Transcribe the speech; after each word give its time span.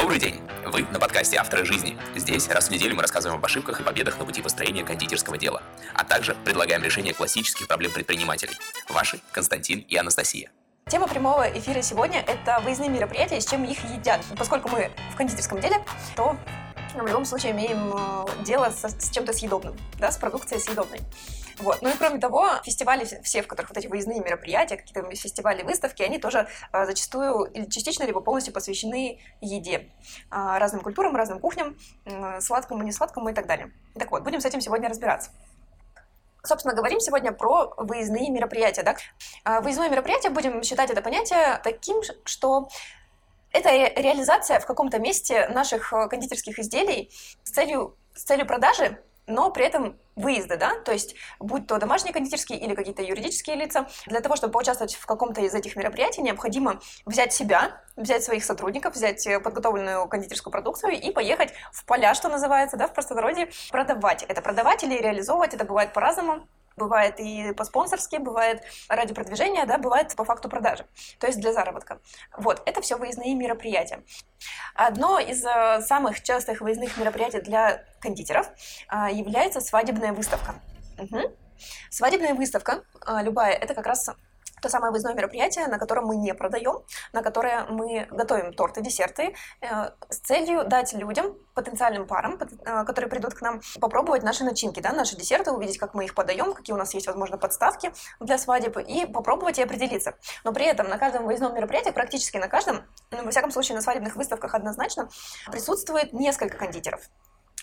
Добрый 0.00 0.20
день! 0.20 0.40
Вы 0.64 0.82
на 0.92 1.00
подкасте 1.00 1.38
«Авторы 1.38 1.64
жизни». 1.64 1.98
Здесь 2.14 2.46
раз 2.46 2.68
в 2.68 2.70
неделю 2.70 2.94
мы 2.94 3.02
рассказываем 3.02 3.40
об 3.40 3.44
ошибках 3.44 3.80
и 3.80 3.82
победах 3.82 4.16
на 4.20 4.24
пути 4.24 4.40
построения 4.40 4.84
кондитерского 4.84 5.36
дела, 5.36 5.60
а 5.92 6.04
также 6.04 6.36
предлагаем 6.44 6.84
решение 6.84 7.12
классических 7.12 7.66
проблем 7.66 7.90
предпринимателей. 7.90 8.56
Ваши 8.88 9.18
Константин 9.32 9.80
и 9.80 9.96
Анастасия. 9.96 10.52
Тема 10.86 11.08
прямого 11.08 11.50
эфира 11.50 11.82
сегодня– 11.82 12.20
это 12.28 12.60
выездные 12.60 12.90
мероприятия, 12.90 13.40
с 13.40 13.46
чем 13.46 13.64
их 13.64 13.82
едят. 13.90 14.20
Поскольку 14.38 14.68
мы 14.68 14.92
в 15.12 15.16
кондитерском 15.16 15.60
деле, 15.60 15.84
то 16.14 16.36
в 17.02 17.06
любом 17.06 17.24
случае 17.24 17.52
имеем 17.52 17.92
э, 17.92 18.44
дело 18.44 18.70
со, 18.70 18.88
с 18.88 19.10
чем-то 19.10 19.32
съедобным, 19.32 19.76
да, 19.98 20.10
с 20.10 20.16
продукцией 20.16 20.60
съедобной. 20.60 21.00
Вот. 21.58 21.82
Ну 21.82 21.88
и 21.88 21.92
кроме 21.96 22.18
того, 22.18 22.48
фестивали 22.64 23.04
все, 23.22 23.42
в 23.42 23.48
которых 23.48 23.70
вот 23.70 23.78
эти 23.78 23.88
выездные 23.88 24.20
мероприятия, 24.20 24.76
какие-то 24.76 25.02
фестивали, 25.14 25.62
выставки, 25.62 26.02
они 26.02 26.18
тоже 26.18 26.46
а, 26.70 26.86
зачастую 26.86 27.44
или 27.46 27.64
частично, 27.66 28.04
либо 28.04 28.20
полностью 28.20 28.54
посвящены 28.54 29.20
еде, 29.40 29.90
а, 30.30 30.58
разным 30.58 30.82
культурам, 30.82 31.16
разным 31.16 31.40
кухням, 31.40 31.76
сладкому, 32.40 32.82
не 32.84 32.92
сладкому 32.92 33.30
и 33.30 33.32
так 33.32 33.46
далее. 33.46 33.72
Так 33.98 34.10
вот, 34.12 34.22
будем 34.22 34.40
с 34.40 34.44
этим 34.44 34.60
сегодня 34.60 34.88
разбираться. 34.88 35.30
Собственно, 36.44 36.74
говорим 36.74 37.00
сегодня 37.00 37.32
про 37.32 37.74
выездные 37.76 38.30
мероприятия. 38.30 38.82
Да? 38.82 38.96
А, 39.44 39.60
выездное 39.60 39.90
мероприятие, 39.90 40.30
будем 40.30 40.62
считать 40.62 40.90
это 40.90 41.02
понятие 41.02 41.60
таким, 41.64 42.00
что 42.24 42.68
это 43.52 43.70
реализация 44.00 44.60
в 44.60 44.66
каком-то 44.66 44.98
месте 44.98 45.48
наших 45.48 45.92
э, 45.92 46.08
кондитерских 46.08 46.58
изделий 46.58 47.10
с 47.44 47.50
целью, 47.50 47.96
с 48.14 48.24
целью 48.24 48.46
продажи 48.46 48.98
но 49.28 49.50
при 49.50 49.64
этом 49.66 49.98
выезда, 50.16 50.56
да, 50.56 50.80
то 50.80 50.90
есть 50.90 51.14
будь 51.38 51.66
то 51.66 51.78
домашние 51.78 52.12
кондитерские 52.12 52.58
или 52.58 52.74
какие-то 52.74 53.02
юридические 53.02 53.56
лица, 53.56 53.86
для 54.06 54.20
того, 54.20 54.34
чтобы 54.34 54.52
поучаствовать 54.52 54.94
в 54.94 55.06
каком-то 55.06 55.42
из 55.42 55.54
этих 55.54 55.76
мероприятий, 55.76 56.22
необходимо 56.22 56.80
взять 57.06 57.32
себя, 57.32 57.82
взять 57.94 58.24
своих 58.24 58.44
сотрудников, 58.44 58.94
взять 58.94 59.24
э, 59.26 59.38
подготовленную 59.38 60.08
кондитерскую 60.08 60.50
продукцию 60.50 60.92
и 60.94 61.12
поехать 61.12 61.52
в 61.72 61.84
поля, 61.84 62.14
что 62.14 62.28
называется, 62.28 62.76
да, 62.76 62.88
в 62.88 62.94
простонародье, 62.94 63.50
продавать. 63.70 64.24
Это 64.24 64.40
продавать 64.42 64.82
или 64.82 64.94
реализовывать, 64.94 65.54
это 65.54 65.64
бывает 65.64 65.92
по-разному. 65.92 66.48
Бывает 66.78 67.18
и 67.18 67.52
по-спонсорски, 67.52 68.16
бывает 68.16 68.62
ради 68.88 69.14
продвижения, 69.14 69.66
да, 69.66 69.78
бывает 69.78 70.14
по 70.16 70.24
факту 70.24 70.48
продажи, 70.48 70.86
то 71.18 71.26
есть 71.26 71.40
для 71.40 71.52
заработка. 71.52 72.00
Вот, 72.36 72.62
это 72.66 72.80
все 72.80 72.96
выездные 72.96 73.34
мероприятия. 73.34 74.02
Одно 74.74 75.18
из 75.18 75.44
э, 75.44 75.80
самых 75.82 76.22
частых 76.22 76.60
выездных 76.60 76.96
мероприятий 76.96 77.40
для 77.40 77.84
кондитеров 78.00 78.48
э, 78.90 79.12
является 79.12 79.60
свадебная 79.60 80.12
выставка. 80.12 80.54
Угу. 80.98 81.36
Свадебная 81.90 82.34
выставка, 82.34 82.84
э, 83.06 83.22
любая, 83.22 83.52
это 83.52 83.74
как 83.74 83.86
раз 83.86 84.08
то 84.60 84.68
самое 84.68 84.90
выездное 84.90 85.14
мероприятие, 85.14 85.66
на 85.66 85.78
котором 85.78 86.06
мы 86.06 86.16
не 86.16 86.34
продаем, 86.34 86.82
на 87.12 87.22
которое 87.22 87.64
мы 87.66 88.06
готовим 88.10 88.52
торты, 88.52 88.80
десерты 88.80 89.34
э, 89.60 89.90
с 90.08 90.18
целью 90.18 90.64
дать 90.64 90.92
людям, 90.92 91.36
потенциальным 91.54 92.06
парам, 92.06 92.38
э, 92.38 92.84
которые 92.84 93.10
придут 93.10 93.34
к 93.34 93.40
нам, 93.40 93.60
попробовать 93.80 94.22
наши 94.22 94.44
начинки, 94.44 94.80
да, 94.80 94.92
наши 94.92 95.16
десерты, 95.16 95.50
увидеть, 95.50 95.78
как 95.78 95.94
мы 95.94 96.04
их 96.04 96.14
подаем, 96.14 96.52
какие 96.52 96.74
у 96.74 96.78
нас 96.78 96.94
есть, 96.94 97.06
возможно, 97.06 97.38
подставки 97.38 97.92
для 98.20 98.38
свадеб, 98.38 98.76
и 98.78 99.06
попробовать 99.06 99.58
и 99.58 99.62
определиться. 99.62 100.14
Но 100.44 100.52
при 100.52 100.66
этом 100.66 100.88
на 100.88 100.98
каждом 100.98 101.24
выездном 101.24 101.54
мероприятии, 101.54 101.90
практически 101.90 102.36
на 102.36 102.48
каждом, 102.48 102.82
ну, 103.10 103.24
во 103.24 103.30
всяком 103.30 103.50
случае 103.50 103.76
на 103.76 103.82
свадебных 103.82 104.16
выставках 104.16 104.54
однозначно, 104.54 105.08
присутствует 105.50 106.12
несколько 106.12 106.56
кондитеров. 106.56 107.08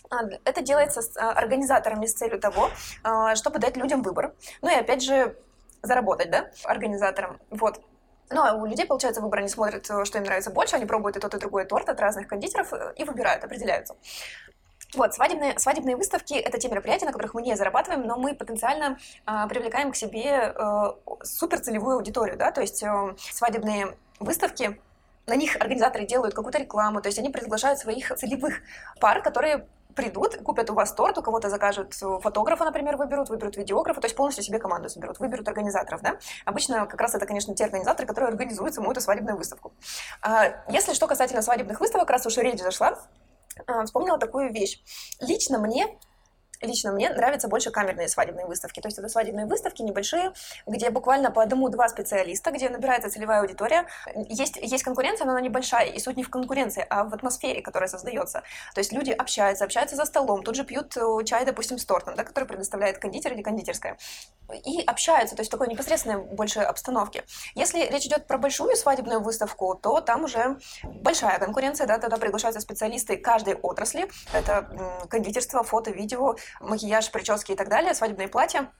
А, 0.09 0.21
это 0.43 0.61
делается 0.61 1.01
с 1.01 1.17
а, 1.17 1.31
организаторами 1.31 2.05
с 2.05 2.13
целью 2.13 2.39
того, 2.39 2.69
а, 3.03 3.35
чтобы 3.35 3.59
дать 3.59 3.77
людям 3.77 4.01
выбор. 4.01 4.33
Ну 4.61 4.69
и 4.69 4.75
опять 4.75 5.03
же, 5.03 5.38
заработать, 5.86 6.30
да, 6.31 6.50
организаторам. 6.64 7.39
Вот. 7.50 7.81
Ну, 8.30 8.44
а 8.44 8.53
у 8.53 8.66
людей, 8.66 8.86
получается, 8.86 9.22
выбор, 9.22 9.39
они 9.39 9.50
смотрят, 9.50 9.89
э, 9.89 10.05
что 10.05 10.17
им 10.17 10.23
нравится 10.23 10.50
больше, 10.50 10.75
они 10.75 10.86
пробуют 10.86 11.17
и 11.17 11.19
тот, 11.19 11.33
и 11.36 11.38
другой 11.38 11.66
торт 11.66 11.89
от 11.89 12.00
разных 12.00 12.28
кондитеров 12.28 12.73
э, 12.73 12.94
и 12.97 13.03
выбирают, 13.03 13.44
определяются. 13.44 13.95
Вот, 14.95 15.13
свадебные, 15.13 15.59
свадебные 15.59 15.95
выставки– 15.95 16.33
это 16.36 16.58
те 16.58 16.69
мероприятия, 16.69 17.06
на 17.06 17.11
которых 17.11 17.33
мы 17.33 17.41
не 17.41 17.56
зарабатываем, 17.56 18.08
но 18.08 18.17
мы 18.17 18.33
потенциально 18.33 18.97
э, 19.25 19.47
привлекаем 19.50 19.91
к 19.91 19.95
себе 19.95 20.53
э, 20.56 20.94
суперцелевую 21.24 21.97
аудиторию, 21.97 22.38
да, 22.38 22.51
то 22.51 22.62
есть 22.62 22.81
э, 22.81 23.16
свадебные 23.18 23.95
выставки 24.19 24.79
на 25.28 25.35
них 25.35 25.56
организаторы 25.56 26.06
делают 26.06 26.34
какую-то 26.34 26.59
рекламу, 26.59 27.01
то 27.01 27.07
есть 27.07 27.19
они 27.19 27.29
приглашают 27.29 27.79
своих 27.79 28.16
целевых 28.16 28.62
пар, 29.00 29.22
которые 29.22 29.68
придут, 29.95 30.38
купят 30.44 30.69
у 30.69 30.73
вас 30.73 30.94
торт, 30.94 31.17
у 31.17 31.22
кого-то 31.22 31.50
закажут 31.50 31.94
фотографа, 31.94 32.66
например, 32.66 32.97
выберут, 32.97 33.29
выберут 33.29 33.57
видеографа, 33.57 34.01
то 34.01 34.06
есть 34.06 34.16
полностью 34.16 34.44
себе 34.44 34.59
команду 34.59 34.89
соберут, 34.89 35.19
выберут 35.19 35.47
организаторов, 35.47 36.01
да. 36.01 36.17
Обычно 36.45 36.85
как 36.85 37.00
раз 37.01 37.16
это, 37.16 37.25
конечно, 37.25 37.56
те 37.56 37.66
организаторы, 37.66 38.07
которые 38.07 38.29
организуют 38.29 38.73
саму 38.73 38.91
эту 38.91 39.01
свадебную 39.01 39.38
выставку. 39.38 39.73
А, 40.22 40.63
если 40.69 40.94
что 40.94 41.07
касательно 41.07 41.41
свадебных 41.41 41.79
выставок, 41.79 42.09
раз 42.09 42.25
уж 42.25 42.38
речь 42.38 42.59
зашла, 42.59 43.00
а, 43.67 43.85
вспомнила 43.85 44.17
такую 44.17 44.51
вещь. 44.51 44.81
Лично 45.22 45.59
мне 45.59 45.97
лично 46.65 46.91
мне 46.91 47.09
нравятся 47.09 47.47
больше 47.47 47.71
камерные 47.71 48.07
свадебные 48.07 48.45
выставки. 48.45 48.79
То 48.79 48.87
есть 48.87 48.97
это 48.97 49.09
свадебные 49.09 49.45
выставки 49.45 49.81
небольшие, 49.81 50.33
где 50.65 50.89
буквально 50.89 51.31
по 51.31 51.41
одному-два 51.41 51.89
специалиста, 51.89 52.51
где 52.51 52.69
набирается 52.69 53.09
целевая 53.09 53.41
аудитория. 53.41 53.87
Есть, 54.15 54.57
есть 54.57 54.83
конкуренция, 54.83 55.25
но 55.25 55.31
она 55.31 55.41
небольшая. 55.41 55.87
И 55.87 55.99
суть 55.99 56.17
не 56.17 56.23
в 56.23 56.29
конкуренции, 56.29 56.85
а 56.89 57.03
в 57.03 57.13
атмосфере, 57.13 57.61
которая 57.61 57.89
создается. 57.89 58.43
То 58.73 58.79
есть 58.79 58.91
люди 58.91 59.11
общаются, 59.11 59.65
общаются 59.65 59.95
за 59.95 60.05
столом, 60.05 60.43
тут 60.43 60.55
же 60.55 60.63
пьют 60.63 60.95
э, 60.97 61.23
чай, 61.25 61.45
допустим, 61.45 61.77
с 61.77 61.85
тортом, 61.85 62.15
да, 62.15 62.23
который 62.23 62.45
предоставляет 62.45 62.97
кондитер 62.97 63.33
или 63.33 63.41
кондитерская. 63.41 63.97
И 64.65 64.81
общаются, 64.81 65.35
то 65.35 65.41
есть 65.41 65.51
такой 65.51 65.67
непосредственной 65.67 66.21
больше 66.21 66.59
обстановки. 66.59 67.23
Если 67.55 67.79
речь 67.79 68.05
идет 68.05 68.27
про 68.27 68.37
большую 68.37 68.75
свадебную 68.75 69.21
выставку, 69.21 69.75
то 69.75 70.01
там 70.01 70.23
уже 70.23 70.57
большая 70.83 71.39
конкуренция, 71.39 71.87
да, 71.87 71.97
тогда 71.97 72.17
приглашаются 72.17 72.61
специалисты 72.61 73.17
каждой 73.17 73.55
отрасли. 73.55 74.09
Это 74.33 74.69
кондитерство, 75.09 75.63
фото, 75.63 75.91
видео, 75.91 76.35
макияж, 76.59 77.11
прически 77.11 77.53
и 77.53 77.55
так 77.55 77.69
далее, 77.69 77.93
свадебные 77.93 78.27
платья. 78.27 78.71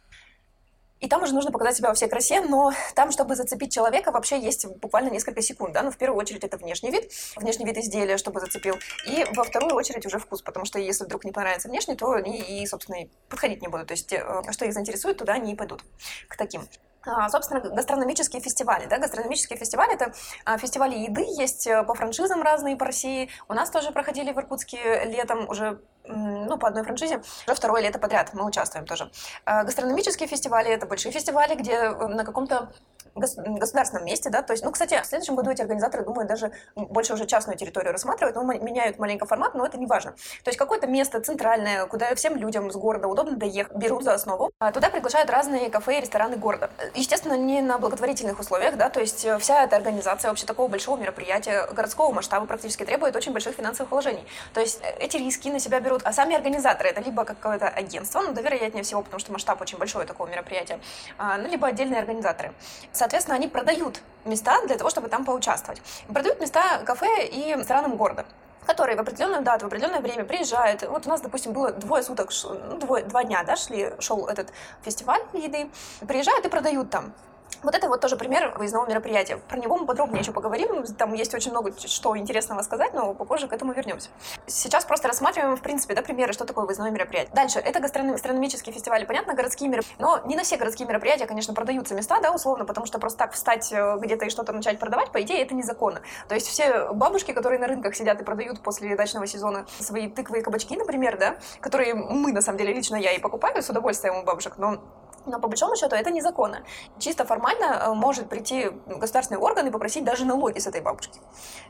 И 1.02 1.09
там 1.09 1.22
уже 1.22 1.34
нужно 1.34 1.52
показать 1.52 1.75
себя 1.75 1.90
во 1.90 1.94
всей 1.94 2.08
красе, 2.08 2.41
но 2.41 2.72
там, 2.96 3.12
чтобы 3.12 3.36
зацепить 3.36 3.74
человека, 3.74 4.12
вообще 4.12 4.40
есть 4.40 4.66
буквально 4.66 5.09
несколько 5.09 5.41
секунд, 5.41 5.74
да, 5.74 5.81
но 5.81 5.88
ну, 5.88 5.91
в 5.91 5.97
первую 5.97 6.19
очередь 6.19 6.44
это 6.44 6.58
внешний 6.58 6.90
вид, 6.90 7.12
внешний 7.35 7.66
вид 7.66 7.78
изделия, 7.78 8.18
чтобы 8.18 8.40
зацепил, 8.40 8.75
и 9.06 9.25
во 9.35 9.44
вторую 9.44 9.75
очередь 9.75 10.06
уже 10.06 10.19
вкус, 10.19 10.41
потому 10.41 10.66
что 10.66 10.80
если 10.80 11.03
вдруг 11.03 11.25
не 11.25 11.34
понравится 11.34 11.68
внешний, 11.68 11.96
то 11.96 12.12
они 12.12 12.40
и, 12.40 12.66
собственно, 12.66 13.03
и 13.03 13.09
подходить 13.30 13.62
не 13.62 13.68
будут, 13.68 13.88
то 13.88 13.94
есть 13.94 14.14
э, 14.14 14.24
что 14.52 14.66
их 14.66 14.74
заинтересует, 14.74 15.18
туда 15.18 15.34
они 15.34 15.52
и 15.52 15.56
пойдут 15.56 15.84
к 16.30 16.38
таким. 16.38 16.62
А, 17.06 17.30
собственно, 17.30 17.59
гастрономические 17.59 18.41
фестивали. 18.41 18.88
Да? 18.88 18.97
Гастрономические 18.97 19.59
фестивали– 19.59 19.94
это 19.96 20.14
а, 20.44 20.58
фестивали 20.58 20.97
еды, 20.97 21.24
есть 21.38 21.68
э, 21.68 21.84
по 21.84 21.94
франшизам 21.94 22.41
разные 22.41 22.75
по 22.75 22.85
России. 22.85 23.30
У 23.47 23.53
нас 23.53 23.69
тоже 23.69 23.91
проходили 23.91 24.31
в 24.31 24.38
Иркутске 24.38 25.06
летом 25.06 25.47
уже 25.47 25.80
ну, 26.08 26.58
по 26.58 26.68
одной 26.68 26.84
франшизе, 26.84 27.22
уже 27.48 27.56
второе 27.56 27.82
лето 27.82 28.00
подряд 28.00 28.34
мы 28.34 28.46
участвуем 28.46 28.86
тоже. 28.86 29.10
А, 29.46 29.64
гастрономические 29.64 30.28
фестивали– 30.28 30.70
это 30.72 30.86
большие 30.86 31.12
фестивали, 31.12 31.56
где 31.56 31.74
э, 31.74 32.08
на 32.08 32.24
каком-то 32.24 32.70
государственном 33.16 34.06
месте, 34.06 34.30
да, 34.30 34.42
то 34.42 34.52
есть, 34.52 34.64
ну, 34.64 34.72
кстати, 34.72 35.00
в 35.02 35.06
следующем 35.06 35.36
году 35.36 35.50
эти 35.50 35.62
организаторы 35.62 36.04
думают 36.04 36.28
даже 36.28 36.52
больше 36.76 37.14
уже 37.14 37.26
частную 37.26 37.58
территорию 37.58 37.94
рассматривать, 37.94 38.36
но 38.36 38.44
меняют 38.44 39.00
маленько 39.00 39.26
формат, 39.26 39.56
но 39.56 39.66
это 39.66 39.78
не 39.78 39.86
важно. 39.86 40.12
То 40.44 40.50
есть 40.50 40.58
какое-то 40.58 40.88
место 40.88 41.22
центральное, 41.22 41.86
куда 41.86 42.14
всем 42.16 42.36
людям 42.36 42.70
с 42.72 42.76
города 42.76 43.08
удобно 43.08 43.38
доехать, 43.38 43.76
берут 43.78 44.04
за 44.04 44.14
основу, 44.14 44.52
а 44.60 44.72
туда 44.72 44.90
приглашают 44.90 45.30
разные 45.30 45.70
кафе 45.70 46.00
и 46.00 46.02
рестораны 46.02 46.36
города. 46.36 46.70
Естественно, 46.94 47.38
не 47.38 47.62
на 47.62 47.78
благотворительных 47.78 48.40
условиях, 48.40 48.76
да, 48.76 48.90
то 48.90 49.00
есть 49.00 49.24
э, 49.24 49.38
вся 49.40 49.64
эта 49.64 49.78
организация 49.78 50.30
вообще 50.30 50.46
такого 50.46 50.68
большого 50.68 50.98
мероприятия 50.98 51.68
городского 51.72 52.12
масштаба 52.12 52.46
практически 52.46 52.84
требует 52.84 53.16
очень 53.16 53.32
больших 53.32 53.56
финансовых 53.56 53.92
вложений. 53.92 54.26
То 54.54 54.60
есть 54.60 54.82
э, 54.82 54.94
эти 55.00 55.16
риски 55.16 55.48
на 55.48 55.60
себя 55.60 55.80
берут, 55.80 55.95
а 56.04 56.14
сами 56.14 56.36
организаторы, 56.36 56.90
это 56.90 57.02
либо 57.02 57.26
какое-то 57.26 57.68
агентство, 57.68 58.22
ну, 58.22 58.34
да, 58.34 58.42
вероятнее 58.42 58.84
всего, 58.84 59.02
потому 59.02 59.20
что 59.20 59.32
масштаб 59.32 59.62
очень 59.62 59.78
большой 59.78 60.06
такого 60.06 60.28
мероприятия, 60.28 60.80
а, 61.18 61.38
ну, 61.38 61.48
либо 61.48 61.68
отдельные 61.68 62.00
организаторы. 62.00 62.54
Соответственно, 62.92 63.36
они 63.36 63.48
продают 63.48 64.02
места 64.26 64.62
для 64.66 64.78
того, 64.78 64.90
чтобы 64.90 65.10
там 65.10 65.26
поучаствовать. 65.26 65.82
Продают 66.08 66.40
места 66.40 66.80
кафе 66.86 67.28
и 67.28 67.54
ресторанам 67.56 67.96
города 67.97 68.26
которые 68.66 68.97
в 68.97 69.00
определенную 69.00 69.44
дату, 69.44 69.66
в 69.66 69.68
определенное 69.68 70.02
время 70.02 70.26
приезжают. 70.26 70.82
Вот 70.82 71.06
у 71.06 71.09
нас, 71.09 71.22
допустим, 71.22 71.53
было 71.53 71.72
двое 71.72 72.02
суток, 72.02 72.32
ну, 72.44 72.78
двое, 72.78 73.03
два 73.03 73.24
дня, 73.24 73.44
да, 73.44 73.56
шли, 73.56 73.94
шел 74.00 74.26
этот 74.28 74.52
фестиваль 74.82 75.22
еды, 75.34 75.70
приезжают 76.08 76.46
и 76.46 76.50
продают 76.50 76.90
там. 76.90 77.14
Вот 77.63 77.75
это 77.75 77.87
вот 77.87 78.02
тоже 78.02 78.16
пример 78.16 78.53
выездного 78.57 78.87
мероприятия. 78.87 79.37
Про 79.37 79.57
него 79.57 79.78
мы 79.78 79.85
подробнее 79.85 80.22
еще 80.22 80.31
поговорим. 80.31 80.84
Там 80.97 81.13
есть 81.13 81.34
очень 81.34 81.52
много 81.52 81.73
что 81.78 82.17
интересного 82.17 82.61
сказать, 82.61 82.93
но 82.93 83.13
попозже 83.13 83.47
к 83.47 83.53
этому 83.53 83.73
вернемся. 83.73 84.09
Сейчас 84.47 84.85
просто 84.85 85.07
рассматриваем, 85.07 85.55
в 85.55 85.61
принципе, 85.61 85.96
да, 85.96 86.02
примеры, 86.02 86.34
что 86.34 86.46
такое 86.46 86.66
выездное 86.66 86.91
мероприятие. 86.91 87.34
Дальше, 87.34 87.59
это 87.59 87.79
гастрономические 87.79 88.73
фестивали, 88.73 89.05
понятно, 89.05 89.34
городские 89.34 89.69
мероприятия. 89.69 89.96
Но 89.99 90.22
не 90.25 90.35
на 90.35 90.43
все 90.43 90.57
городские 90.57 90.87
мероприятия, 90.87 91.25
конечно, 91.25 91.53
продаются 91.53 91.96
места, 91.96 92.19
да, 92.19 92.31
условно, 92.31 92.66
потому 92.66 92.85
что 92.85 92.99
просто 92.99 93.19
так 93.19 93.34
встать 93.34 93.72
э, 93.72 93.97
где-то 93.99 94.25
и 94.25 94.29
что-то 94.29 94.53
начать 94.53 94.79
продавать, 94.79 95.11
по 95.11 95.22
идее, 95.22 95.41
это 95.41 95.53
незаконно. 95.53 96.02
То 96.28 96.35
есть 96.35 96.47
все 96.47 96.91
бабушки, 96.93 97.31
которые 97.31 97.59
на 97.59 97.67
рынках 97.67 97.96
сидят 97.96 98.22
и 98.22 98.23
продают 98.23 98.61
после 98.61 98.96
дачного 98.96 99.28
сезона 99.28 99.66
свои 99.79 100.09
тыквы 100.09 100.40
и 100.40 100.41
кабачки, 100.41 100.75
например, 100.75 101.17
да, 101.17 101.37
которые 101.59 101.93
мы, 101.93 102.31
на 102.31 102.41
самом 102.41 102.57
деле, 102.57 102.73
лично 102.73 102.96
я 102.96 103.13
и 103.13 103.19
покупаю 103.19 103.61
с 103.61 103.69
удовольствием 103.69 104.16
у 104.16 104.23
бабушек, 104.23 104.53
но 104.57 104.79
но 105.26 105.40
по 105.40 105.48
большому 105.48 105.76
счету 105.76 105.96
это 105.96 106.12
незаконно. 106.12 106.64
Чисто 107.00 107.26
формально 107.26 107.66
э, 107.66 107.94
может 107.94 108.30
прийти 108.30 108.72
государственный 108.86 109.40
орган 109.40 109.68
и 109.68 109.72
попросить 109.72 110.04
даже 110.04 110.26
налоги 110.26 110.60
с 110.60 110.68
этой 110.68 110.82
бабушки. 110.82 111.20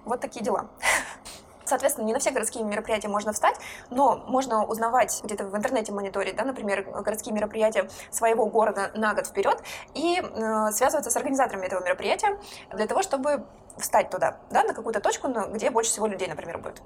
Вот 0.06 0.22
такие 0.22 0.44
дела. 0.44 0.68
Соответственно, 1.66 2.06
не 2.06 2.14
на 2.14 2.20
все 2.20 2.30
городские 2.32 2.64
мероприятия 2.64 3.08
можно 3.08 3.34
встать, 3.34 3.56
но 3.90 4.24
можно 4.28 4.64
узнавать 4.66 5.22
где-то 5.24 5.46
в 5.46 5.56
интернете 5.58 5.92
мониторить, 5.92 6.36
да, 6.36 6.44
например, 6.44 6.84
городские 6.84 7.34
мероприятия 7.34 7.90
своего 8.12 8.46
города 8.46 8.92
на 8.94 9.16
год 9.16 9.28
вперед 9.28 9.62
и 9.96 10.22
э, 10.22 10.72
связываться 10.72 11.10
с 11.10 11.18
организаторами 11.18 11.66
этого 11.66 11.84
мероприятия 11.84 12.40
для 12.72 12.86
того, 12.86 13.02
чтобы 13.02 13.46
встать 13.78 14.10
туда, 14.10 14.38
да, 14.52 14.64
на 14.64 14.74
какую-то 14.74 15.02
точку, 15.02 15.28
где 15.50 15.70
больше 15.70 15.92
всего 15.92 16.08
людей, 16.08 16.28
например, 16.28 16.60
будет. 16.60 16.82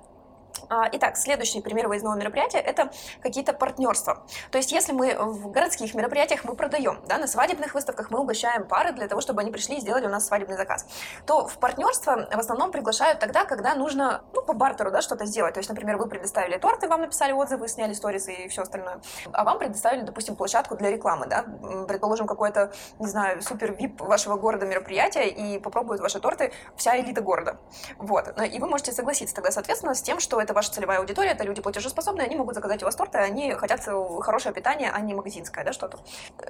А, 0.69 0.88
итак, 0.92 1.18
следующий 1.18 1.62
пример 1.62 1.88
выездного 1.88 2.16
мероприятия– 2.16 2.60
это 2.60 2.92
какие-то 3.21 3.54
партнерства. 3.54 4.24
То 4.51 4.60
есть, 4.60 4.71
если 4.71 4.94
мы 4.94 5.16
в 5.16 5.50
городских 5.50 5.95
мероприятиях 5.95 6.44
мы 6.44 6.56
продаем, 6.56 7.01
да, 7.07 7.18
на 7.18 7.25
свадебных 7.25 7.74
выставках 7.74 8.12
мы 8.12 8.19
угощаем 8.19 8.68
пары 8.68 8.92
для 8.92 9.07
того, 9.07 9.19
чтобы 9.19 9.42
они 9.42 9.51
пришли 9.51 9.77
и 9.77 9.80
сделали 9.81 10.06
у 10.06 10.10
нас 10.10 10.27
свадебный 10.27 10.57
заказ, 10.57 10.86
то 11.25 11.48
в 11.48 11.57
партнерство 11.57 12.27
в 12.31 12.39
основном 12.39 12.71
приглашают 12.71 13.19
тогда, 13.19 13.45
когда 13.45 13.74
нужно, 13.74 14.21
ну, 14.33 14.44
по 14.44 14.54
бартеру, 14.54 14.92
да, 14.92 15.01
что-то 15.01 15.25
сделать. 15.25 15.56
То 15.56 15.60
есть, 15.60 15.69
например, 15.69 15.98
вы 15.98 16.07
предоставили 16.07 16.57
торты, 16.57 16.88
вам 16.88 17.01
написали 17.01 17.31
отзывы, 17.31 17.68
сняли 17.68 17.94
сторисы 17.94 18.33
и 18.33 18.48
все 18.48 18.62
остальное, 18.62 19.01
а 19.33 19.44
вам 19.44 19.57
предоставили, 19.57 20.01
допустим, 20.01 20.36
площадку 20.36 20.75
для 20.75 20.92
рекламы, 20.92 21.25
да, 21.25 21.45
предположим, 21.88 22.27
какое-то, 22.27 22.71
не 23.00 23.07
знаю, 23.07 23.42
супер 23.42 23.74
вип 23.74 24.00
вашего 24.01 24.36
города 24.36 24.68
мероприятие, 24.68 25.30
и 25.30 25.57
попробуют 25.57 26.01
ваши 26.01 26.19
торты 26.19 26.51
вся 26.75 27.00
элита 27.00 27.21
города. 27.21 27.57
Вот. 27.98 28.39
И 28.51 28.60
вы 28.60 28.68
можете 28.68 28.92
согласиться 28.92 29.33
тогда, 29.33 29.50
соответственно, 29.51 29.95
с 29.95 30.01
тем, 30.01 30.19
что 30.19 30.39
это 30.39 30.54
ваша 30.59 30.71
целевая 30.73 31.00
аудитория, 31.00 31.31
это 31.31 31.45
люди 31.45 31.61
платежеспособные, 31.61 32.25
они 32.25 32.35
могут 32.35 32.53
заказать 32.53 32.83
у 32.83 32.85
вас 32.85 32.95
торты, 32.95 33.17
они 33.17 33.53
хотят 33.53 33.81
хорошее 34.21 34.53
питание, 34.53 34.91
а 34.94 35.00
не 35.00 35.13
магазинское, 35.13 35.63
да, 35.63 35.71
что-то. 35.71 36.00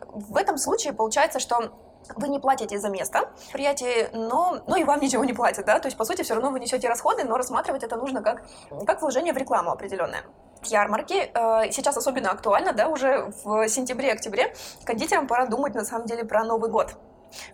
В 0.07 0.35
этом 0.35 0.57
случае 0.57 0.93
получается, 0.93 1.39
что 1.39 1.71
вы 2.15 2.27
не 2.29 2.39
платите 2.39 2.79
за 2.79 2.89
место 2.89 3.29
в 3.35 3.41
предприятии, 3.41 4.09
но, 4.13 4.63
но 4.65 4.77
и 4.77 4.83
вам 4.83 4.99
ничего 4.99 5.23
не 5.25 5.33
платят, 5.33 5.65
да, 5.65 5.79
то 5.79 5.87
есть, 5.87 5.97
по 5.97 6.05
сути, 6.05 6.23
все 6.23 6.33
равно 6.33 6.49
вы 6.49 6.59
несете 6.59 6.89
расходы, 6.89 7.23
но 7.23 7.37
рассматривать 7.37 7.83
это 7.83 7.97
нужно 7.97 8.23
как, 8.23 8.41
как 8.87 9.01
вложение 9.01 9.33
в 9.33 9.37
рекламу 9.37 9.69
определенное 9.71 10.23
ярмарки. 10.63 11.31
Э, 11.33 11.71
сейчас 11.71 11.95
особенно 11.95 12.31
актуально, 12.31 12.73
да, 12.73 12.87
уже 12.89 13.31
в 13.43 13.69
сентябре-октябре 13.69 14.55
кондитерам 14.85 15.27
пора 15.27 15.45
думать 15.45 15.75
на 15.75 15.85
самом 15.85 16.07
деле 16.07 16.25
про 16.25 16.43
Новый 16.43 16.69
год 16.71 16.95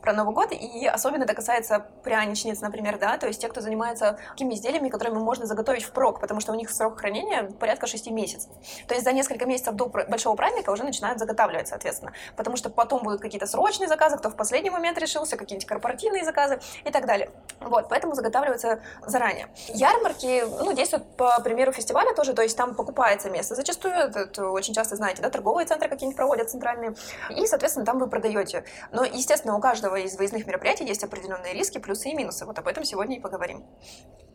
про 0.01 0.13
Новый 0.13 0.33
год, 0.33 0.51
и 0.51 0.85
особенно 0.87 1.23
это 1.23 1.33
касается 1.33 1.85
пряничниц, 2.03 2.61
например, 2.61 2.97
да, 2.99 3.17
то 3.17 3.27
есть 3.27 3.41
те, 3.41 3.47
кто 3.47 3.61
занимается 3.61 4.17
такими 4.31 4.53
изделиями, 4.53 4.89
которыми 4.89 5.17
можно 5.17 5.45
заготовить 5.45 5.83
впрок, 5.83 6.19
потому 6.19 6.39
что 6.39 6.51
у 6.51 6.55
них 6.55 6.69
срок 6.71 6.99
хранения 6.99 7.43
порядка 7.59 7.87
6 7.87 8.11
месяцев. 8.11 8.49
То 8.87 8.93
есть 8.93 9.05
за 9.05 9.11
несколько 9.11 9.45
месяцев 9.45 9.75
до 9.75 9.87
большого 9.87 10.35
праздника 10.35 10.69
уже 10.69 10.83
начинают 10.83 11.19
заготавливать, 11.19 11.67
соответственно, 11.67 12.13
потому 12.35 12.57
что 12.57 12.69
потом 12.69 13.03
будут 13.03 13.21
какие-то 13.21 13.47
срочные 13.47 13.87
заказы, 13.87 14.17
кто 14.17 14.29
в 14.29 14.35
последний 14.35 14.69
момент 14.69 14.97
решился, 14.97 15.37
какие-нибудь 15.37 15.67
корпоративные 15.67 16.23
заказы 16.23 16.59
и 16.83 16.91
так 16.91 17.05
далее. 17.05 17.29
Вот, 17.59 17.89
поэтому 17.89 18.13
заготавливаются 18.13 18.81
заранее. 19.05 19.47
Ярмарки, 19.67 20.43
ну, 20.59 20.73
действуют 20.73 21.15
по 21.15 21.39
примеру 21.41 21.71
фестиваля 21.71 22.13
тоже, 22.13 22.33
то 22.33 22.41
есть 22.41 22.57
там 22.57 22.75
покупается 22.75 23.29
место. 23.29 23.55
Зачастую, 23.55 23.93
это, 23.93 24.49
очень 24.49 24.73
часто 24.73 24.95
знаете, 24.95 25.21
да, 25.21 25.29
торговые 25.29 25.65
центры 25.65 25.89
какие-нибудь 25.89 26.17
проводят 26.17 26.49
центральные, 26.49 26.95
и, 27.29 27.45
соответственно, 27.47 27.85
там 27.85 27.99
вы 27.99 28.07
продаете. 28.07 28.63
Но, 28.91 29.03
естественно, 29.03 29.55
у 29.55 29.59
каждого 29.65 29.95
из 29.95 30.15
выездных 30.15 30.45
мероприятий 30.45 30.85
есть 30.85 31.03
определенные 31.03 31.53
риски, 31.55 31.79
плюсы 31.79 32.09
и 32.09 32.13
минусы. 32.13 32.45
Вот 32.45 32.59
об 32.59 32.67
этом 32.67 32.83
сегодня 32.83 33.17
и 33.17 33.19
поговорим. 33.19 33.65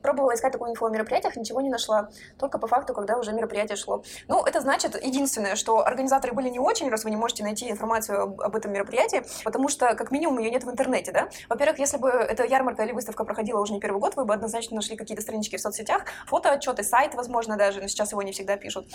Пробовала 0.02 0.34
искать 0.34 0.50
такую 0.50 0.72
инфу 0.72 0.86
о 0.86 0.90
мероприятиях, 0.90 1.36
ничего 1.36 1.60
не 1.60 1.70
нашла. 1.70 2.08
Только 2.36 2.58
по 2.58 2.66
факту, 2.66 2.94
когда 2.94 3.16
уже 3.16 3.32
мероприятие 3.32 3.76
шло. 3.76 4.02
Ну, 4.26 4.44
это 4.44 4.60
значит, 4.60 5.00
единственное, 5.00 5.54
что 5.54 5.86
организаторы 5.86 6.32
были 6.32 6.48
не 6.48 6.58
очень, 6.58 6.90
раз 6.90 7.04
вы 7.04 7.10
не 7.10 7.16
можете 7.16 7.44
найти 7.44 7.70
информацию 7.70 8.22
об, 8.22 8.40
об 8.40 8.56
этом 8.56 8.72
мероприятии, 8.72 9.22
потому 9.44 9.68
что, 9.68 9.94
как 9.94 10.10
минимум, 10.10 10.40
ее 10.40 10.50
нет 10.50 10.64
в 10.64 10.70
интернете, 10.70 11.12
да? 11.12 11.28
Во-первых, 11.48 11.78
если 11.78 11.98
бы 11.98 12.08
эта 12.08 12.44
ярмарка 12.44 12.82
или 12.82 12.90
выставка 12.90 13.24
проходила 13.24 13.60
уже 13.60 13.72
не 13.72 13.78
первый 13.78 14.00
год, 14.00 14.16
вы 14.16 14.24
бы 14.24 14.34
однозначно 14.34 14.74
нашли 14.74 14.96
какие-то 14.96 15.22
странички 15.22 15.56
в 15.56 15.60
соцсетях, 15.60 16.06
фотоотчеты, 16.26 16.82
сайт, 16.82 17.14
возможно, 17.14 17.56
даже, 17.56 17.80
но 17.80 17.86
сейчас 17.86 18.10
его 18.10 18.22
не 18.22 18.32
всегда 18.32 18.56
пишут 18.56 18.88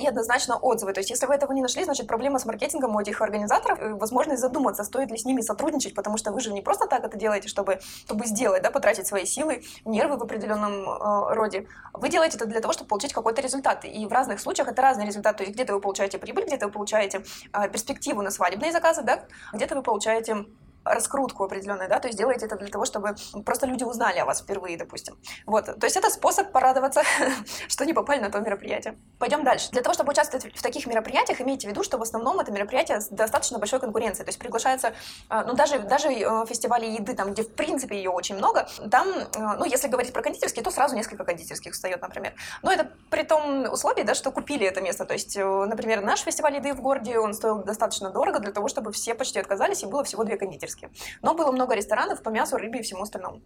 и 0.00 0.06
однозначно 0.06 0.56
отзывы. 0.56 0.92
То 0.92 1.00
есть, 1.00 1.10
если 1.10 1.26
вы 1.26 1.34
этого 1.34 1.52
не 1.52 1.62
нашли, 1.62 1.84
значит, 1.84 2.06
проблема 2.06 2.38
с 2.38 2.46
маркетингом 2.46 2.96
у 2.96 3.00
этих 3.00 3.20
организаторов. 3.20 3.78
Возможность 4.00 4.40
задуматься, 4.40 4.84
стоит 4.84 5.10
ли 5.10 5.18
с 5.18 5.24
ними 5.24 5.40
сотрудничать, 5.42 5.94
потому 5.94 6.16
что 6.16 6.32
вы 6.32 6.40
же 6.40 6.52
не 6.52 6.62
просто 6.62 6.86
так 6.86 7.04
это 7.04 7.16
делаете, 7.16 7.48
чтобы, 7.48 7.80
чтобы 8.06 8.26
сделать, 8.26 8.62
да, 8.62 8.70
потратить 8.70 9.06
свои 9.06 9.24
силы, 9.26 9.62
нервы 9.84 10.16
в 10.16 10.22
определенном 10.22 10.88
э, 10.88 11.34
роде. 11.34 11.66
Вы 11.92 12.08
делаете 12.08 12.36
это 12.36 12.46
для 12.46 12.60
того, 12.60 12.72
чтобы 12.72 12.88
получить 12.88 13.12
какой-то 13.12 13.42
результат. 13.42 13.84
И 13.84 14.06
в 14.06 14.12
разных 14.12 14.40
случаях 14.40 14.68
это 14.68 14.80
разный 14.82 15.06
результат. 15.06 15.36
То 15.36 15.42
есть, 15.42 15.54
где-то 15.54 15.74
вы 15.74 15.80
получаете 15.80 16.18
прибыль, 16.18 16.46
где-то 16.46 16.66
вы 16.66 16.72
получаете 16.72 17.24
э, 17.52 17.68
перспективу 17.68 18.22
на 18.22 18.30
свадебные 18.30 18.72
заказы, 18.72 19.02
да, 19.02 19.24
где-то 19.52 19.74
вы 19.76 19.82
получаете 19.82 20.46
раскрутку 20.84 21.44
определенную, 21.44 21.88
да, 21.88 21.98
то 21.98 22.08
есть 22.08 22.18
делаете 22.18 22.46
это 22.46 22.56
для 22.56 22.68
того, 22.68 22.84
чтобы 22.84 23.14
просто 23.44 23.66
люди 23.66 23.84
узнали 23.84 24.18
о 24.18 24.24
вас 24.24 24.40
впервые, 24.40 24.76
допустим. 24.76 25.18
Вот, 25.46 25.66
то 25.66 25.84
есть 25.84 25.96
это 25.96 26.10
способ 26.10 26.52
порадоваться, 26.52 27.02
что 27.68 27.84
не 27.84 27.92
попали 27.92 28.20
на 28.20 28.30
то 28.30 28.40
мероприятие. 28.40 28.96
Пойдем 29.18 29.44
дальше. 29.44 29.70
Для 29.72 29.82
того, 29.82 29.94
чтобы 29.94 30.12
участвовать 30.12 30.56
в 30.56 30.62
таких 30.62 30.86
мероприятиях, 30.86 31.40
имейте 31.40 31.68
в 31.68 31.70
виду, 31.70 31.82
что 31.82 31.98
в 31.98 32.02
основном 32.02 32.40
это 32.40 32.50
мероприятие 32.50 33.00
с 33.00 33.08
достаточно 33.08 33.58
большой 33.58 33.80
конкуренцией, 33.80 34.24
то 34.24 34.30
есть 34.30 34.38
приглашается, 34.38 34.94
а, 35.28 35.44
ну, 35.44 35.54
даже, 35.54 35.80
даже 35.80 36.08
э, 36.08 36.46
фестивали 36.46 36.86
еды, 36.86 37.14
там, 37.14 37.32
где 37.32 37.42
в 37.42 37.52
принципе 37.54 37.96
ее 37.96 38.10
очень 38.10 38.36
много, 38.36 38.66
там, 38.90 39.08
э, 39.08 39.24
ну, 39.58 39.64
если 39.64 39.88
говорить 39.88 40.12
про 40.12 40.22
кондитерские, 40.22 40.64
то 40.64 40.70
сразу 40.70 40.96
несколько 40.96 41.24
кондитерских 41.24 41.72
встает, 41.72 42.00
например. 42.00 42.34
Но 42.62 42.72
это 42.72 42.90
при 43.10 43.22
том 43.22 43.70
условии, 43.70 44.02
да, 44.02 44.14
что 44.14 44.30
купили 44.30 44.66
это 44.66 44.80
место, 44.80 45.04
то 45.04 45.12
есть, 45.12 45.36
э, 45.36 45.44
например, 45.44 46.00
наш 46.00 46.20
фестиваль 46.20 46.56
еды 46.56 46.72
в 46.72 46.80
городе, 46.80 47.18
он 47.18 47.34
стоил 47.34 47.62
достаточно 47.62 48.10
дорого 48.10 48.38
для 48.38 48.52
того, 48.52 48.68
чтобы 48.68 48.92
все 48.92 49.14
почти 49.14 49.38
отказались, 49.38 49.82
и 49.82 49.86
было 49.86 50.04
всего 50.04 50.24
две 50.24 50.36
кондитерские 50.36 50.69
кондитерские. 50.70 50.90
Но 51.22 51.34
было 51.34 51.52
много 51.52 51.74
ресторанов 51.74 52.22
по 52.22 52.28
мясу, 52.28 52.56
рыбе 52.56 52.80
и 52.80 52.82
всему 52.82 53.02
остальному. 53.02 53.42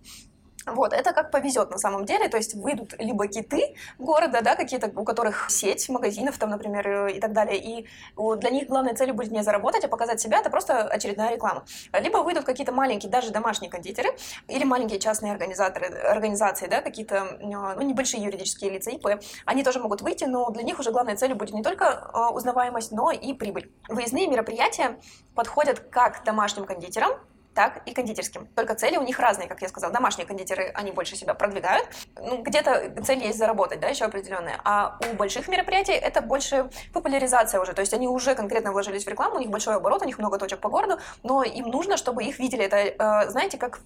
Вот, 0.66 0.92
это 0.92 1.12
как 1.12 1.30
повезет 1.30 1.70
на 1.70 1.78
самом 1.78 2.04
деле, 2.04 2.28
то 2.28 2.36
есть 2.36 2.54
выйдут 2.54 2.94
либо 2.98 3.26
киты 3.26 3.76
города, 3.98 4.40
да, 4.42 4.54
какие-то, 4.56 4.90
у 4.96 5.04
которых 5.04 5.50
сеть 5.50 5.88
магазинов 5.88 6.38
там, 6.38 6.50
например, 6.50 6.88
э, 6.88 7.16
и 7.16 7.20
так 7.20 7.32
далее, 7.32 7.58
и 7.58 7.86
для 8.16 8.50
них 8.50 8.68
главной 8.68 8.94
целью 8.94 9.14
будет 9.14 9.30
не 9.30 9.42
заработать, 9.42 9.84
а 9.84 9.88
показать 9.88 10.20
себя, 10.20 10.38
это 10.38 10.50
просто 10.50 10.82
очередная 10.82 11.32
реклама. 11.32 11.64
Либо 11.92 12.18
выйдут 12.18 12.44
какие-то 12.44 12.72
маленькие, 12.72 13.10
даже 13.10 13.30
домашние 13.30 13.70
кондитеры, 13.70 14.10
или 14.48 14.64
маленькие 14.64 14.98
частные 14.98 15.32
организаторы, 15.32 15.86
организации, 15.86 16.66
да, 16.66 16.80
какие-то, 16.80 17.38
э, 17.40 17.44
ну, 17.44 17.82
небольшие 17.82 18.22
юридические 18.22 18.70
лица, 18.70 18.90
ИП, 18.90 19.20
они 19.44 19.64
тоже 19.64 19.80
могут 19.80 20.02
выйти, 20.02 20.24
но 20.24 20.48
для 20.50 20.62
них 20.62 20.78
уже 20.78 20.90
главной 20.90 21.16
целью 21.16 21.36
будет 21.36 21.54
не 21.54 21.62
только 21.62 21.84
э, 21.84 22.34
узнаваемость, 22.34 22.92
но 22.92 23.10
и 23.10 23.34
прибыль. 23.34 23.70
Выездные 23.88 24.26
мероприятия 24.26 24.98
подходят 25.34 25.80
как 25.90 26.24
домашним 26.24 26.64
кондитерам, 26.64 27.12
так 27.54 27.82
и 27.86 27.94
кондитерским. 27.94 28.46
Только 28.54 28.74
цели 28.74 28.96
у 28.96 29.02
них 29.02 29.18
разные, 29.18 29.48
как 29.48 29.62
я 29.62 29.68
сказала. 29.68 29.92
Домашние 29.92 30.26
кондитеры, 30.26 30.70
они 30.74 30.90
больше 30.90 31.16
себя 31.16 31.34
продвигают. 31.34 31.88
Ну, 32.16 32.42
где-то 32.42 33.02
цель 33.02 33.24
есть 33.24 33.38
заработать, 33.38 33.80
да, 33.80 33.88
еще 33.88 34.04
определенная. 34.04 34.60
А 34.64 34.98
у 35.10 35.16
больших 35.16 35.48
мероприятий 35.48 35.92
это 35.92 36.20
больше 36.20 36.68
популяризация 36.92 37.60
уже. 37.60 37.72
То 37.72 37.80
есть 37.80 37.94
они 37.94 38.08
уже 38.08 38.34
конкретно 38.34 38.72
вложились 38.72 39.04
в 39.04 39.08
рекламу, 39.08 39.36
у 39.36 39.38
них 39.38 39.50
большой 39.50 39.76
оборот, 39.76 40.02
у 40.02 40.04
них 40.04 40.18
много 40.18 40.38
точек 40.38 40.60
по 40.60 40.68
городу, 40.68 40.98
но 41.22 41.42
им 41.42 41.68
нужно, 41.68 41.96
чтобы 41.96 42.24
их 42.24 42.38
видели. 42.38 42.64
Это, 42.64 42.76
э, 42.76 43.30
знаете, 43.30 43.58
как 43.58 43.80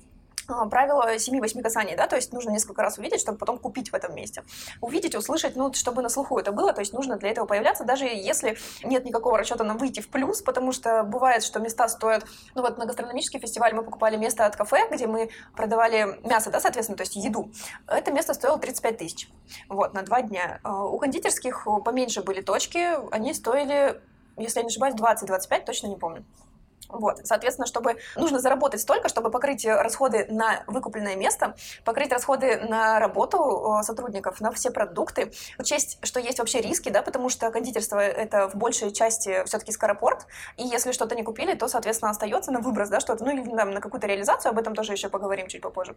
правило 0.70 1.14
7-8 1.14 1.62
касаний, 1.62 1.96
да, 1.96 2.06
то 2.06 2.16
есть 2.16 2.32
нужно 2.32 2.50
несколько 2.50 2.82
раз 2.82 2.98
увидеть, 2.98 3.20
чтобы 3.20 3.38
потом 3.38 3.58
купить 3.58 3.90
в 3.92 3.94
этом 3.94 4.14
месте. 4.14 4.44
Увидеть, 4.80 5.14
услышать, 5.14 5.56
ну, 5.56 5.72
чтобы 5.74 6.02
на 6.02 6.08
слуху 6.08 6.38
это 6.38 6.52
было, 6.52 6.72
то 6.72 6.80
есть 6.80 6.92
нужно 6.92 7.16
для 7.16 7.30
этого 7.30 7.46
появляться, 7.46 7.84
даже 7.84 8.06
если 8.06 8.56
нет 8.82 9.04
никакого 9.04 9.38
расчета 9.38 9.64
на 9.64 9.74
выйти 9.74 10.00
в 10.00 10.08
плюс, 10.08 10.40
потому 10.40 10.72
что 10.72 11.02
бывает, 11.02 11.42
что 11.42 11.60
места 11.60 11.88
стоят, 11.88 12.24
ну, 12.54 12.62
вот 12.62 12.78
на 12.78 12.86
гастрономический 12.86 13.38
фестиваль 13.40 13.74
мы 13.74 13.82
покупали 13.82 14.16
место 14.16 14.46
от 14.46 14.56
кафе, 14.56 14.88
где 14.90 15.06
мы 15.06 15.30
продавали 15.54 16.18
мясо, 16.24 16.50
да, 16.50 16.60
соответственно, 16.60 16.96
то 16.96 17.02
есть 17.02 17.16
еду. 17.16 17.50
Это 17.86 18.10
место 18.10 18.34
стоило 18.34 18.58
35 18.58 18.98
тысяч, 18.98 19.28
вот, 19.68 19.92
на 19.92 20.02
два 20.02 20.22
дня. 20.22 20.60
А, 20.62 20.84
у 20.84 20.98
кондитерских 20.98 21.66
поменьше 21.84 22.22
были 22.22 22.40
точки, 22.40 22.96
они 23.12 23.34
стоили, 23.34 24.00
если 24.36 24.60
я 24.60 24.62
не 24.62 24.68
ошибаюсь, 24.68 24.94
20-25, 24.94 25.64
точно 25.64 25.88
не 25.88 25.96
помню. 25.96 26.24
Вот, 26.88 27.20
соответственно, 27.24 27.66
чтобы 27.66 27.98
нужно 28.16 28.38
заработать 28.38 28.80
столько, 28.80 29.08
чтобы 29.08 29.30
покрыть 29.30 29.66
расходы 29.66 30.26
на 30.30 30.62
выкупленное 30.66 31.16
место, 31.16 31.54
покрыть 31.84 32.10
расходы 32.12 32.56
на 32.60 32.98
работу 32.98 33.80
сотрудников, 33.82 34.40
на 34.40 34.50
все 34.52 34.70
продукты, 34.70 35.32
учесть, 35.58 35.98
что 36.02 36.18
есть 36.18 36.38
вообще 36.38 36.60
риски, 36.60 36.88
да, 36.88 37.02
потому 37.02 37.28
что 37.28 37.50
кондитерство 37.50 37.98
это 37.98 38.48
в 38.48 38.54
большей 38.54 38.92
части 38.92 39.44
все-таки 39.44 39.72
скоропорт, 39.72 40.26
и 40.56 40.64
если 40.64 40.92
что-то 40.92 41.14
не 41.14 41.22
купили, 41.22 41.54
то, 41.54 41.68
соответственно, 41.68 42.10
остается 42.10 42.52
на 42.52 42.60
выброс, 42.60 42.88
да, 42.88 43.00
что-то, 43.00 43.24
ну 43.24 43.30
или 43.30 43.44
там, 43.56 43.70
на 43.72 43.80
какую-то 43.80 44.06
реализацию, 44.06 44.50
об 44.50 44.58
этом 44.58 44.74
тоже 44.74 44.92
еще 44.92 45.08
поговорим 45.08 45.48
чуть 45.48 45.62
попозже. 45.62 45.94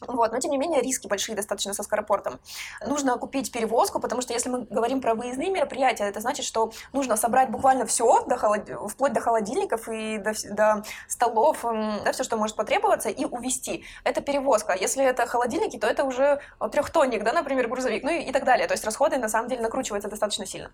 Вот, 0.00 0.30
но 0.32 0.38
тем 0.38 0.50
не 0.50 0.58
менее 0.58 0.82
риски 0.82 1.06
большие 1.06 1.34
достаточно 1.34 1.72
со 1.72 1.82
скоропортом. 1.82 2.38
Нужно 2.86 3.16
купить 3.16 3.50
перевозку, 3.50 3.98
потому 3.98 4.20
что 4.20 4.34
если 4.34 4.50
мы 4.50 4.62
говорим 4.62 5.00
про 5.00 5.14
выездные 5.14 5.50
мероприятия, 5.50 6.04
это 6.04 6.20
значит, 6.20 6.44
что 6.44 6.70
нужно 6.92 7.16
собрать 7.16 7.50
буквально 7.50 7.86
все, 7.86 8.22
до 8.26 8.36
холод... 8.36 8.68
вплоть 8.90 9.14
до 9.14 9.20
холодильников 9.20 9.88
и 9.88 10.18
до, 10.18 10.34
до 10.50 10.84
столов, 11.08 11.62
да, 11.62 12.12
все, 12.12 12.24
что 12.24 12.36
может 12.36 12.56
потребоваться, 12.56 13.08
и 13.08 13.24
увезти. 13.24 13.84
Это 14.04 14.20
перевозка. 14.20 14.74
Если 14.78 15.02
это 15.02 15.26
холодильники, 15.26 15.78
то 15.78 15.86
это 15.86 16.04
уже 16.04 16.40
трехтонник, 16.70 17.24
да, 17.24 17.32
например, 17.32 17.68
грузовик, 17.68 18.02
ну 18.02 18.10
и, 18.10 18.20
и 18.24 18.32
так 18.32 18.44
далее. 18.44 18.66
То 18.68 18.74
есть 18.74 18.84
расходы 18.84 19.16
на 19.16 19.30
самом 19.30 19.48
деле 19.48 19.62
накручиваются 19.62 20.10
достаточно 20.10 20.44
сильно. 20.44 20.70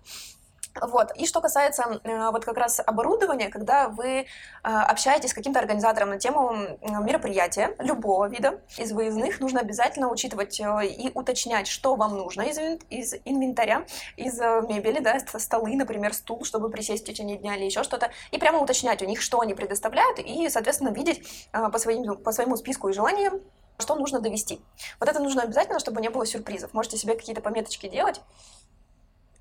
Вот. 0.81 1.11
И 1.15 1.27
что 1.27 1.39
касается 1.39 1.99
э, 2.03 2.29
вот 2.31 2.45
как 2.45 2.57
раз 2.57 2.81
оборудования, 2.83 3.49
когда 3.49 3.89
вы 3.89 4.07
э, 4.07 4.25
общаетесь 4.63 5.29
с 5.29 5.33
каким-то 5.33 5.59
организатором 5.59 6.09
на 6.09 6.17
тему 6.17 6.55
мероприятия 6.81 7.75
любого 7.79 8.27
вида 8.27 8.59
из 8.77 8.91
выездных, 8.91 9.39
нужно 9.39 9.59
обязательно 9.59 10.09
учитывать 10.09 10.59
э, 10.59 10.87
и 10.87 11.11
уточнять, 11.13 11.67
что 11.67 11.95
вам 11.95 12.17
нужно 12.17 12.41
из, 12.41 12.57
из 12.89 13.13
инвентаря, 13.25 13.85
из 14.17 14.39
мебели, 14.39 14.99
да, 14.99 15.19
столы, 15.19 15.75
например, 15.75 16.13
стул, 16.13 16.43
чтобы 16.43 16.69
присесть 16.69 17.03
в 17.03 17.07
течение 17.07 17.37
дня 17.37 17.55
или 17.55 17.65
еще 17.65 17.83
что-то, 17.83 18.09
и 18.31 18.37
прямо 18.37 18.59
уточнять 18.59 19.01
у 19.03 19.05
них, 19.05 19.21
что 19.21 19.41
они 19.41 19.53
предоставляют, 19.53 20.19
и, 20.19 20.49
соответственно, 20.49 20.89
видеть 20.89 21.47
по, 21.51 21.77
своим, 21.77 22.17
по 22.17 22.31
своему 22.31 22.57
списку 22.57 22.89
и 22.89 22.93
желаниям, 22.93 23.41
что 23.77 23.95
нужно 23.95 24.19
довести. 24.19 24.61
Вот 24.99 25.09
это 25.09 25.19
нужно 25.19 25.43
обязательно, 25.43 25.79
чтобы 25.79 26.01
не 26.01 26.09
было 26.09 26.25
сюрпризов. 26.25 26.73
Можете 26.73 26.97
себе 26.97 27.15
какие-то 27.15 27.41
пометочки 27.41 27.87
делать, 27.87 28.21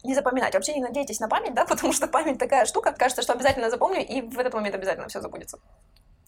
не 0.03 0.15
запоминать. 0.15 0.55
Вообще 0.55 0.75
не 0.75 0.81
надейтесь 0.81 1.21
на 1.21 1.29
память, 1.29 1.55
да, 1.55 1.65
потому 1.69 1.93
что 1.93 2.07
память 2.07 2.39
такая 2.39 2.67
штука, 2.67 2.93
кажется, 2.93 3.23
что 3.23 3.33
обязательно 3.33 3.71
запомню, 3.71 4.05
и 4.05 4.23
в 4.23 4.39
этот 4.39 4.55
момент 4.55 4.75
обязательно 4.75 5.09
все 5.09 5.21
забудется. 5.21 5.59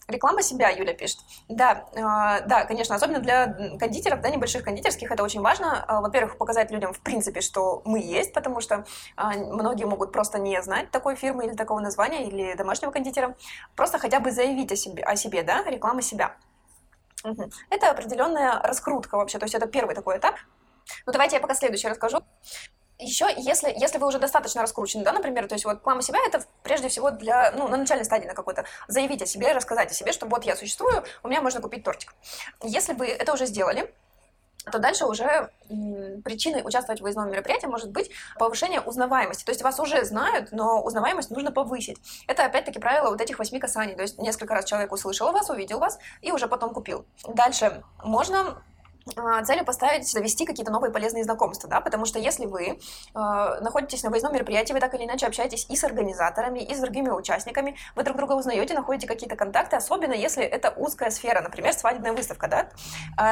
Реклама 0.07 0.43
себя, 0.43 0.69
Юля 0.69 0.93
пишет. 0.93 1.21
Да, 1.49 1.87
э, 1.93 2.47
да, 2.47 2.67
конечно, 2.67 2.95
особенно 2.95 3.21
для 3.21 3.47
кондитеров, 3.79 4.21
да, 4.21 4.29
небольших 4.29 4.63
кондитерских, 4.63 5.11
это 5.11 5.23
очень 5.23 5.41
важно. 5.41 5.83
Э, 5.89 6.01
во-первых, 6.01 6.37
показать 6.37 6.71
людям, 6.71 6.93
в 6.93 7.01
принципе, 7.01 7.41
что 7.41 7.81
мы 7.87 8.01
есть, 8.01 8.35
потому 8.35 8.61
что 8.61 8.85
э, 9.17 9.39
многие 9.39 9.85
могут 9.85 10.13
просто 10.13 10.39
не 10.39 10.61
знать 10.63 10.91
такой 10.91 11.17
фирмы 11.17 11.47
или 11.47 11.55
такого 11.55 11.81
названия, 11.81 12.27
или 12.27 12.55
домашнего 12.55 12.91
кондитера. 12.91 13.35
Просто 13.77 13.99
хотя 13.99 14.21
бы 14.21 14.31
заявить 14.31 14.73
о 14.73 14.77
себе, 14.77 15.03
о 15.03 15.17
себе 15.17 15.43
да, 15.43 15.65
реклама 15.65 16.03
себя. 16.03 16.37
Угу. 17.25 17.51
Это 17.71 17.91
определенная 17.91 18.61
раскрутка 18.61 19.17
вообще, 19.17 19.39
то 19.39 19.45
есть 19.45 19.55
это 19.55 19.67
первый 19.67 19.95
такой 19.95 20.19
этап. 20.19 20.35
Ну, 21.07 21.13
давайте 21.13 21.37
я 21.37 21.41
пока 21.41 21.55
следующий 21.55 21.89
расскажу 21.89 22.21
еще, 22.99 23.27
если, 23.37 23.75
если 23.77 23.99
вы 23.99 24.07
уже 24.07 24.19
достаточно 24.19 24.63
раскручены, 24.63 25.05
да, 25.05 25.13
например, 25.13 25.49
то 25.49 25.55
есть 25.55 25.65
вот 25.65 25.83
план 25.83 26.01
себя 26.03 26.21
это 26.27 26.45
прежде 26.63 26.89
всего 26.89 27.11
для, 27.11 27.53
ну, 27.53 27.69
на 27.69 27.77
начальной 27.77 28.05
стадии 28.05 28.27
на 28.27 28.35
какой-то, 28.35 28.65
заявить 28.89 29.23
о 29.23 29.27
себе, 29.27 29.53
рассказать 29.53 29.91
о 29.91 29.95
себе, 29.95 30.13
что 30.13 30.27
вот 30.27 30.45
я 30.45 30.57
существую, 30.57 31.05
у 31.23 31.29
меня 31.29 31.41
можно 31.41 31.61
купить 31.61 31.85
тортик. 31.85 32.15
Если 32.63 32.95
вы 32.95 33.07
это 33.09 33.33
уже 33.33 33.47
сделали, 33.47 33.93
то 34.71 34.79
дальше 34.79 35.05
уже 35.05 35.51
причиной 36.25 36.63
участвовать 36.65 37.01
в 37.01 37.03
выездном 37.03 37.31
мероприятии 37.31 37.67
может 37.67 37.91
быть 37.91 38.11
повышение 38.39 38.81
узнаваемости. 38.81 39.45
То 39.45 39.51
есть 39.51 39.63
вас 39.63 39.79
уже 39.79 40.05
знают, 40.05 40.53
но 40.53 40.81
узнаваемость 40.83 41.31
нужно 41.31 41.53
повысить. 41.53 41.99
Это 42.29 42.47
опять-таки 42.47 42.79
правило 42.79 43.11
вот 43.11 43.21
этих 43.21 43.39
восьми 43.39 43.61
касаний. 43.61 43.95
То 43.95 44.03
есть 44.03 44.19
несколько 44.19 44.55
раз 44.55 44.65
человек 44.65 44.93
услышал 44.93 45.33
вас, 45.33 45.51
увидел 45.51 45.81
вас 45.81 45.99
и 46.23 46.33
уже 46.33 46.49
потом 46.49 46.73
купил. 46.73 47.05
Дальше 47.29 47.83
можно 48.03 48.63
целью 49.45 49.65
поставить, 49.65 50.09
завести 50.09 50.47
какие-то 50.47 50.73
новые 50.73 50.91
полезные 50.91 51.25
знакомства, 51.25 51.69
да, 51.69 51.81
потому 51.81 52.05
что 52.07 52.19
если 52.19 52.47
вы 52.47 52.67
э, 52.69 52.77
находитесь 53.15 54.03
на 54.03 54.11
выездном 54.11 54.33
мероприятии, 54.33 54.73
вы 54.73 54.81
так 54.81 54.95
или 54.95 55.05
иначе 55.05 55.27
общаетесь 55.27 55.67
и 55.69 55.77
с 55.77 55.85
организаторами, 55.85 56.61
и 56.61 56.75
с 56.75 56.81
другими 56.81 57.11
участниками, 57.11 57.77
вы 57.97 58.03
друг 58.03 58.17
друга 58.17 58.33
узнаете, 58.33 58.75
находите 58.75 59.07
какие-то 59.07 59.37
контакты, 59.37 59.77
особенно 59.77 60.15
если 60.15 60.43
это 60.43 60.71
узкая 60.71 61.11
сфера, 61.11 61.43
например, 61.43 61.73
свадебная 61.75 62.13
выставка, 62.13 62.49
да, 62.49 62.69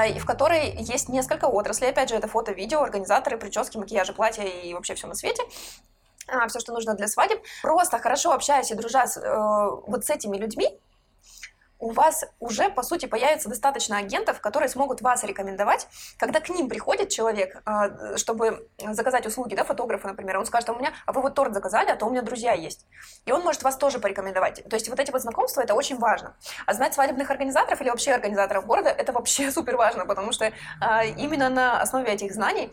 э, 0.04 0.18
в 0.18 0.26
которой 0.26 0.76
есть 0.76 1.08
несколько 1.08 1.46
отраслей, 1.46 1.90
опять 1.90 2.10
же, 2.10 2.16
это 2.16 2.28
фото, 2.28 2.52
видео, 2.52 2.82
организаторы, 2.82 3.38
прически, 3.38 3.78
макияжи, 3.78 4.12
платья 4.12 4.44
и 4.44 4.74
вообще 4.74 4.94
все 4.94 5.06
на 5.06 5.14
свете, 5.14 5.42
а, 6.28 6.46
все, 6.48 6.60
что 6.60 6.72
нужно 6.72 6.94
для 6.94 7.08
свадеб. 7.08 7.42
Просто 7.62 7.98
хорошо 7.98 8.32
общаясь 8.32 8.70
и 8.70 8.74
дружа 8.74 9.06
с, 9.06 9.16
э, 9.16 9.80
вот 9.86 10.04
с 10.04 10.10
этими 10.10 10.36
людьми, 10.36 10.78
у 11.82 11.90
вас 11.90 12.24
уже, 12.38 12.70
по 12.70 12.84
сути, 12.84 13.06
появится 13.06 13.48
достаточно 13.48 13.98
агентов, 13.98 14.40
которые 14.40 14.68
смогут 14.68 15.02
вас 15.02 15.24
рекомендовать. 15.24 15.88
Когда 16.16 16.38
к 16.38 16.48
ним 16.48 16.68
приходит 16.68 17.08
человек, 17.08 17.60
а, 17.64 18.16
чтобы 18.16 18.68
заказать 18.78 19.26
услуги, 19.26 19.56
да, 19.56 19.64
фотографа, 19.64 20.06
например, 20.06 20.38
он 20.38 20.46
скажет, 20.46 20.68
а 20.68 20.74
у 20.74 20.78
меня, 20.78 20.92
а 21.06 21.12
вы 21.12 21.22
вот 21.22 21.34
торт 21.34 21.52
заказали, 21.52 21.90
а 21.90 21.96
то 21.96 22.06
у 22.06 22.10
меня 22.10 22.22
друзья 22.22 22.52
есть. 22.52 22.86
И 23.26 23.32
он 23.32 23.42
может 23.42 23.64
вас 23.64 23.76
тоже 23.76 23.98
порекомендовать. 23.98 24.62
То 24.70 24.76
есть 24.76 24.88
вот 24.88 25.00
эти 25.00 25.10
вот 25.10 25.22
знакомства, 25.22 25.60
это 25.60 25.74
очень 25.74 25.98
важно. 25.98 26.36
А 26.66 26.72
знать 26.72 26.94
свадебных 26.94 27.28
организаторов 27.28 27.80
или 27.80 27.90
вообще 27.90 28.12
организаторов 28.12 28.64
города, 28.64 28.88
это 28.88 29.12
вообще 29.12 29.50
супер 29.50 29.76
важно, 29.76 30.06
потому 30.06 30.30
что 30.30 30.52
а, 30.80 31.04
именно 31.04 31.50
на 31.50 31.80
основе 31.80 32.12
этих 32.12 32.32
знаний 32.32 32.72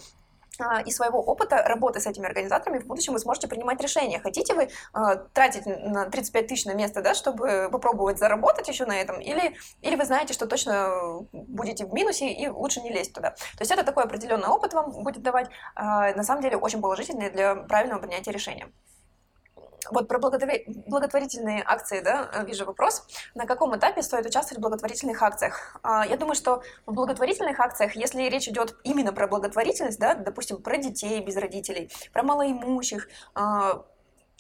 а, 0.59 0.81
и 0.81 0.91
своего 0.91 1.19
опыта 1.19 1.63
работы 1.63 1.99
с 1.99 2.07
этими 2.07 2.25
организаторами 2.25 2.79
в 2.79 2.85
будущем 2.85 3.13
вы 3.13 3.19
сможете 3.19 3.47
принимать 3.47 3.81
решения. 3.81 4.19
Хотите 4.19 4.53
вы 4.53 4.63
э, 4.63 4.69
тратить 5.33 5.65
на 5.65 6.09
35 6.09 6.47
тысяч 6.47 6.65
на 6.65 6.73
место, 6.73 7.01
да, 7.01 7.13
чтобы 7.13 7.69
попробовать 7.71 8.19
заработать 8.19 8.67
еще 8.67 8.85
на 8.85 8.99
этом, 8.99 9.19
или, 9.19 9.55
или 9.81 9.95
вы 9.95 10.05
знаете, 10.05 10.33
что 10.33 10.47
точно 10.47 11.21
будете 11.31 11.85
в 11.85 11.93
минусе 11.93 12.31
и 12.31 12.47
лучше 12.47 12.81
не 12.81 12.91
лезть 12.91 13.13
туда. 13.13 13.31
То 13.31 13.61
есть 13.61 13.71
это 13.71 13.83
такой 13.83 14.03
определенный 14.03 14.47
опыт 14.47 14.73
вам 14.73 14.91
будет 15.03 15.23
давать, 15.23 15.47
э, 15.47 16.13
на 16.15 16.23
самом 16.23 16.41
деле 16.41 16.57
очень 16.57 16.81
положительный 16.81 17.29
для 17.29 17.55
правильного 17.55 17.99
принятия 17.99 18.31
решения 18.31 18.69
вот 19.91 20.08
про 20.08 20.19
благотворительные 20.19 21.63
акции, 21.65 22.01
да, 22.01 22.29
э, 22.34 22.46
вижу 22.46 22.65
вопрос. 22.65 23.05
На 23.36 23.46
каком 23.46 23.75
этапе 23.77 24.01
стоит 24.01 24.25
участвовать 24.25 24.60
в 24.60 24.62
благотворительных 24.62 25.22
акциях? 25.22 25.77
А, 25.84 26.05
я 26.05 26.17
думаю, 26.17 26.36
что 26.36 26.62
в 26.86 26.93
благотворительных 26.93 27.60
акциях, 27.60 27.96
если 27.96 28.24
речь 28.24 28.48
идет 28.48 28.75
именно 28.84 29.13
про 29.13 29.27
благотворительность, 29.27 30.00
да, 30.00 30.15
допустим, 30.15 30.62
про 30.62 30.77
детей 30.77 31.22
без 31.22 31.36
родителей, 31.36 31.91
про 32.13 32.24
малоимущих, 32.24 33.08
а, 33.36 33.86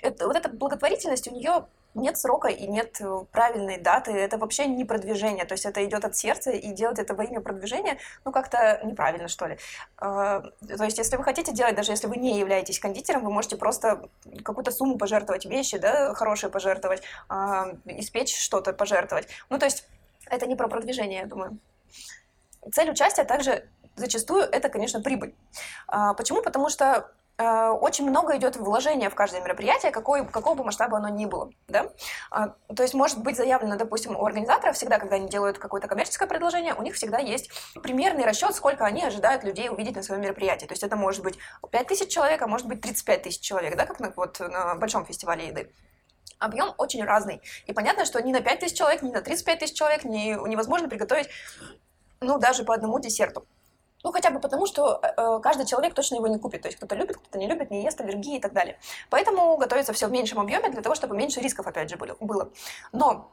это, 0.01 0.27
вот 0.27 0.35
эта 0.35 0.49
благотворительность 0.49 1.27
у 1.27 1.35
нее 1.35 1.67
нет 1.95 2.17
срока 2.17 2.47
и 2.47 2.67
нет 2.67 2.97
э, 3.01 3.25
правильной 3.31 3.77
даты. 3.77 4.11
Это 4.11 4.37
вообще 4.37 4.67
не 4.67 4.85
продвижение. 4.85 5.45
То 5.45 5.53
есть 5.53 5.65
это 5.65 5.83
идет 5.83 6.05
от 6.05 6.15
сердца, 6.15 6.51
и 6.51 6.71
делать 6.71 6.99
это 6.99 7.13
во 7.15 7.23
имя 7.23 7.41
продвижения, 7.41 7.97
ну, 8.25 8.31
как-то 8.31 8.79
неправильно, 8.83 9.27
что 9.27 9.47
ли. 9.47 9.57
А, 9.97 10.41
то 10.41 10.83
есть 10.83 10.97
если 10.97 11.17
вы 11.17 11.23
хотите 11.23 11.51
делать, 11.51 11.75
даже 11.75 11.91
если 11.91 12.07
вы 12.07 12.17
не 12.17 12.39
являетесь 12.39 12.79
кондитером, 12.79 13.23
вы 13.23 13.31
можете 13.31 13.57
просто 13.57 14.09
какую-то 14.43 14.71
сумму 14.71 14.97
пожертвовать, 14.97 15.45
вещи, 15.45 15.77
да, 15.77 16.13
хорошие 16.13 16.49
пожертвовать, 16.49 17.01
а, 17.27 17.73
испечь 17.85 18.37
что-то 18.37 18.73
пожертвовать. 18.73 19.27
Ну, 19.49 19.57
то 19.57 19.65
есть 19.65 19.87
это 20.25 20.45
не 20.45 20.55
про 20.55 20.67
продвижение, 20.67 21.19
я 21.19 21.25
думаю. 21.25 21.57
Цель 22.71 22.91
участия 22.91 23.23
также 23.23 23.67
зачастую 23.95 24.43
это, 24.43 24.69
конечно, 24.69 25.01
прибыль. 25.01 25.33
А, 25.87 26.13
почему? 26.13 26.41
Потому 26.41 26.69
что 26.69 27.11
очень 27.39 28.09
много 28.09 28.35
идет 28.37 28.57
вложения 28.57 29.09
в 29.09 29.15
каждое 29.15 29.41
мероприятие, 29.41 29.91
какой, 29.91 30.25
какого 30.27 30.55
бы 30.55 30.63
масштаба 30.65 30.97
оно 30.97 31.07
ни 31.07 31.25
было. 31.25 31.49
Да? 31.67 31.89
А, 32.31 32.55
то 32.75 32.83
есть 32.83 32.93
может 32.93 33.23
быть 33.23 33.37
заявлено, 33.37 33.77
допустим, 33.77 34.15
у 34.15 34.25
организаторов 34.25 34.75
всегда, 34.75 34.99
когда 34.99 35.15
они 35.15 35.29
делают 35.29 35.57
какое-то 35.57 35.87
коммерческое 35.87 36.27
предложение, 36.27 36.73
у 36.73 36.81
них 36.81 36.95
всегда 36.95 37.17
есть 37.17 37.49
примерный 37.81 38.25
расчет, 38.25 38.55
сколько 38.55 38.85
они 38.85 39.03
ожидают 39.03 39.43
людей 39.45 39.69
увидеть 39.69 39.95
на 39.95 40.03
своем 40.03 40.21
мероприятии. 40.21 40.65
То 40.65 40.73
есть 40.73 40.83
это 40.83 40.97
может 40.97 41.23
быть 41.23 41.37
5 41.71 41.87
тысяч 41.87 42.09
человек, 42.09 42.41
а 42.41 42.47
может 42.47 42.67
быть 42.67 42.81
35 42.81 43.21
тысяч 43.21 43.39
человек, 43.39 43.77
да, 43.77 43.85
как 43.85 43.99
на, 44.01 44.11
вот, 44.15 44.39
на 44.39 44.75
большом 44.75 45.05
фестивале 45.05 45.47
еды 45.47 45.71
объем 46.39 46.73
очень 46.77 47.03
разный. 47.03 47.41
И 47.67 47.73
понятно, 47.73 48.05
что 48.05 48.21
ни 48.21 48.31
на 48.31 48.41
5 48.41 48.59
тысяч 48.59 48.77
человек, 48.77 49.01
ни 49.01 49.11
на 49.11 49.21
35 49.21 49.59
тысяч 49.59 49.77
человек 49.77 50.03
не, 50.05 50.31
невозможно 50.47 50.87
приготовить, 50.89 51.29
ну, 52.21 52.39
даже 52.39 52.63
по 52.63 52.73
одному 52.73 52.99
десерту. 52.99 53.45
Ну, 54.03 54.11
хотя 54.11 54.29
бы 54.31 54.39
потому, 54.39 54.65
что 54.65 55.01
э, 55.01 55.39
каждый 55.41 55.65
человек 55.65 55.93
точно 55.93 56.15
его 56.15 56.27
не 56.27 56.39
купит. 56.39 56.61
То 56.61 56.67
есть 56.67 56.77
кто-то 56.77 56.95
любит, 56.95 57.17
кто-то 57.17 57.37
не 57.37 57.47
любит, 57.47 57.69
не 57.71 57.83
ест, 57.83 57.99
аллергии 57.99 58.37
и 58.37 58.39
так 58.39 58.53
далее. 58.53 58.79
Поэтому 59.09 59.57
готовится 59.57 59.93
все 59.93 60.07
в 60.07 60.11
меньшем 60.11 60.39
объеме 60.39 60.69
для 60.69 60.81
того, 60.81 60.95
чтобы 60.95 61.15
меньше 61.15 61.41
рисков, 61.41 61.67
опять 61.67 61.89
же, 61.89 61.97
было. 61.97 62.49
Но 62.91 63.31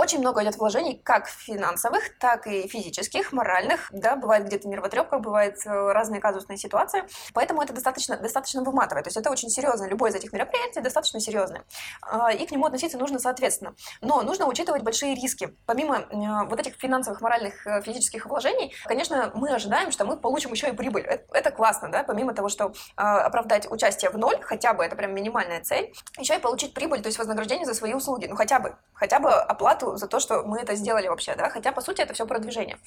очень 0.00 0.18
много 0.20 0.42
идет 0.42 0.56
вложений 0.56 1.02
как 1.04 1.28
финансовых, 1.28 2.18
так 2.18 2.46
и 2.46 2.66
физических, 2.66 3.32
моральных. 3.32 3.90
Да, 3.92 4.16
бывает 4.16 4.46
где-то 4.46 4.66
нервотрепка, 4.66 5.18
бывает 5.18 5.58
э, 5.66 5.92
разные 5.92 6.22
казусные 6.22 6.56
ситуации. 6.56 7.04
Поэтому 7.34 7.60
это 7.60 7.74
достаточно, 7.74 8.16
достаточно 8.16 8.62
выматывает. 8.62 9.04
То 9.04 9.08
есть 9.08 9.18
это 9.18 9.30
очень 9.30 9.50
серьезно. 9.50 9.84
Любое 9.84 10.10
из 10.10 10.14
этих 10.14 10.32
мероприятий 10.32 10.80
достаточно 10.80 11.20
серьезное. 11.20 11.64
А, 12.00 12.32
и 12.32 12.46
к 12.46 12.50
нему 12.50 12.64
относиться 12.64 12.96
нужно 12.96 13.18
соответственно. 13.18 13.74
Но 14.00 14.22
нужно 14.22 14.46
учитывать 14.46 14.82
большие 14.82 15.14
риски. 15.14 15.54
Помимо 15.66 15.98
э, 15.98 16.46
вот 16.48 16.58
этих 16.58 16.76
финансовых, 16.76 17.20
моральных, 17.20 17.66
э, 17.66 17.82
физических 17.82 18.24
вложений, 18.24 18.74
конечно, 18.86 19.30
мы 19.34 19.50
ожидаем, 19.50 19.92
что 19.92 20.06
мы 20.06 20.16
получим 20.16 20.52
еще 20.52 20.70
и 20.70 20.72
прибыль. 20.72 21.02
Это 21.02 21.50
классно, 21.50 21.90
да, 21.90 22.04
помимо 22.04 22.32
того, 22.32 22.48
что 22.48 22.72
оправдать 22.96 23.70
участие 23.70 24.10
в 24.10 24.16
ноль, 24.16 24.40
хотя 24.40 24.72
бы 24.72 24.82
это 24.82 24.96
прям 24.96 25.14
минимальная 25.14 25.60
цель, 25.60 25.92
еще 26.18 26.36
и 26.36 26.38
получить 26.38 26.72
прибыль, 26.72 27.02
то 27.02 27.08
есть 27.08 27.18
вознаграждение 27.18 27.66
за 27.66 27.74
свои 27.74 27.92
услуги. 27.92 28.26
Ну 28.26 28.36
хотя 28.36 28.60
бы, 28.60 28.76
хотя 28.94 29.18
бы 29.18 29.30
оплату 29.30 29.89
за 29.96 30.06
то, 30.06 30.20
что 30.20 30.42
мы 30.42 30.58
это 30.58 30.74
сделали 30.74 31.08
вообще, 31.08 31.34
да, 31.34 31.50
хотя, 31.50 31.72
по 31.72 31.80
сути, 31.80 32.00
это 32.00 32.14
все 32.14 32.26
продвижение. 32.26 32.78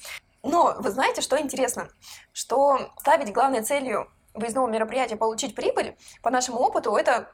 Но 0.42 0.74
вы 0.78 0.90
знаете, 0.90 1.20
что 1.20 1.40
интересно? 1.40 1.88
Что 2.32 2.90
ставить 2.98 3.32
главной 3.32 3.62
целью 3.62 4.10
выездного 4.34 4.68
мероприятия 4.68 5.16
получить 5.16 5.54
прибыль, 5.54 5.96
по 6.22 6.30
нашему 6.30 6.58
опыту, 6.58 6.94
это 6.96 7.30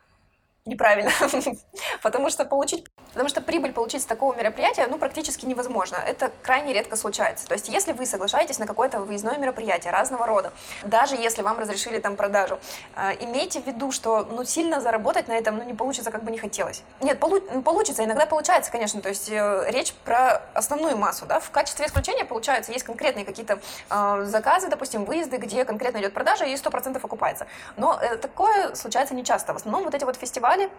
неправильно, 0.65 1.11
потому 2.03 2.31
что 2.31 2.45
получить, 2.45 2.85
потому 3.09 3.29
что 3.29 3.41
прибыль 3.41 3.73
получить 3.73 4.03
с 4.03 4.07
такого 4.07 4.35
мероприятия, 4.35 4.87
ну, 4.87 4.99
практически 4.99 5.47
невозможно. 5.47 5.97
Это 5.97 6.31
крайне 6.43 6.73
редко 6.73 6.97
случается. 6.97 7.47
То 7.47 7.55
есть, 7.55 7.69
если 7.69 7.93
вы 7.93 8.07
соглашаетесь 8.07 8.59
на 8.59 8.67
какое-то 8.67 9.01
выездное 9.01 9.39
мероприятие 9.39 9.93
разного 9.93 10.27
рода, 10.27 10.53
даже 10.85 11.17
если 11.17 11.43
вам 11.43 11.59
разрешили 11.59 11.99
там 11.99 12.17
продажу, 12.17 12.59
э, 12.97 13.13
имейте 13.21 13.61
в 13.61 13.67
виду, 13.67 13.91
что, 13.91 14.25
ну, 14.31 14.45
сильно 14.45 14.81
заработать 14.81 15.29
на 15.29 15.33
этом, 15.33 15.57
ну, 15.57 15.65
не 15.65 15.75
получится, 15.75 16.11
как 16.11 16.25
бы 16.25 16.31
не 16.31 16.39
хотелось. 16.39 16.83
Нет, 17.01 17.19
полу- 17.19 17.63
получится, 17.63 18.05
иногда 18.05 18.27
получается, 18.27 18.71
конечно, 18.71 19.01
то 19.01 19.09
есть 19.09 19.31
э, 19.31 19.65
речь 19.69 19.93
про 20.05 20.43
основную 20.55 20.97
массу, 20.97 21.27
да, 21.27 21.41
в 21.41 21.51
качестве 21.51 21.87
исключения 21.87 22.25
получается, 22.25 22.73
есть 22.73 22.85
конкретные 22.85 23.25
какие-то 23.25 23.61
э, 23.91 24.25
заказы, 24.27 24.69
допустим, 24.69 25.05
выезды, 25.05 25.39
где 25.39 25.65
конкретно 25.65 25.99
идет 25.99 26.13
продажа 26.13 26.45
и 26.45 26.55
100% 26.55 26.97
окупается. 27.03 27.47
Но 27.77 27.99
э, 28.01 28.17
такое 28.17 28.75
случается 28.75 29.15
не 29.15 29.25
часто. 29.25 29.53
В 29.53 29.57
основном 29.57 29.85
вот 29.85 29.95
эти 29.95 30.05
вот 30.05 30.17
фестивали 30.17 30.50
фестивали, 30.51 30.71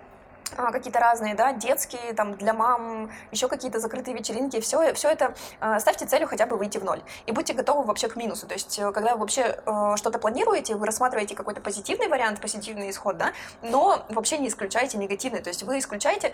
а, 0.58 0.72
какие-то 0.72 1.00
разные, 1.00 1.34
да, 1.34 1.54
детские, 1.54 2.14
там, 2.14 2.36
для 2.36 2.54
мам, 2.54 3.10
еще 3.32 3.48
какие-то 3.48 3.80
закрытые 3.80 4.18
вечеринки, 4.18 4.60
все, 4.60 4.94
все 4.94 5.10
это 5.10 5.34
а, 5.60 5.80
ставьте 5.80 6.06
целью 6.06 6.28
хотя 6.28 6.46
бы 6.46 6.58
выйти 6.58 6.78
в 6.78 6.84
ноль. 6.84 7.02
И 7.26 7.32
будьте 7.32 7.54
готовы 7.54 7.84
вообще 7.84 8.10
к 8.10 8.18
минусу. 8.18 8.48
То 8.48 8.54
есть, 8.54 8.78
э, 8.78 8.92
когда 8.92 9.14
вы 9.14 9.22
вообще 9.22 9.62
э, 9.66 9.94
что-то 9.96 10.20
планируете, 10.20 10.76
вы 10.76 10.86
рассматриваете 10.86 11.36
какой-то 11.36 11.62
позитивный 11.62 12.08
вариант, 12.08 12.42
позитивный 12.42 12.90
исход, 12.90 13.18
да, 13.18 13.32
но 13.62 14.06
вообще 14.10 14.40
не 14.40 14.50
исключаете 14.50 14.98
негативный. 14.98 15.42
То 15.42 15.50
есть, 15.50 15.64
вы 15.64 15.80
исключаете, 15.80 16.34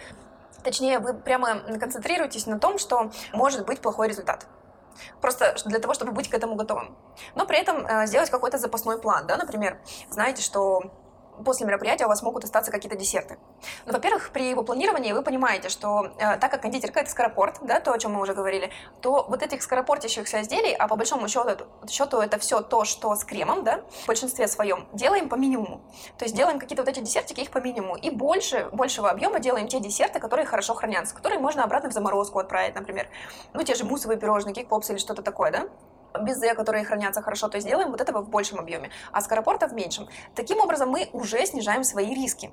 точнее, 0.64 0.98
вы 0.98 1.14
прямо 1.14 1.60
концентрируетесь 1.80 2.48
на 2.48 2.60
том, 2.60 2.80
что 2.80 3.12
может 3.34 3.66
быть 3.66 3.82
плохой 3.82 4.08
результат 4.08 4.48
просто 5.22 5.56
для 5.66 5.78
того, 5.78 5.94
чтобы 5.94 6.12
быть 6.12 6.28
к 6.28 6.34
этому 6.34 6.56
готовым. 6.56 6.98
Но 7.36 7.46
при 7.46 7.60
этом 7.60 7.86
э, 7.86 8.08
сделать 8.08 8.32
какой-то 8.32 8.58
запасной 8.58 9.00
план, 9.00 9.28
да, 9.28 9.38
например, 9.38 9.78
знаете, 10.10 10.42
что 10.42 10.92
после 11.44 11.66
мероприятия 11.66 12.06
у 12.06 12.08
вас 12.10 12.22
могут 12.22 12.44
остаться 12.44 12.72
какие-то 12.72 12.98
десерты. 12.98 13.38
Ну, 13.86 13.94
во-первых, 13.94 14.32
при 14.32 14.50
его 14.50 14.64
планировании 14.64 15.12
вы 15.12 15.22
понимаете, 15.22 15.70
что 15.70 16.12
э, 16.18 16.38
так 16.38 16.52
как 16.52 16.62
кондитерка 16.62 17.02
это 17.02 17.10
скоропорт, 17.10 17.58
да, 17.62 17.80
то, 17.80 17.94
о 17.94 18.00
чем 18.00 18.14
мы 18.14 18.22
уже 18.22 18.34
говорили, 18.34 18.72
то 19.02 19.26
вот 19.28 19.44
этих 19.44 19.62
скоропортящихся 19.62 20.42
изделий, 20.42 20.74
а 20.74 20.88
по 20.88 20.96
большому 20.96 21.28
счету, 21.28 21.66
счету 21.90 22.18
это 22.20 22.40
все 22.40 22.62
то, 22.62 22.86
что 22.86 23.16
с 23.16 23.24
кремом, 23.24 23.64
да, 23.64 23.82
в 24.04 24.08
большинстве 24.08 24.48
своем, 24.48 24.88
делаем 24.94 25.30
по 25.30 25.36
минимуму. 25.36 25.82
То 26.18 26.26
есть 26.26 26.36
делаем 26.36 26.60
какие-то 26.60 26.84
вот 26.84 26.90
эти 26.90 27.00
десертики, 27.00 27.42
их 27.42 27.52
по 27.52 27.60
минимуму. 27.60 27.96
И 27.96 28.10
больше, 28.10 28.70
большего 28.72 29.10
объема 29.10 29.40
делаем 29.40 29.68
те 29.68 29.80
десерты, 29.80 30.20
которые 30.20 30.46
хорошо 30.46 30.74
хранятся, 30.74 31.16
которые 31.16 31.40
можно 31.40 31.64
обратно 31.64 31.90
в 31.90 31.94
заморозку 31.94 32.40
отправить, 32.40 32.76
например. 32.76 33.08
Ну, 33.54 33.64
те 33.64 33.76
же 33.76 33.86
муссовые 33.86 34.20
пирожные, 34.20 34.54
кик-попсы 34.54 34.94
или 34.94 35.00
что-то 35.00 35.22
такое, 35.22 35.52
да 35.52 35.68
безе, 36.20 36.54
которые 36.54 36.86
хранятся 36.86 37.22
хорошо, 37.22 37.48
то 37.48 37.58
есть 37.58 37.68
делаем 37.68 37.92
вот 37.92 38.02
этого 38.02 38.22
в 38.22 38.30
большем 38.30 38.60
объеме, 38.60 38.90
а 39.12 39.22
скоропорта 39.22 39.68
в 39.68 39.74
меньшем. 39.74 40.08
Таким 40.36 40.60
образом, 40.60 40.90
мы 40.90 41.10
уже 41.14 41.46
снижаем 41.46 41.84
свои 41.84 42.14
риски. 42.14 42.52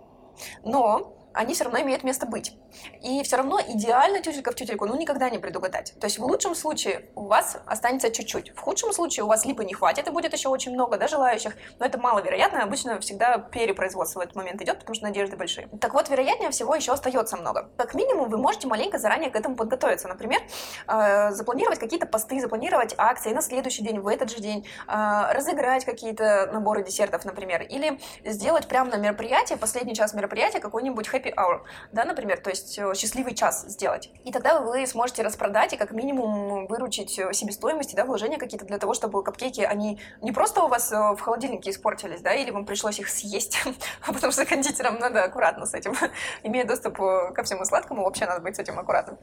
Но 0.64 1.14
они 1.34 1.54
все 1.54 1.64
равно 1.64 1.80
имеют 1.80 2.04
место 2.04 2.26
быть. 2.26 2.56
И 3.02 3.22
все 3.22 3.36
равно 3.36 3.60
идеально 3.60 4.20
тютелька 4.20 4.52
в 4.52 4.54
тютельку, 4.54 4.86
ну, 4.86 4.96
никогда 4.96 5.28
не 5.30 5.38
предугадать. 5.38 5.94
То 6.00 6.06
есть 6.06 6.18
в 6.18 6.24
лучшем 6.24 6.54
случае 6.54 7.06
у 7.14 7.26
вас 7.26 7.58
останется 7.66 8.10
чуть-чуть. 8.10 8.54
В 8.56 8.60
худшем 8.60 8.92
случае 8.92 9.24
у 9.24 9.26
вас 9.26 9.44
либо 9.44 9.64
не 9.64 9.74
хватит, 9.74 10.06
и 10.08 10.10
будет 10.10 10.32
еще 10.32 10.48
очень 10.48 10.72
много 10.72 10.96
да, 10.96 11.08
желающих, 11.08 11.54
но 11.78 11.86
это 11.86 11.98
маловероятно. 11.98 12.62
Обычно 12.62 13.00
всегда 13.00 13.38
перепроизводство 13.38 14.20
в 14.20 14.22
этот 14.22 14.36
момент 14.36 14.62
идет, 14.62 14.78
потому 14.78 14.94
что 14.94 15.04
надежды 15.04 15.36
большие. 15.36 15.68
Так 15.80 15.94
вот, 15.94 16.08
вероятнее 16.08 16.50
всего 16.50 16.74
еще 16.74 16.92
остается 16.92 17.36
много. 17.36 17.70
Как 17.76 17.94
минимум, 17.94 18.28
вы 18.28 18.38
можете 18.38 18.68
маленько 18.68 18.98
заранее 18.98 19.30
к 19.30 19.36
этому 19.36 19.56
подготовиться. 19.56 20.08
Например, 20.08 20.40
э, 20.86 21.30
запланировать 21.32 21.78
какие-то 21.78 22.06
посты, 22.06 22.40
запланировать 22.40 22.94
акции 22.96 23.32
на 23.32 23.42
следующий 23.42 23.82
день, 23.82 23.98
в 23.98 24.06
этот 24.06 24.30
же 24.30 24.38
день, 24.38 24.66
э, 24.86 25.32
разыграть 25.32 25.84
какие-то 25.84 26.48
наборы 26.52 26.84
десертов, 26.84 27.24
например, 27.24 27.62
или 27.62 27.98
сделать 28.24 28.68
прямо 28.68 28.90
на 28.90 28.96
мероприятии, 28.96 29.54
последний 29.54 29.94
час 29.94 30.14
мероприятия, 30.14 30.60
какой-нибудь 30.60 31.08
happy 31.24 31.34
hour, 31.34 31.60
да, 31.92 32.04
например, 32.04 32.38
то 32.40 32.50
есть 32.50 32.78
э, 32.78 32.94
счастливый 32.94 33.34
час 33.34 33.64
сделать. 33.68 34.10
И 34.24 34.32
тогда 34.32 34.60
вы 34.60 34.86
сможете 34.86 35.22
распродать 35.22 35.72
и 35.72 35.76
как 35.76 35.92
минимум 35.92 36.66
выручить 36.66 37.18
э, 37.18 37.32
себестоимости, 37.32 37.94
да, 37.94 38.04
вложения 38.04 38.38
какие-то 38.38 38.66
для 38.66 38.78
того, 38.78 38.94
чтобы 38.94 39.22
капкейки, 39.22 39.62
они 39.62 40.00
не 40.20 40.32
просто 40.32 40.62
у 40.62 40.68
вас 40.68 40.92
э, 40.92 40.96
в 40.96 41.20
холодильнике 41.20 41.70
испортились, 41.70 42.20
да, 42.20 42.34
или 42.34 42.50
вам 42.50 42.66
пришлось 42.66 42.98
их 42.98 43.08
съесть, 43.08 43.58
потому 44.06 44.32
что 44.32 44.44
кондитерам 44.44 44.98
надо 44.98 45.24
аккуратно 45.24 45.66
с 45.66 45.74
этим, 45.74 45.94
имея 46.42 46.64
доступ 46.64 46.96
ко 46.96 47.42
всему 47.44 47.64
сладкому, 47.64 48.04
вообще 48.04 48.26
надо 48.26 48.40
быть 48.40 48.56
с 48.56 48.58
этим 48.58 48.78
аккуратным. 48.78 49.18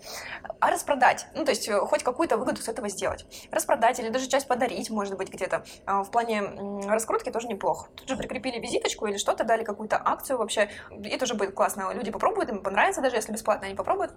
А 0.60 0.72
распродать, 0.72 1.28
ну, 1.36 1.46
то 1.46 1.52
есть 1.52 1.70
хоть 1.72 2.04
какую-то 2.04 2.38
выгоду 2.38 2.62
с 2.62 2.68
этого 2.68 2.90
сделать. 2.90 3.26
Распродать 3.52 4.00
или 4.00 4.10
даже 4.10 4.28
часть 4.28 4.48
подарить, 4.48 4.90
может 4.90 5.18
быть, 5.18 5.30
где-то. 5.30 5.64
А, 5.86 6.04
в 6.04 6.12
плане 6.12 6.42
раскрутки 6.88 7.30
тоже 7.30 7.48
неплохо. 7.48 7.90
Тут 7.96 8.10
же 8.10 8.18
прикрепили 8.18 8.60
визиточку 8.60 9.06
или 9.08 9.18
что-то, 9.18 9.44
дали 9.44 9.64
какую-то 9.64 10.02
акцию 10.04 10.38
вообще, 10.38 10.70
и 11.04 11.18
тоже 11.18 11.36
будет 11.36 11.54
классно 11.54 11.91
люди 11.94 12.12
попробуют, 12.12 12.50
им 12.50 12.62
понравится, 12.62 13.02
даже 13.02 13.16
если 13.16 13.32
бесплатно 13.32 13.68
они 13.68 13.76
попробуют, 13.76 14.12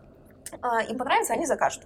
а, 0.63 0.83
им 0.83 0.99
понравится, 0.99 1.33
они 1.33 1.47
закажут. 1.47 1.83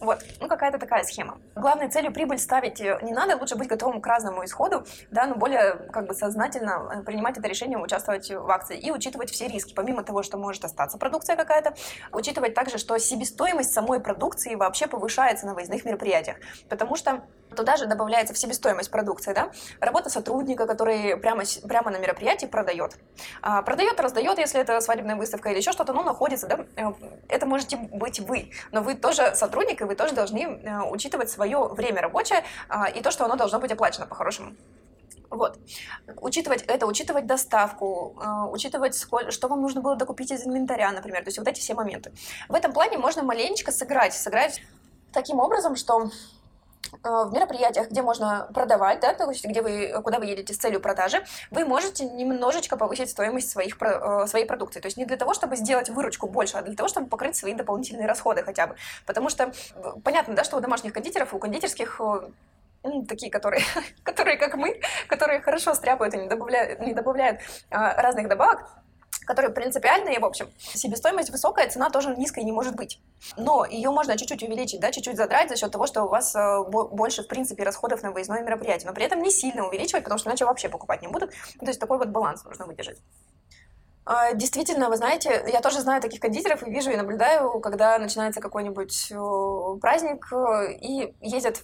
Вот, 0.00 0.20
ну 0.40 0.48
какая-то 0.48 0.78
такая 0.78 1.04
схема. 1.04 1.38
Главной 1.54 1.88
целью 1.88 2.12
прибыль 2.12 2.38
ставить 2.38 2.80
э, 2.80 2.98
не 3.02 3.12
надо, 3.12 3.36
лучше 3.36 3.56
быть 3.56 3.68
готовым 3.68 4.00
к 4.00 4.06
разному 4.06 4.44
исходу, 4.44 4.84
да, 5.10 5.26
но 5.26 5.34
более 5.34 5.74
как 5.92 6.06
бы 6.06 6.14
сознательно 6.14 7.00
э, 7.00 7.02
принимать 7.02 7.38
это 7.38 7.46
решение, 7.48 7.78
участвовать 7.78 8.30
в 8.30 8.50
акции 8.50 8.78
и 8.78 8.90
учитывать 8.90 9.30
все 9.30 9.48
риски, 9.48 9.74
помимо 9.74 10.02
того, 10.02 10.22
что 10.22 10.38
может 10.38 10.64
остаться 10.64 10.98
продукция 10.98 11.36
какая-то, 11.36 11.74
учитывать 12.12 12.54
также, 12.54 12.78
что 12.78 12.98
себестоимость 12.98 13.72
самой 13.72 14.00
продукции 14.00 14.54
вообще 14.54 14.86
повышается 14.86 15.46
на 15.46 15.54
выездных 15.54 15.84
мероприятиях, 15.84 16.36
потому 16.68 16.96
что 16.96 17.22
Туда 17.56 17.76
же 17.76 17.86
добавляется 17.86 18.34
в 18.34 18.38
себестоимость 18.38 18.90
продукции, 18.90 19.32
да, 19.32 19.50
работа 19.80 20.08
сотрудника, 20.10 20.66
который 20.66 21.16
прямо, 21.16 21.42
прямо 21.66 21.90
на 21.90 21.98
мероприятии 21.98 22.46
продает. 22.46 22.96
А, 23.42 23.62
продает, 23.62 23.98
раздает, 24.00 24.38
если 24.38 24.60
это 24.60 24.80
свадебная 24.80 25.16
выставка 25.16 25.50
или 25.50 25.58
еще 25.58 25.72
что-то, 25.72 25.92
но 25.92 26.02
находится, 26.02 26.46
да, 26.46 26.60
э, 26.76 26.92
это 27.28 27.46
можете 27.46 27.76
быть 27.76 28.20
вы, 28.20 28.50
но 28.72 28.82
вы 28.82 28.94
тоже 28.94 29.34
сотрудник, 29.34 29.80
и 29.80 29.84
вы 29.84 29.94
тоже 29.94 30.14
должны 30.14 30.40
э, 30.40 30.82
учитывать 30.90 31.30
свое 31.30 31.68
время 31.68 32.02
рабочее 32.02 32.44
а, 32.68 32.88
и 32.88 33.02
то, 33.02 33.10
что 33.10 33.24
оно 33.24 33.36
должно 33.36 33.58
быть 33.58 33.72
оплачено 33.72 34.06
по-хорошему. 34.06 34.54
Вот. 35.30 35.58
Учитывать 36.16 36.62
это, 36.62 36.86
учитывать 36.86 37.26
доставку, 37.26 38.16
э, 38.20 38.50
учитывать, 38.50 38.96
сколь, 38.96 39.30
что 39.30 39.48
вам 39.48 39.62
нужно 39.62 39.80
было 39.80 39.94
докупить 39.94 40.32
из 40.32 40.44
инвентаря, 40.44 40.90
например. 40.90 41.22
То 41.22 41.28
есть 41.28 41.38
вот 41.38 41.46
эти 41.46 41.60
все 41.60 41.74
моменты. 41.74 42.12
В 42.48 42.54
этом 42.54 42.72
плане 42.72 42.98
можно 42.98 43.22
маленечко 43.22 43.70
сыграть. 43.70 44.12
Сыграть 44.12 44.60
таким 45.12 45.38
образом, 45.38 45.76
что 45.76 46.10
в 47.02 47.32
мероприятиях, 47.32 47.90
где 47.90 48.02
можно 48.02 48.48
продавать, 48.54 49.00
да, 49.00 49.14
то 49.14 49.30
есть 49.30 49.44
где 49.44 49.62
вы, 49.62 49.92
куда 50.02 50.18
вы 50.18 50.26
едете 50.26 50.54
с 50.54 50.58
целью 50.58 50.80
продажи, 50.80 51.24
вы 51.50 51.64
можете 51.64 52.04
немножечко 52.04 52.76
повысить 52.76 53.10
стоимость 53.10 53.50
своих, 53.50 53.80
э, 53.80 54.26
своей 54.26 54.46
продукции. 54.46 54.80
То 54.80 54.86
есть 54.86 54.96
не 54.96 55.04
для 55.04 55.16
того, 55.16 55.34
чтобы 55.34 55.56
сделать 55.56 55.88
выручку 55.88 56.28
больше, 56.28 56.56
а 56.56 56.62
для 56.62 56.74
того, 56.74 56.88
чтобы 56.88 57.08
покрыть 57.08 57.36
свои 57.36 57.54
дополнительные 57.54 58.06
расходы 58.06 58.42
хотя 58.42 58.66
бы. 58.66 58.76
Потому 59.06 59.30
что 59.30 59.44
э, 59.44 59.92
понятно, 60.04 60.34
да, 60.34 60.44
что 60.44 60.56
у 60.56 60.60
домашних 60.60 60.92
кондитеров, 60.92 61.34
у 61.34 61.38
кондитерских 61.38 62.00
ну, 62.82 63.04
такие, 63.04 63.30
которые, 63.30 63.62
которые 64.02 64.36
как 64.36 64.54
мы, 64.54 64.80
которые 65.06 65.40
хорошо 65.40 65.74
стряпают 65.74 66.14
и 66.14 66.18
не 66.18 66.28
добавляют, 66.28 66.80
не 66.80 66.94
добавляют 66.94 67.40
а, 67.70 68.00
разных 68.00 68.28
добавок, 68.28 68.66
которые 69.30 69.52
принципиальные, 69.52 70.18
в 70.18 70.24
общем, 70.24 70.50
себестоимость 70.58 71.30
высокая, 71.30 71.70
цена 71.70 71.88
тоже 71.88 72.16
низкой 72.16 72.42
не 72.42 72.50
может 72.50 72.74
быть. 72.74 73.00
Но 73.36 73.64
ее 73.64 73.90
можно 73.90 74.18
чуть-чуть 74.18 74.42
увеличить, 74.42 74.80
да, 74.80 74.90
чуть-чуть 74.90 75.16
задрать 75.16 75.48
за 75.48 75.56
счет 75.56 75.70
того, 75.70 75.86
что 75.86 76.02
у 76.02 76.08
вас 76.08 76.34
э, 76.34 76.64
больше, 76.68 77.22
в 77.22 77.28
принципе, 77.28 77.62
расходов 77.62 78.02
на 78.02 78.10
выездное 78.10 78.42
мероприятие, 78.42 78.88
но 78.88 78.94
при 78.94 79.04
этом 79.04 79.22
не 79.22 79.30
сильно 79.30 79.68
увеличивать, 79.68 80.02
потому 80.02 80.18
что 80.18 80.30
иначе 80.30 80.46
вообще 80.46 80.68
покупать 80.68 81.00
не 81.00 81.06
будут. 81.06 81.30
То 81.60 81.66
есть 81.66 81.78
такой 81.78 81.98
вот 81.98 82.08
баланс 82.08 82.44
нужно 82.44 82.66
выдержать. 82.66 82.98
А, 84.04 84.34
действительно, 84.34 84.88
вы 84.88 84.96
знаете, 84.96 85.44
я 85.52 85.60
тоже 85.60 85.80
знаю 85.80 86.02
таких 86.02 86.18
кондитеров 86.18 86.66
и 86.66 86.70
вижу 86.70 86.90
и 86.90 86.96
наблюдаю, 86.96 87.60
когда 87.60 87.96
начинается 87.98 88.40
какой-нибудь 88.40 89.12
праздник 89.80 90.32
э, 90.32 90.72
и 90.72 91.14
ездят 91.20 91.62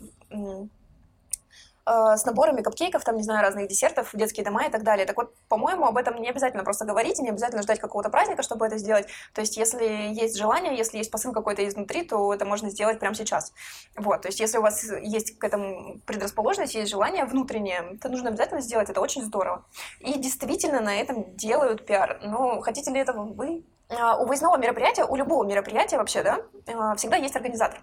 Э, 1.89 2.17
с 2.17 2.25
наборами 2.25 2.63
капкейков, 2.63 3.05
там, 3.05 3.17
не 3.17 3.23
знаю, 3.23 3.43
разных 3.43 3.69
десертов, 3.69 4.11
детские 4.13 4.45
дома 4.45 4.67
и 4.67 4.71
так 4.71 4.83
далее. 4.83 5.07
Так 5.07 5.17
вот, 5.17 5.33
по-моему, 5.49 5.87
об 5.87 5.97
этом 5.97 6.21
не 6.21 6.29
обязательно 6.29 6.65
просто 6.65 6.85
говорить, 6.85 7.21
и 7.21 7.23
не 7.23 7.29
обязательно 7.29 7.63
ждать 7.63 7.79
какого-то 7.79 8.11
праздника, 8.11 8.43
чтобы 8.43 8.67
это 8.67 8.77
сделать. 8.77 9.07
То 9.35 9.41
есть, 9.41 9.57
если 9.57 9.85
есть 9.85 10.37
желание, 10.37 10.77
если 10.77 10.99
есть 10.99 11.13
посыл 11.13 11.33
какой-то 11.33 11.67
изнутри, 11.67 12.03
то 12.03 12.35
это 12.35 12.45
можно 12.45 12.71
сделать 12.71 12.99
прямо 12.99 13.15
сейчас. 13.15 13.53
Вот, 13.97 14.23
то 14.23 14.29
есть, 14.29 14.41
если 14.41 14.59
у 14.59 14.63
вас 14.63 14.85
есть 15.01 15.39
к 15.39 15.45
этому 15.45 16.01
предрасположенность, 16.07 16.75
есть 16.75 16.91
желание 16.91 17.25
внутреннее, 17.25 17.99
то 18.03 18.09
нужно 18.09 18.31
обязательно 18.31 18.61
сделать, 18.61 18.91
это 18.91 19.01
очень 19.01 19.23
здорово. 19.23 19.65
И 20.01 20.19
действительно 20.19 20.81
на 20.81 20.97
этом 20.97 21.37
делают 21.37 21.87
пиар. 21.87 22.19
Но 22.25 22.61
хотите 22.63 22.91
ли 22.91 22.99
этого 22.99 23.33
вы? 23.33 23.65
А, 23.89 24.17
у 24.19 24.27
выездного 24.27 24.57
мероприятия, 24.57 25.05
у 25.05 25.15
любого 25.15 25.45
мероприятия 25.45 25.99
вообще, 25.99 26.25
да, 26.25 26.41
а, 26.67 26.97
всегда 26.97 27.17
есть 27.17 27.37
организатор. 27.37 27.81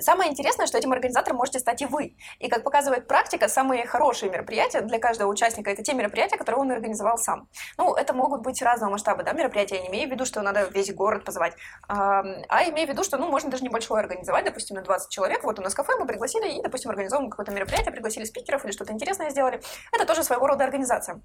Самое 0.00 0.30
интересное, 0.30 0.66
что 0.66 0.78
этим 0.78 0.92
организатором 0.92 1.36
можете 1.36 1.58
стать 1.58 1.82
и 1.82 1.86
вы. 1.86 2.16
И 2.38 2.48
как 2.48 2.64
показывает 2.64 3.06
практика, 3.06 3.48
самые 3.48 3.86
хорошие 3.86 4.30
мероприятия 4.30 4.80
для 4.80 4.98
каждого 4.98 5.30
участника 5.30 5.70
это 5.70 5.82
те 5.82 5.92
мероприятия, 5.94 6.36
которые 6.36 6.60
он 6.60 6.70
организовал 6.70 7.18
сам. 7.18 7.48
Ну, 7.76 7.94
это 7.94 8.14
могут 8.14 8.42
быть 8.42 8.62
разного 8.62 8.92
масштаба, 8.92 9.22
да, 9.22 9.32
мероприятия. 9.32 9.76
Я 9.76 9.82
не 9.82 9.88
имею 9.88 10.08
в 10.08 10.12
виду, 10.12 10.24
что 10.24 10.40
надо 10.42 10.64
весь 10.72 10.92
город 10.94 11.24
позвать, 11.24 11.54
а, 11.88 12.22
имею 12.68 12.88
в 12.88 12.90
виду, 12.90 13.04
что, 13.04 13.18
ну, 13.18 13.28
можно 13.28 13.50
даже 13.50 13.64
небольшое 13.64 14.00
организовать, 14.00 14.44
допустим, 14.44 14.76
на 14.76 14.82
20 14.82 15.10
человек. 15.10 15.44
Вот 15.44 15.58
у 15.58 15.62
нас 15.62 15.74
кафе 15.74 15.92
мы 15.98 16.06
пригласили 16.06 16.58
и, 16.58 16.62
допустим, 16.62 16.90
организовываем 16.90 17.30
какое-то 17.30 17.52
мероприятие, 17.52 17.92
пригласили 17.92 18.24
спикеров 18.24 18.64
или 18.64 18.72
что-то 18.72 18.92
интересное 18.92 19.30
сделали. 19.30 19.60
Это 19.92 20.06
тоже 20.06 20.24
своего 20.24 20.46
рода 20.46 20.64
организация. 20.64 21.20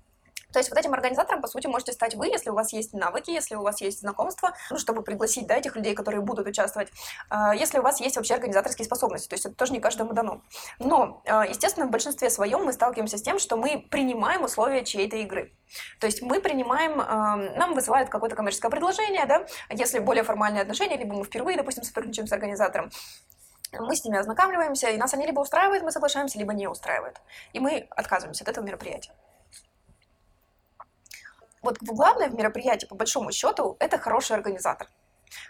То 0.54 0.60
есть 0.60 0.70
вот 0.70 0.80
этим 0.80 0.94
организатором, 0.94 1.42
по 1.42 1.48
сути, 1.48 1.68
можете 1.68 1.92
стать 1.92 2.16
вы, 2.16 2.28
если 2.28 2.50
у 2.50 2.54
вас 2.54 2.74
есть 2.74 2.94
навыки, 2.94 3.32
если 3.32 3.56
у 3.56 3.62
вас 3.62 3.82
есть 3.82 4.00
знакомства, 4.00 4.54
ну, 4.70 4.78
чтобы 4.78 5.02
пригласить, 5.02 5.48
да, 5.48 5.56
этих 5.56 5.76
людей, 5.76 5.94
которые 5.94 6.22
будут 6.22 6.48
участвовать, 6.48 6.90
а, 7.30 7.54
если 7.54 7.80
у 7.80 7.82
вас 7.82 8.00
есть 8.00 8.16
вообще 8.16 8.36
организаторские 8.36 8.86
способности, 8.86 9.28
то 9.28 9.36
есть 9.36 9.46
это 9.46 9.56
тоже 9.56 9.74
не 9.74 9.80
каждому 9.80 10.14
дано. 10.14 10.42
Но, 10.80 11.22
а, 11.26 11.46
естественно, 11.46 11.86
в 11.86 11.92
большинстве 11.92 12.30
своем 12.30 12.64
мы 12.64 12.74
сталкиваемся 12.74 13.18
с 13.18 13.22
тем, 13.22 13.40
что 13.40 13.58
мы 13.58 13.86
принимаем 13.90 14.44
условия 14.44 14.84
чьей-то 14.84 15.18
игры. 15.18 15.54
То 16.00 16.08
есть 16.08 16.22
мы 16.22 16.40
принимаем, 16.40 16.98
нам 17.58 17.74
высылают 17.74 18.10
какое-то 18.10 18.38
коммерческое 18.38 18.72
предложение, 18.72 19.26
да, 19.26 19.46
если 19.70 20.00
более 20.00 20.24
формальные 20.24 20.62
отношения, 20.62 20.96
либо 20.96 21.14
мы 21.14 21.26
впервые, 21.26 21.58
допустим, 21.58 21.84
сотрудничаем 21.84 22.28
с 22.28 22.32
организатором, 22.32 22.90
мы 23.74 23.96
с 23.96 24.04
ними 24.06 24.18
ознакомливаемся, 24.18 24.90
и 24.90 24.98
нас 24.98 25.14
они 25.14 25.26
либо 25.26 25.42
устраивают, 25.42 25.84
мы 25.84 25.92
соглашаемся, 25.92 26.40
либо 26.40 26.54
не 26.54 26.68
устраивают. 26.68 27.20
И 27.54 27.60
мы 27.60 27.88
отказываемся 27.90 28.44
от 28.44 28.50
этого 28.50 28.66
мероприятия. 28.66 29.12
Вот 31.62 31.78
главное 31.82 32.30
в 32.30 32.36
мероприятии, 32.36 32.86
по 32.86 32.96
большому 32.96 33.32
счету, 33.32 33.78
это 33.80 33.98
хороший 33.98 34.36
организатор. 34.36 34.88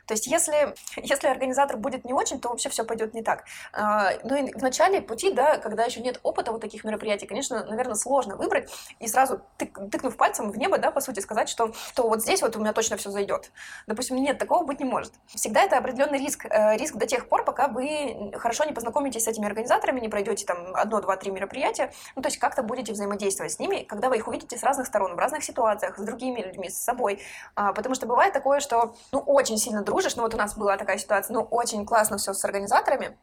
То 0.05 0.13
есть 0.13 0.27
если, 0.27 0.75
если 0.95 1.27
организатор 1.27 1.77
будет 1.77 2.05
не 2.05 2.13
очень, 2.13 2.39
то 2.39 2.49
вообще 2.49 2.69
все 2.69 2.83
пойдет 2.83 3.13
не 3.13 3.21
так. 3.21 3.45
А, 3.73 4.11
ну 4.23 4.35
и 4.35 4.53
в 4.53 4.61
начале 4.61 5.01
пути, 5.01 5.31
да, 5.31 5.57
когда 5.57 5.83
еще 5.83 6.01
нет 6.01 6.19
опыта 6.23 6.51
вот 6.51 6.61
таких 6.61 6.83
мероприятий, 6.83 7.25
конечно, 7.25 7.63
наверное, 7.65 7.95
сложно 7.95 8.35
выбрать 8.35 8.71
и 8.99 9.07
сразу 9.07 9.41
тык, 9.57 9.77
тыкнув 9.91 10.15
пальцем 10.17 10.51
в 10.51 10.57
небо, 10.57 10.77
да, 10.77 10.91
по 10.91 11.01
сути, 11.01 11.19
сказать, 11.19 11.49
что, 11.49 11.73
что 11.73 12.07
вот 12.07 12.21
здесь 12.21 12.41
вот 12.41 12.55
у 12.55 12.59
меня 12.59 12.73
точно 12.73 12.97
все 12.97 13.09
зайдет. 13.09 13.51
Допустим, 13.87 14.17
нет, 14.17 14.37
такого 14.37 14.63
быть 14.63 14.79
не 14.79 14.85
может. 14.85 15.13
Всегда 15.27 15.63
это 15.63 15.77
определенный 15.77 16.19
риск. 16.19 16.45
Э, 16.45 16.77
риск 16.77 16.95
до 16.95 17.05
тех 17.05 17.27
пор, 17.29 17.43
пока 17.43 17.67
вы 17.67 18.31
хорошо 18.35 18.63
не 18.65 18.73
познакомитесь 18.73 19.23
с 19.23 19.27
этими 19.27 19.45
организаторами, 19.45 19.99
не 19.99 20.09
пройдете 20.09 20.45
там 20.45 20.75
одно, 20.75 21.01
два, 21.01 21.17
три 21.17 21.31
мероприятия, 21.31 21.91
ну 22.15 22.21
то 22.21 22.27
есть 22.27 22.37
как-то 22.37 22.63
будете 22.63 22.93
взаимодействовать 22.93 23.53
с 23.53 23.59
ними, 23.59 23.83
когда 23.83 24.09
вы 24.09 24.17
их 24.17 24.27
увидите 24.27 24.57
с 24.57 24.63
разных 24.63 24.87
сторон, 24.87 25.15
в 25.15 25.19
разных 25.19 25.43
ситуациях, 25.43 25.97
с 25.97 26.01
другими 26.01 26.41
людьми, 26.41 26.69
с 26.69 26.77
собой. 26.77 27.21
А, 27.55 27.73
потому 27.73 27.95
что 27.95 28.05
бывает 28.05 28.33
такое, 28.33 28.59
что, 28.59 28.95
ну, 29.11 29.19
очень 29.19 29.57
сильно 29.67 29.83
дружишь, 29.83 30.15
ну 30.15 30.23
вот 30.23 30.33
у 30.33 30.37
нас 30.37 30.57
была 30.57 30.77
такая 30.77 30.97
ситуация, 30.97 31.33
ну 31.33 31.41
очень 31.41 31.85
классно 31.85 32.17
все 32.17 32.33
с 32.33 32.45
организаторами, 32.45 33.17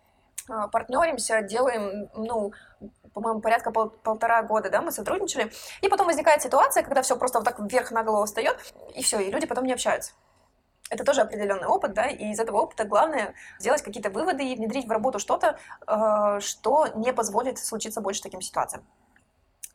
а, 0.48 0.68
партнеримся, 0.68 1.40
делаем, 1.42 2.10
ну, 2.14 2.52
по-моему, 3.14 3.40
порядка 3.40 3.70
пол 3.70 3.90
полтора 3.90 4.42
года, 4.42 4.68
да, 4.70 4.82
мы 4.82 4.92
сотрудничали, 4.92 5.50
и 5.80 5.88
потом 5.88 6.06
возникает 6.06 6.42
ситуация, 6.42 6.82
когда 6.82 7.02
все 7.02 7.16
просто 7.16 7.38
вот 7.38 7.44
так 7.44 7.58
вверх 7.58 7.90
на 7.92 8.02
голову 8.02 8.26
встает, 8.26 8.58
и 8.94 9.02
все, 9.02 9.20
и 9.20 9.30
люди 9.30 9.46
потом 9.46 9.64
не 9.64 9.72
общаются. 9.72 10.12
Это 10.90 11.02
тоже 11.02 11.22
определенный 11.22 11.66
опыт, 11.66 11.94
да, 11.94 12.06
и 12.06 12.30
из 12.30 12.38
этого 12.38 12.58
опыта 12.58 12.84
главное 12.84 13.34
сделать 13.58 13.82
какие-то 13.82 14.10
выводы 14.10 14.44
и 14.44 14.54
внедрить 14.54 14.86
в 14.86 14.90
работу 14.90 15.18
что-то, 15.18 15.58
э, 15.86 16.40
что 16.40 16.88
не 16.94 17.12
позволит 17.14 17.58
случиться 17.58 18.02
больше 18.02 18.22
таким 18.22 18.42
ситуациям. 18.42 18.84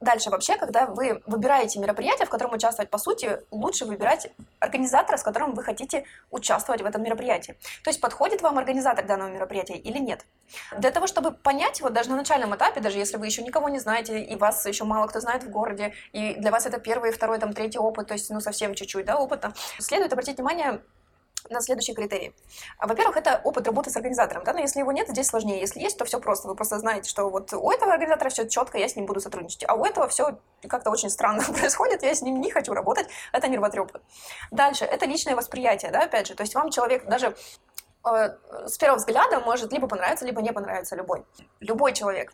Дальше 0.02 0.30
вообще, 0.30 0.56
когда 0.56 0.86
вы 0.86 1.22
выбираете 1.26 1.78
мероприятие, 1.78 2.26
в 2.26 2.30
котором 2.30 2.54
участвовать, 2.54 2.90
по 2.90 2.98
сути, 2.98 3.42
лучше 3.52 3.84
выбирать 3.84 4.32
организатора, 4.60 5.18
с 5.18 5.24
которым 5.24 5.54
вы 5.54 5.62
хотите 5.62 6.06
участвовать 6.32 6.82
в 6.82 6.86
этом 6.86 7.04
мероприятии. 7.04 7.58
То 7.84 7.90
есть 7.90 8.00
подходит 8.00 8.42
вам 8.42 8.58
организатор 8.58 9.06
данного 9.06 9.30
мероприятия 9.30 9.76
или 9.76 9.98
нет. 9.98 10.26
Для 10.78 10.92
того, 10.92 11.06
чтобы 11.06 11.32
понять, 11.32 11.82
вот 11.82 11.92
даже 11.92 12.10
на 12.10 12.16
начальном 12.16 12.56
этапе, 12.56 12.80
даже 12.80 12.98
если 12.98 13.18
вы 13.18 13.26
еще 13.26 13.42
никого 13.42 13.68
не 13.68 13.80
знаете, 13.80 14.24
и 14.24 14.38
вас 14.38 14.66
еще 14.66 14.86
мало 14.86 15.08
кто 15.08 15.20
знает 15.20 15.44
в 15.44 15.50
городе, 15.50 15.94
и 16.14 16.36
для 16.36 16.52
вас 16.52 16.66
это 16.66 16.80
первый, 16.80 17.12
второй, 17.12 17.38
там, 17.38 17.52
третий 17.52 17.80
опыт, 17.80 18.08
то 18.08 18.14
есть, 18.14 18.30
ну, 18.30 18.40
совсем 18.40 18.76
чуть-чуть, 18.76 19.06
да, 19.06 19.18
опыта, 19.18 19.54
следует 19.80 20.14
обратить 20.14 20.38
внимание 20.38 20.82
на 21.50 21.62
следующие 21.62 21.96
критерии. 21.96 22.34
Во-первых, 22.80 23.18
это 23.18 23.42
опыт 23.44 23.66
работы 23.68 23.90
с 23.90 23.96
организатором, 23.96 24.44
да, 24.44 24.54
но 24.54 24.60
если 24.60 24.80
его 24.80 24.92
нет, 24.92 25.08
здесь 25.08 25.28
сложнее. 25.28 25.60
Если 25.60 25.80
есть, 25.80 25.98
то 25.98 26.06
все 26.06 26.20
просто. 26.20 26.48
Вы 26.48 26.56
просто 26.56 26.80
знаете, 26.80 27.10
что 27.10 27.30
вот 27.30 27.54
у 27.54 27.72
этого 27.72 27.94
организатора 27.94 28.30
все 28.30 28.48
четко, 28.48 28.78
я 28.78 28.88
с 28.88 28.96
ним 28.96 29.06
буду 29.06 29.20
сотрудничать, 29.20 29.66
а 29.68 29.76
у 29.76 29.86
этого 29.86 30.08
все 30.08 30.40
как-то 30.68 30.92
очень 30.92 31.10
странно 31.10 31.44
происходит, 31.60 32.04
я 32.04 32.14
с 32.14 32.22
ним 32.22 32.42
не 32.42 32.52
хочу 32.52 32.74
работать, 32.74 33.08
это 33.32 33.48
нервотрепка. 33.48 34.02
Дальше, 34.52 34.86
это 34.86 35.06
личное 35.06 35.36
восприятие, 35.36 35.92
да, 35.92 36.04
опять 36.04 36.28
же, 36.28 36.36
то 36.36 36.44
есть 36.44 36.56
вам 36.56 36.70
человек 36.70 37.06
даже 37.06 37.36
э, 38.06 38.30
с 38.68 38.78
первого 38.78 38.98
взгляда 38.98 39.40
может 39.40 39.72
либо 39.72 39.88
понравиться, 39.88 40.26
либо 40.26 40.42
не 40.42 40.52
понравиться 40.52 40.96
любой. 40.96 41.26
Любой 41.60 41.94
человек. 41.94 42.34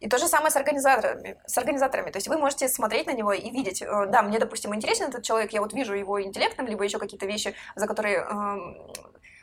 И 0.00 0.08
то 0.08 0.18
же 0.18 0.28
самое 0.28 0.50
с 0.50 0.56
организаторами, 0.56 1.38
с 1.46 1.58
организаторами. 1.58 2.10
То 2.10 2.18
есть 2.18 2.28
вы 2.28 2.38
можете 2.38 2.68
смотреть 2.68 3.06
на 3.06 3.12
него 3.12 3.32
и 3.32 3.50
видеть, 3.50 3.82
э, 3.82 4.06
да, 4.06 4.22
мне, 4.22 4.38
допустим, 4.38 4.74
интересен 4.74 5.08
этот 5.08 5.22
человек, 5.22 5.52
я 5.52 5.60
вот 5.60 5.72
вижу 5.72 5.94
его 5.94 6.22
интеллектом, 6.22 6.66
либо 6.66 6.84
еще 6.84 6.98
какие-то 6.98 7.26
вещи, 7.26 7.54
за 7.76 7.86
которые 7.86 8.18
эм, 8.18 8.76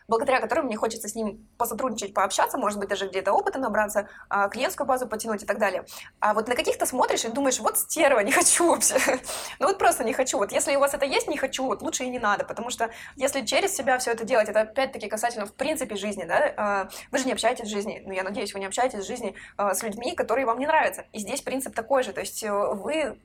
благодаря 0.10 0.42
которым 0.42 0.66
мне 0.66 0.76
хочется 0.76 1.08
с 1.08 1.16
ним 1.16 1.48
посотрудничать, 1.58 2.14
пообщаться, 2.14 2.58
может 2.58 2.80
быть, 2.80 2.90
даже 2.90 3.08
где-то 3.08 3.32
опыта 3.32 3.60
набраться, 3.60 4.10
а, 4.28 4.50
клиентскую 4.50 4.88
базу 4.88 5.08
потянуть 5.08 5.44
и 5.44 5.46
так 5.46 5.60
далее. 5.60 5.86
А 6.20 6.34
вот 6.34 6.48
на 6.48 6.56
каких-то 6.56 6.86
смотришь 6.86 7.26
и 7.26 7.30
думаешь, 7.30 7.60
вот 7.60 7.78
стерва, 7.78 8.20
не 8.20 8.32
хочу 8.32 8.70
вообще. 8.70 8.96
ну 9.60 9.68
вот 9.68 9.78
просто 9.78 10.04
не 10.04 10.14
хочу. 10.14 10.38
Вот 10.38 10.52
если 10.52 10.76
у 10.76 10.80
вас 10.80 10.94
это 10.94 11.06
есть, 11.06 11.28
не 11.28 11.38
хочу, 11.38 11.66
вот 11.66 11.82
лучше 11.82 12.04
и 12.04 12.10
не 12.10 12.20
надо, 12.20 12.44
потому 12.44 12.70
что 12.70 12.90
если 13.16 13.46
через 13.46 13.76
себя 13.76 13.98
все 14.00 14.12
это 14.12 14.26
делать, 14.26 14.50
это 14.50 14.62
опять-таки 14.62 15.08
касательно 15.08 15.46
в 15.46 15.54
принципе 15.54 15.96
жизни, 15.96 16.24
да, 16.24 16.54
а, 16.58 16.90
вы 17.12 17.20
же 17.20 17.26
не 17.26 17.34
общаетесь 17.34 17.68
в 17.68 17.72
жизни, 17.72 18.02
ну 18.06 18.12
я 18.12 18.24
надеюсь, 18.24 18.54
вы 18.54 18.60
не 18.60 18.66
общаетесь 18.66 19.04
в 19.04 19.08
жизни 19.08 19.36
а, 19.58 19.74
с 19.74 19.84
людьми, 19.84 20.16
которые 20.16 20.46
вам 20.46 20.60
не 20.60 20.68
нравятся. 20.68 21.06
И 21.14 21.20
здесь 21.20 21.42
принцип 21.42 21.76
такой 21.76 22.04
же, 22.04 22.14
то 22.14 22.22
есть 22.22 22.44
э, 22.44 22.52
вы 22.52 23.20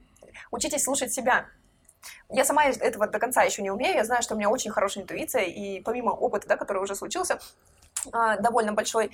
учитесь 0.51 0.85
слушать 0.85 1.13
себя, 1.13 1.47
я 2.31 2.45
сама 2.45 2.65
этого 2.65 3.07
до 3.07 3.19
конца 3.19 3.43
еще 3.43 3.63
не 3.63 3.71
умею, 3.71 3.95
я 3.95 4.05
знаю, 4.05 4.23
что 4.23 4.35
у 4.35 4.39
меня 4.39 4.51
очень 4.51 4.71
хорошая 4.71 5.05
интуиция, 5.05 5.43
и 5.43 5.81
помимо 5.81 6.11
опыта, 6.11 6.49
да, 6.49 6.57
который 6.57 6.83
уже 6.83 6.95
случился, 6.95 7.39
а, 8.13 8.37
довольно 8.37 8.73
большой, 8.73 9.11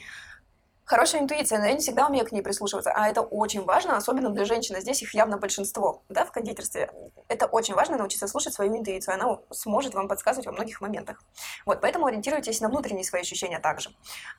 Хорошая 0.90 1.22
интуиция, 1.22 1.60
но 1.60 1.66
я 1.66 1.72
не 1.72 1.78
всегда 1.78 2.08
умею 2.08 2.26
к 2.26 2.32
ней 2.32 2.42
прислушиваться, 2.42 2.90
а 2.90 3.08
это 3.08 3.20
очень 3.20 3.62
важно, 3.62 3.96
особенно 3.96 4.28
для 4.30 4.44
женщины. 4.44 4.80
Здесь 4.80 5.00
их 5.02 5.14
явно 5.14 5.36
большинство, 5.36 6.02
да, 6.08 6.24
в 6.24 6.32
кондитерстве. 6.32 6.90
Это 7.28 7.46
очень 7.46 7.74
важно 7.74 7.96
научиться 7.96 8.26
слушать 8.26 8.54
свою 8.54 8.76
интуицию, 8.76 9.14
она 9.14 9.38
сможет 9.52 9.94
вам 9.94 10.08
подсказывать 10.08 10.46
во 10.46 10.52
многих 10.52 10.80
моментах. 10.80 11.22
Вот, 11.64 11.80
поэтому 11.80 12.06
ориентируйтесь 12.06 12.60
на 12.60 12.68
внутренние 12.68 13.04
свои 13.04 13.20
ощущения 13.20 13.60
также. 13.60 13.90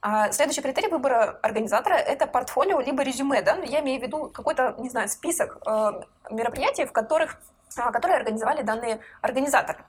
А 0.02 0.30
следующий 0.34 0.62
критерий 0.62 0.90
выбора 0.90 1.40
организатора– 1.42 1.94
это 1.96 2.28
портфолио 2.28 2.82
либо 2.82 3.02
резюме, 3.02 3.42
да, 3.42 3.56
я 3.64 3.80
имею 3.80 4.02
в 4.02 4.04
виду 4.04 4.30
какой-то, 4.30 4.76
не 4.78 4.90
знаю, 4.90 5.08
список 5.08 5.58
э, 5.66 6.02
мероприятий, 6.32 6.84
в 6.84 6.92
которых 6.92 7.38
а, 7.38 7.40
которые 7.76 8.18
организовали 8.18 8.62
данные 8.62 9.00
организаторы. 9.22 9.80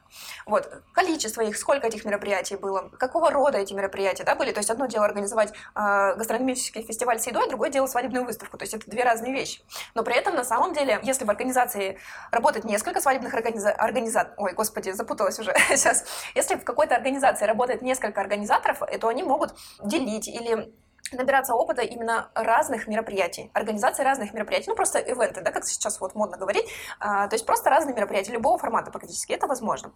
Вот. 0.47 0.83
Количество 0.93 1.43
их, 1.43 1.57
сколько 1.57 1.87
этих 1.87 2.05
мероприятий 2.05 2.57
было, 2.57 2.91
какого 2.99 3.31
рода 3.31 3.59
эти 3.59 3.75
мероприятия 3.75 4.25
да, 4.25 4.35
были. 4.35 4.53
То 4.53 4.61
есть 4.61 4.71
одно 4.71 4.87
дело 4.87 5.05
организовать 5.05 5.53
э, 5.75 6.15
гастрономический 6.17 6.83
фестиваль 6.83 7.19
с 7.19 7.27
едой, 7.27 7.49
другое 7.49 7.71
дело 7.71 7.87
свадебную 7.87 8.25
выставку. 8.25 8.57
То 8.59 8.65
есть 8.65 8.75
это 8.75 8.91
две 8.91 9.05
разные 9.05 9.33
вещи. 9.33 9.63
Но 9.95 10.03
при 10.03 10.17
этом 10.17 10.35
на 10.35 10.45
самом 10.45 10.73
деле, 10.75 11.01
если 11.03 11.25
в 11.25 11.31
организации 11.31 11.99
работает 12.31 12.65
несколько 12.65 13.01
свадебных 13.01 13.35
организа... 13.35 13.73
организаторов, 13.73 14.39
ой, 14.39 14.53
господи, 14.53 14.91
запуталась 14.91 15.39
уже 15.39 15.55
сейчас, 15.71 16.05
если 16.35 16.57
в 16.57 16.65
какой-то 16.65 16.95
организации 16.95 17.45
работает 17.47 17.83
несколько 17.83 18.21
организаторов, 18.21 18.83
то 19.01 19.09
они 19.09 19.23
могут 19.23 19.55
делить 19.83 20.29
или 20.29 20.73
набираться 21.11 21.55
опыта 21.55 21.83
именно 21.83 22.31
разных 22.35 22.87
мероприятий, 22.87 23.51
организации 23.53 24.03
разных 24.03 24.33
мероприятий, 24.33 24.71
ну 24.71 24.77
просто 24.77 24.99
ивенты, 24.99 25.43
да, 25.43 25.51
как 25.51 25.65
сейчас 25.67 26.01
вот 26.01 26.15
модно 26.15 26.37
говорить, 26.37 26.67
а, 27.01 27.29
то 27.29 27.35
есть 27.35 27.45
просто 27.45 27.71
разные 27.71 27.95
мероприятия, 27.95 28.33
любого 28.33 28.59
формата 28.59 28.91
практически, 28.91 29.33
это 29.33 29.47
возможно. 29.47 29.93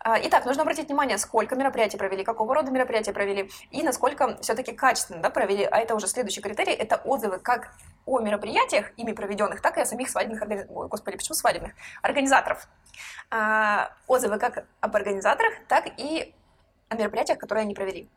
А, 0.00 0.18
итак, 0.22 0.44
нужно 0.44 0.62
обратить 0.62 0.88
внимание, 0.88 1.18
сколько 1.18 1.56
мероприятий 1.56 1.96
провели, 1.96 2.24
какого 2.24 2.54
рода 2.54 2.70
мероприятия 2.70 3.12
провели 3.12 3.50
и 3.70 3.82
насколько 3.82 4.38
все-таки 4.42 4.72
качественно 4.72 5.20
да, 5.20 5.30
провели, 5.30 5.64
а 5.64 5.78
это 5.78 5.94
уже 5.94 6.06
следующий 6.06 6.40
критерий, 6.40 6.72
это 6.72 6.96
отзывы 6.96 7.38
как 7.38 7.72
о 8.06 8.20
мероприятиях, 8.20 8.92
ими 8.96 9.12
проведенных, 9.12 9.60
так 9.60 9.78
и 9.78 9.80
о 9.80 9.86
самих 9.86 10.08
свадебных, 10.08 10.42
Ой, 10.70 10.88
господи, 10.88 11.16
почему 11.16 11.34
свадебных? 11.34 11.72
Организаторов. 12.02 12.68
А, 13.30 13.90
отзывы 14.06 14.38
как 14.38 14.64
об 14.80 14.96
организаторах, 14.96 15.54
так 15.68 15.86
и 15.96 16.34
о 16.88 16.96
мероприятиях, 16.96 17.38
которые 17.38 17.62
они 17.62 17.74
провели. 17.74 18.08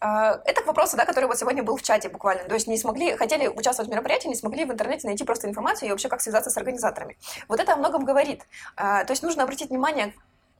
А, 0.00 0.40
это 0.44 0.62
к 0.62 0.66
вопросу, 0.66 0.96
да, 0.96 1.04
который 1.04 1.24
вот 1.24 1.38
сегодня 1.38 1.62
был 1.62 1.76
в 1.76 1.82
чате 1.82 2.08
буквально. 2.08 2.44
То 2.44 2.54
есть 2.54 2.66
не 2.68 2.78
смогли, 2.78 3.16
хотели 3.16 3.48
участвовать 3.48 3.88
в 3.88 3.92
мероприятии, 3.92 4.28
не 4.28 4.36
смогли 4.36 4.64
в 4.64 4.72
интернете 4.72 5.06
найти 5.06 5.24
просто 5.24 5.48
информацию 5.48 5.88
и 5.88 5.90
вообще 5.90 6.08
как 6.08 6.20
связаться 6.20 6.50
с 6.50 6.56
организаторами. 6.56 7.16
Вот 7.48 7.58
это 7.58 7.72
о 7.72 7.76
многом 7.76 8.04
говорит. 8.04 8.46
А, 8.76 9.04
то 9.04 9.12
есть 9.12 9.22
нужно 9.22 9.42
обратить 9.42 9.70
внимание, 9.70 10.14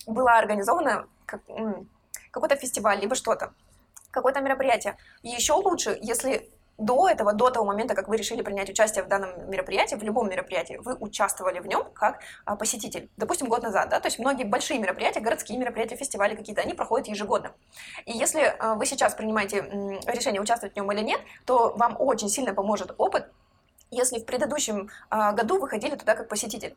была 0.06 0.38
организована 0.38 1.06
как, 1.26 1.42
какой-то 2.30 2.56
фестиваль, 2.56 2.98
либо 3.00 3.14
что-то, 3.14 3.52
какое-то 4.10 4.40
мероприятие. 4.40 4.96
И 5.22 5.28
еще 5.28 5.52
лучше, 5.52 5.96
если 6.00 6.50
до 6.78 7.08
этого, 7.08 7.32
до 7.32 7.50
того 7.50 7.66
момента, 7.66 7.94
как 7.94 8.08
вы 8.08 8.16
решили 8.16 8.40
принять 8.42 8.70
участие 8.70 9.04
в 9.04 9.08
данном 9.08 9.50
мероприятии, 9.50 9.96
в 9.96 10.02
любом 10.02 10.30
мероприятии, 10.30 10.78
вы 10.82 10.94
участвовали 10.94 11.58
в 11.58 11.66
нем 11.66 11.84
как 11.92 12.20
а, 12.44 12.56
посетитель. 12.56 13.10
Допустим, 13.16 13.48
год 13.48 13.64
назад, 13.64 13.88
да, 13.88 14.00
то 14.00 14.06
есть 14.06 14.18
многие 14.18 14.44
большие 14.44 14.78
мероприятия, 14.78 15.20
городские 15.20 15.58
мероприятия, 15.58 15.96
фестивали 15.96 16.36
какие-то, 16.36 16.62
они 16.62 16.74
проходят 16.74 17.08
ежегодно. 17.08 17.52
И 18.06 18.12
если 18.12 18.54
а, 18.58 18.74
вы 18.74 18.86
сейчас 18.86 19.14
принимаете 19.14 19.58
решение 20.06 20.40
участвовать 20.40 20.74
в 20.74 20.76
нем 20.76 20.90
или 20.92 21.00
нет, 21.00 21.20
то 21.44 21.74
вам 21.76 21.96
очень 21.98 22.28
сильно 22.28 22.54
поможет 22.54 22.94
опыт, 22.96 23.28
если 23.90 24.18
в 24.18 24.24
предыдущем 24.24 24.90
а, 25.10 25.32
году 25.32 25.58
вы 25.58 25.68
ходили 25.68 25.96
туда 25.96 26.14
как 26.14 26.28
посетитель. 26.28 26.76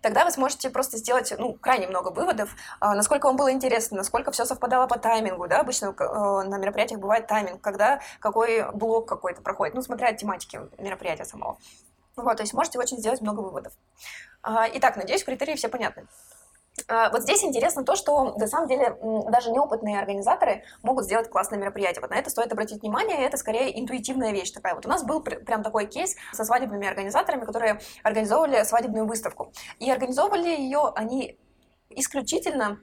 Тогда 0.00 0.24
вы 0.24 0.30
сможете 0.30 0.70
просто 0.70 0.96
сделать 0.96 1.32
ну, 1.36 1.54
крайне 1.54 1.86
много 1.86 2.08
выводов, 2.08 2.54
а, 2.80 2.94
насколько 2.94 3.26
вам 3.26 3.36
было 3.36 3.52
интересно, 3.52 3.96
насколько 3.96 4.30
все 4.30 4.44
совпадало 4.44 4.86
по 4.86 4.98
таймингу. 4.98 5.48
Да? 5.48 5.60
Обычно 5.60 5.94
э, 5.98 6.04
на 6.04 6.56
мероприятиях 6.58 7.00
бывает 7.00 7.26
тайминг, 7.26 7.60
когда 7.60 8.00
какой 8.20 8.70
блок 8.72 9.08
какой-то 9.08 9.42
проходит, 9.42 9.74
ну, 9.74 9.82
смотря 9.82 10.08
от 10.08 10.16
тематики 10.18 10.60
мероприятия 10.78 11.24
самого. 11.24 11.58
Вот, 12.14 12.36
то 12.36 12.42
есть 12.42 12.52
можете 12.52 12.78
очень 12.78 12.98
сделать 12.98 13.20
много 13.20 13.40
выводов. 13.40 13.72
А, 14.42 14.66
итак, 14.72 14.96
надеюсь, 14.96 15.24
критерии 15.24 15.54
все 15.54 15.68
понятны. 15.68 16.06
А, 16.88 17.10
вот 17.10 17.22
здесь 17.22 17.44
интересно 17.44 17.84
то, 17.84 17.96
что 17.96 18.34
на 18.36 18.46
самом 18.46 18.68
деле 18.68 18.96
даже 19.28 19.50
неопытные 19.50 19.98
организаторы 19.98 20.64
могут 20.82 21.04
сделать 21.04 21.28
классное 21.28 21.58
мероприятие. 21.58 22.00
Вот 22.00 22.10
на 22.10 22.14
это 22.14 22.30
стоит 22.30 22.52
обратить 22.52 22.82
внимание, 22.82 23.24
это 23.24 23.36
скорее 23.36 23.78
интуитивная 23.80 24.32
вещь 24.32 24.50
такая. 24.50 24.74
Вот 24.74 24.86
у 24.86 24.88
нас 24.88 25.04
был 25.04 25.22
прям 25.22 25.62
такой 25.62 25.86
кейс 25.86 26.16
со 26.32 26.44
свадебными 26.44 26.86
организаторами, 26.86 27.44
которые 27.44 27.80
организовывали 28.02 28.62
свадебную 28.64 29.06
выставку. 29.06 29.52
И 29.78 29.90
организовывали 29.90 30.48
ее 30.48 30.92
они 30.94 31.38
исключительно 31.90 32.80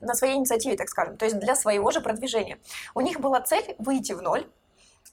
на 0.00 0.14
своей 0.14 0.36
инициативе, 0.36 0.76
так 0.76 0.88
скажем, 0.88 1.16
то 1.16 1.24
есть 1.24 1.38
для 1.38 1.54
своего 1.54 1.90
же 1.90 2.02
продвижения. 2.02 2.58
У 2.94 3.00
них 3.00 3.20
была 3.20 3.40
цель 3.40 3.76
выйти 3.78 4.12
в 4.12 4.20
ноль, 4.20 4.46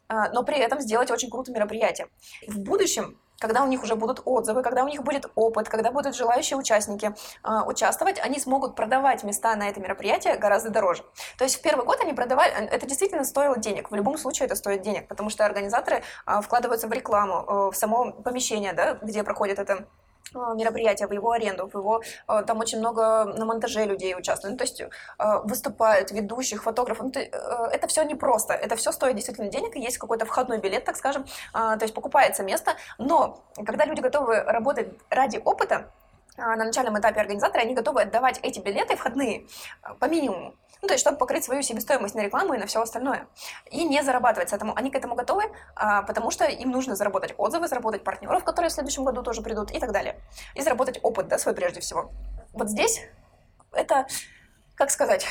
а, 0.10 0.30
но 0.30 0.44
при 0.44 0.58
этом 0.58 0.82
сделать 0.82 1.10
очень 1.10 1.30
крутое 1.30 1.56
мероприятие. 1.56 2.08
В 2.48 2.60
будущем 2.60 3.18
когда 3.44 3.62
у 3.62 3.68
них 3.68 3.84
уже 3.84 3.96
будут 3.96 4.22
отзывы, 4.24 4.64
когда 4.64 4.86
у 4.86 4.88
них 4.88 5.04
будет 5.04 5.26
опыт, 5.36 5.68
когда 5.68 5.92
будут 5.92 6.16
желающие 6.16 6.58
участники 6.58 7.14
э, 7.44 7.50
участвовать, 7.68 8.18
они 8.20 8.40
смогут 8.40 8.74
продавать 8.74 9.24
места 9.24 9.54
на 9.58 9.68
это 9.68 9.82
мероприятие 9.82 10.38
гораздо 10.38 10.70
дороже. 10.70 11.04
То 11.38 11.44
есть 11.44 11.58
в 11.58 11.62
первый 11.62 11.86
год 11.86 12.00
они 12.00 12.14
продавали, 12.14 12.54
э, 12.54 12.68
это 12.68 12.86
действительно 12.88 13.26
стоило 13.26 13.58
денег, 13.58 13.92
в 13.92 13.96
любом 13.96 14.18
случае 14.18 14.46
это 14.46 14.56
стоит 14.56 14.82
денег, 14.82 15.10
потому 15.10 15.30
что 15.30 15.44
организаторы 15.44 16.04
э, 16.26 16.42
вкладываются 16.42 16.88
в 16.88 16.94
рекламу, 16.94 17.44
э, 17.46 17.72
в 17.72 17.76
само 17.76 18.14
помещение, 18.14 18.72
да, 18.72 18.94
где 19.02 19.24
проходит 19.24 19.60
это 19.60 19.88
мероприятия, 20.34 21.08
в 21.08 21.12
его 21.12 21.32
аренду, 21.32 21.67
в 21.67 21.76
его, 21.76 22.02
а, 22.28 22.43
там 22.43 22.60
очень 22.60 22.80
много 22.80 23.26
на 23.26 23.46
монтаже 23.46 23.86
людей 23.86 24.15
участвуют, 24.15 24.54
ну, 24.54 24.58
то 24.58 24.63
есть 24.63 24.82
а, 25.17 25.39
выступают, 25.39 26.12
ведущих, 26.12 26.63
фотографов, 26.63 27.06
ну, 27.13 27.22
э, 27.22 27.30
это 27.72 27.88
все 27.88 28.04
непросто, 28.04 28.54
это 28.54 28.76
все 28.76 28.91
стоит 28.91 29.15
действительно 29.15 29.50
денег, 29.50 29.76
и 29.76 29.80
есть 29.80 29.98
какой-то 29.98 30.26
входной 30.26 30.60
билет, 30.60 30.86
так 30.86 30.96
скажем, 30.96 31.26
то 31.54 31.80
есть 31.82 31.93
покупается 31.93 32.43
место, 32.43 32.74
но 32.98 33.43
когда 33.65 33.86
люди 33.86 34.02
готовы 34.02 34.36
работать 34.41 34.89
ради 35.10 35.38
опыта, 35.43 35.91
на 36.38 36.56
начальном 36.56 37.00
этапе 37.00 37.22
организаторы, 37.22 37.63
они 37.63 37.76
готовы 37.76 38.02
отдавать 38.02 38.39
эти 38.41 38.60
билеты 38.60 38.96
входные 38.96 39.46
по 40.00 40.06
минимуму. 40.06 40.56
Ну, 40.84 40.88
то 40.88 40.96
есть, 40.96 41.02
чтобы 41.02 41.17
покрыть 41.17 41.46
свою 41.46 41.62
себестоимость 41.62 42.13
на 42.13 42.19
рекламу 42.19 42.56
и 42.56 42.58
на 42.58 42.65
все 42.65 42.82
остальное. 42.82 43.26
И 43.72 43.86
не 43.86 44.04
зарабатывать 44.04 44.50
с 44.50 44.54
этому. 44.54 44.76
Они 44.76 44.91
к 44.91 44.96
этому 44.96 45.15
готовы, 45.15 45.43
а, 45.76 46.02
потому 46.02 46.30
что 46.30 46.43
им 46.43 46.72
нужно 46.72 46.98
заработать 46.98 47.34
отзывы, 47.38 47.69
заработать 47.69 48.04
партнеров, 48.04 48.43
которые 48.43 48.69
в 48.69 48.74
следующем 48.74 49.06
году 49.06 49.24
тоже 49.24 49.41
придут 49.41 49.72
и 49.72 49.80
так 49.80 49.93
далее. 49.93 50.19
И 50.56 50.62
заработать 50.62 51.00
опыт, 51.02 51.30
да, 51.30 51.38
свой 51.38 51.56
прежде 51.56 51.80
всего. 51.80 52.12
Вот 52.52 52.69
здесь 52.69 53.00
это, 53.72 54.08
как 54.76 54.91
сказать, 54.91 55.26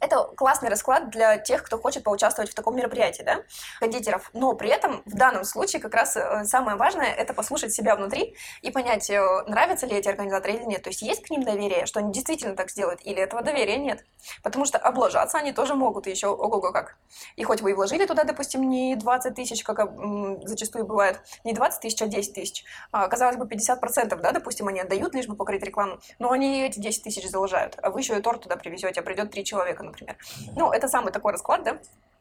это 0.00 0.24
классный 0.36 0.68
расклад 0.68 1.10
для 1.10 1.38
тех, 1.38 1.62
кто 1.62 1.78
хочет 1.78 2.04
поучаствовать 2.04 2.50
в 2.50 2.54
таком 2.54 2.76
мероприятии, 2.76 3.22
да, 3.22 3.42
кондитеров. 3.78 4.30
Но 4.32 4.54
при 4.54 4.70
этом 4.70 5.02
в 5.04 5.14
данном 5.14 5.44
случае 5.44 5.80
как 5.80 5.94
раз 5.94 6.16
э, 6.16 6.44
самое 6.44 6.76
важное– 6.76 7.12
это 7.16 7.34
послушать 7.34 7.72
себя 7.72 7.96
внутри 7.96 8.34
и 8.62 8.70
понять, 8.70 9.10
э, 9.10 9.20
нравятся 9.46 9.86
ли 9.86 9.96
эти 9.96 10.08
организаторы 10.08 10.54
или 10.54 10.64
нет. 10.64 10.82
То 10.82 10.90
есть 10.90 11.02
есть 11.02 11.22
к 11.22 11.30
ним 11.30 11.42
доверие, 11.42 11.86
что 11.86 12.00
они 12.00 12.12
действительно 12.12 12.56
так 12.56 12.70
сделают, 12.70 13.00
или 13.04 13.20
этого 13.20 13.42
доверия 13.42 13.76
нет. 13.76 14.04
Потому 14.42 14.64
что 14.64 14.78
облажаться 14.78 15.38
они 15.38 15.52
тоже 15.52 15.74
могут 15.74 16.06
еще 16.06 16.28
ого-го 16.28 16.72
как. 16.72 16.96
И 17.36 17.44
хоть 17.44 17.60
вы 17.60 17.72
и 17.72 17.74
вложили 17.74 18.06
туда, 18.06 18.24
допустим, 18.24 18.68
не 18.68 18.96
20 18.96 19.34
тысяч, 19.34 19.62
как 19.62 19.80
зачастую 20.44 20.86
бывает, 20.86 21.20
не 21.44 21.52
20 21.52 21.80
тысяч, 21.80 22.00
а 22.02 22.06
10 22.06 22.34
тысяч. 22.34 22.64
А, 22.92 23.08
казалось 23.08 23.36
бы, 23.36 23.46
50%, 23.46 24.16
да, 24.16 24.32
допустим, 24.32 24.68
они 24.68 24.80
отдают, 24.80 25.14
лишь 25.14 25.26
бы 25.26 25.36
покрыть 25.36 25.62
рекламу, 25.62 25.98
но 26.18 26.30
они 26.30 26.62
эти 26.62 26.78
10 26.78 27.04
тысяч 27.04 27.28
заложают. 27.28 27.78
А 27.82 27.90
вы 27.90 28.00
еще 28.00 28.18
и 28.18 28.22
торт 28.22 28.42
туда 28.42 28.56
привезете, 28.56 29.00
а 29.00 29.02
придет 29.02 29.30
три 29.30 29.44
человека, 29.44 29.89
например. 29.90 30.16
Ну, 30.56 30.72
это 30.72 30.88
самый 30.88 31.12
такой 31.12 31.32
расклад, 31.32 31.62
да, 31.64 31.78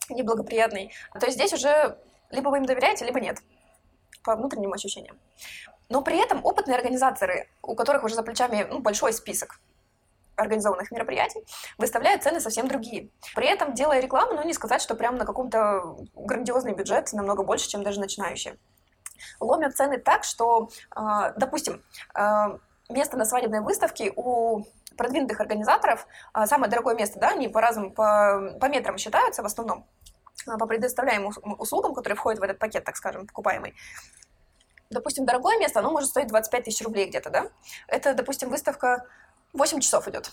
неблагоприятный. 0.09 0.91
То 1.19 1.25
есть 1.25 1.37
здесь 1.37 1.53
уже 1.53 1.97
либо 2.31 2.49
вы 2.49 2.57
им 2.57 2.65
доверяете, 2.65 3.05
либо 3.05 3.19
нет, 3.19 3.39
по 4.23 4.35
внутренним 4.35 4.73
ощущениям. 4.73 5.17
Но 5.89 6.01
при 6.01 6.21
этом 6.21 6.45
опытные 6.45 6.77
организаторы, 6.77 7.49
у 7.63 7.75
которых 7.75 8.03
уже 8.03 8.15
за 8.15 8.23
плечами 8.23 8.67
ну, 8.69 8.79
большой 8.79 9.13
список 9.13 9.59
организованных 10.35 10.91
мероприятий, 10.91 11.43
выставляют 11.77 12.23
цены 12.23 12.39
совсем 12.39 12.67
другие. 12.67 13.09
При 13.35 13.47
этом, 13.47 13.73
делая 13.73 13.99
рекламу, 13.99 14.33
ну, 14.33 14.43
не 14.43 14.53
сказать, 14.53 14.81
что 14.81 14.95
прям 14.95 15.17
на 15.17 15.25
каком-то 15.25 15.97
грандиозный 16.15 16.73
бюджет 16.73 17.11
намного 17.11 17.43
больше, 17.43 17.67
чем 17.67 17.83
даже 17.83 17.99
начинающие. 17.99 18.57
Ломят 19.41 19.75
цены 19.75 19.97
так, 19.97 20.23
что, 20.23 20.69
а, 20.91 21.31
допустим, 21.31 21.83
а, 22.13 22.57
место 22.89 23.17
на 23.17 23.25
свадебной 23.25 23.61
выставке 23.61 24.13
у 24.15 24.63
продвинутых 24.99 25.39
организаторов 25.39 26.05
а, 26.33 26.45
самое 26.45 26.69
дорогое 26.69 26.93
место, 26.93 27.19
да, 27.19 27.29
они 27.29 27.47
по-разному, 27.47 27.91
по, 27.91 28.57
по 28.59 28.65
метрам 28.67 28.97
считаются 28.97 29.41
в 29.41 29.45
основном, 29.45 29.87
а, 30.45 30.57
по 30.57 30.67
предоставляемым 30.67 31.31
услугам, 31.57 31.95
которые 31.95 32.17
входят 32.17 32.39
в 32.39 32.43
этот 32.43 32.59
пакет, 32.59 32.83
так 32.83 32.97
скажем, 32.97 33.25
покупаемый. 33.25 33.73
Допустим, 34.89 35.25
дорогое 35.25 35.57
место, 35.57 35.79
оно 35.79 35.91
может 35.91 36.09
стоить 36.09 36.27
25 36.27 36.65
тысяч 36.65 36.83
рублей 36.83 37.07
где-то, 37.07 37.29
да? 37.29 37.47
Это, 37.87 38.13
допустим, 38.13 38.49
выставка 38.49 39.05
8 39.53 39.79
часов 39.79 40.07
идет. 40.09 40.31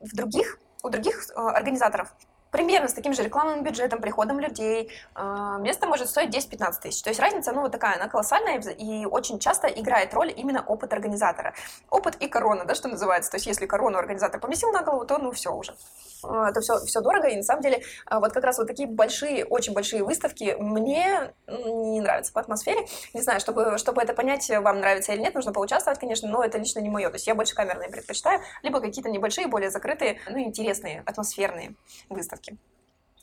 В 0.00 0.14
других, 0.14 0.58
у 0.84 0.88
других 0.88 1.26
а, 1.34 1.50
организаторов 1.50 2.14
примерно 2.50 2.88
с 2.88 2.94
таким 2.94 3.12
же 3.12 3.22
рекламным 3.22 3.62
бюджетом, 3.62 4.00
приходом 4.00 4.40
людей, 4.40 4.90
а, 5.14 5.58
место 5.58 5.86
может 5.86 6.08
стоить 6.08 6.30
10-15 6.30 6.80
тысяч. 6.82 7.02
То 7.02 7.10
есть 7.10 7.20
разница, 7.20 7.52
ну, 7.52 7.62
вот 7.62 7.72
такая, 7.72 7.96
она 7.96 8.08
колоссальная 8.08 8.58
и 8.60 9.04
очень 9.04 9.38
часто 9.38 9.68
играет 9.68 10.14
роль 10.14 10.32
именно 10.34 10.62
опыт 10.62 10.92
организатора. 10.92 11.54
Опыт 11.90 12.16
и 12.16 12.28
корона, 12.28 12.64
да, 12.64 12.74
что 12.74 12.88
называется. 12.88 13.30
То 13.30 13.36
есть 13.36 13.46
если 13.46 13.66
корону 13.66 13.98
организатор 13.98 14.40
поместил 14.40 14.72
на 14.72 14.82
голову, 14.82 15.04
то, 15.04 15.18
ну, 15.18 15.32
все 15.32 15.52
уже. 15.52 15.74
А, 16.22 16.50
это 16.50 16.60
все, 16.60 16.78
все 16.86 17.00
дорого, 17.00 17.28
и 17.28 17.36
на 17.36 17.42
самом 17.42 17.62
деле 17.62 17.82
а, 18.06 18.20
вот 18.20 18.32
как 18.32 18.44
раз 18.44 18.58
вот 18.58 18.66
такие 18.66 18.88
большие, 18.88 19.44
очень 19.44 19.74
большие 19.74 20.02
выставки 20.02 20.56
мне 20.58 21.32
не 21.46 22.00
нравятся 22.00 22.32
по 22.32 22.40
атмосфере. 22.40 22.86
Не 23.12 23.22
знаю, 23.22 23.40
чтобы, 23.40 23.76
чтобы 23.78 24.02
это 24.02 24.14
понять, 24.14 24.48
вам 24.48 24.80
нравится 24.80 25.12
или 25.12 25.20
нет, 25.20 25.34
нужно 25.34 25.52
поучаствовать, 25.52 25.98
конечно, 25.98 26.28
но 26.28 26.42
это 26.42 26.58
лично 26.58 26.80
не 26.80 26.88
мое. 26.88 27.08
То 27.08 27.16
есть 27.16 27.26
я 27.26 27.34
больше 27.34 27.54
камерные 27.54 27.90
предпочитаю, 27.90 28.40
либо 28.62 28.80
какие-то 28.80 29.10
небольшие, 29.10 29.46
более 29.46 29.70
закрытые, 29.70 30.20
ну, 30.30 30.38
интересные, 30.38 31.02
атмосферные 31.06 31.74
выставки 32.08 32.35
выставки. 32.36 32.56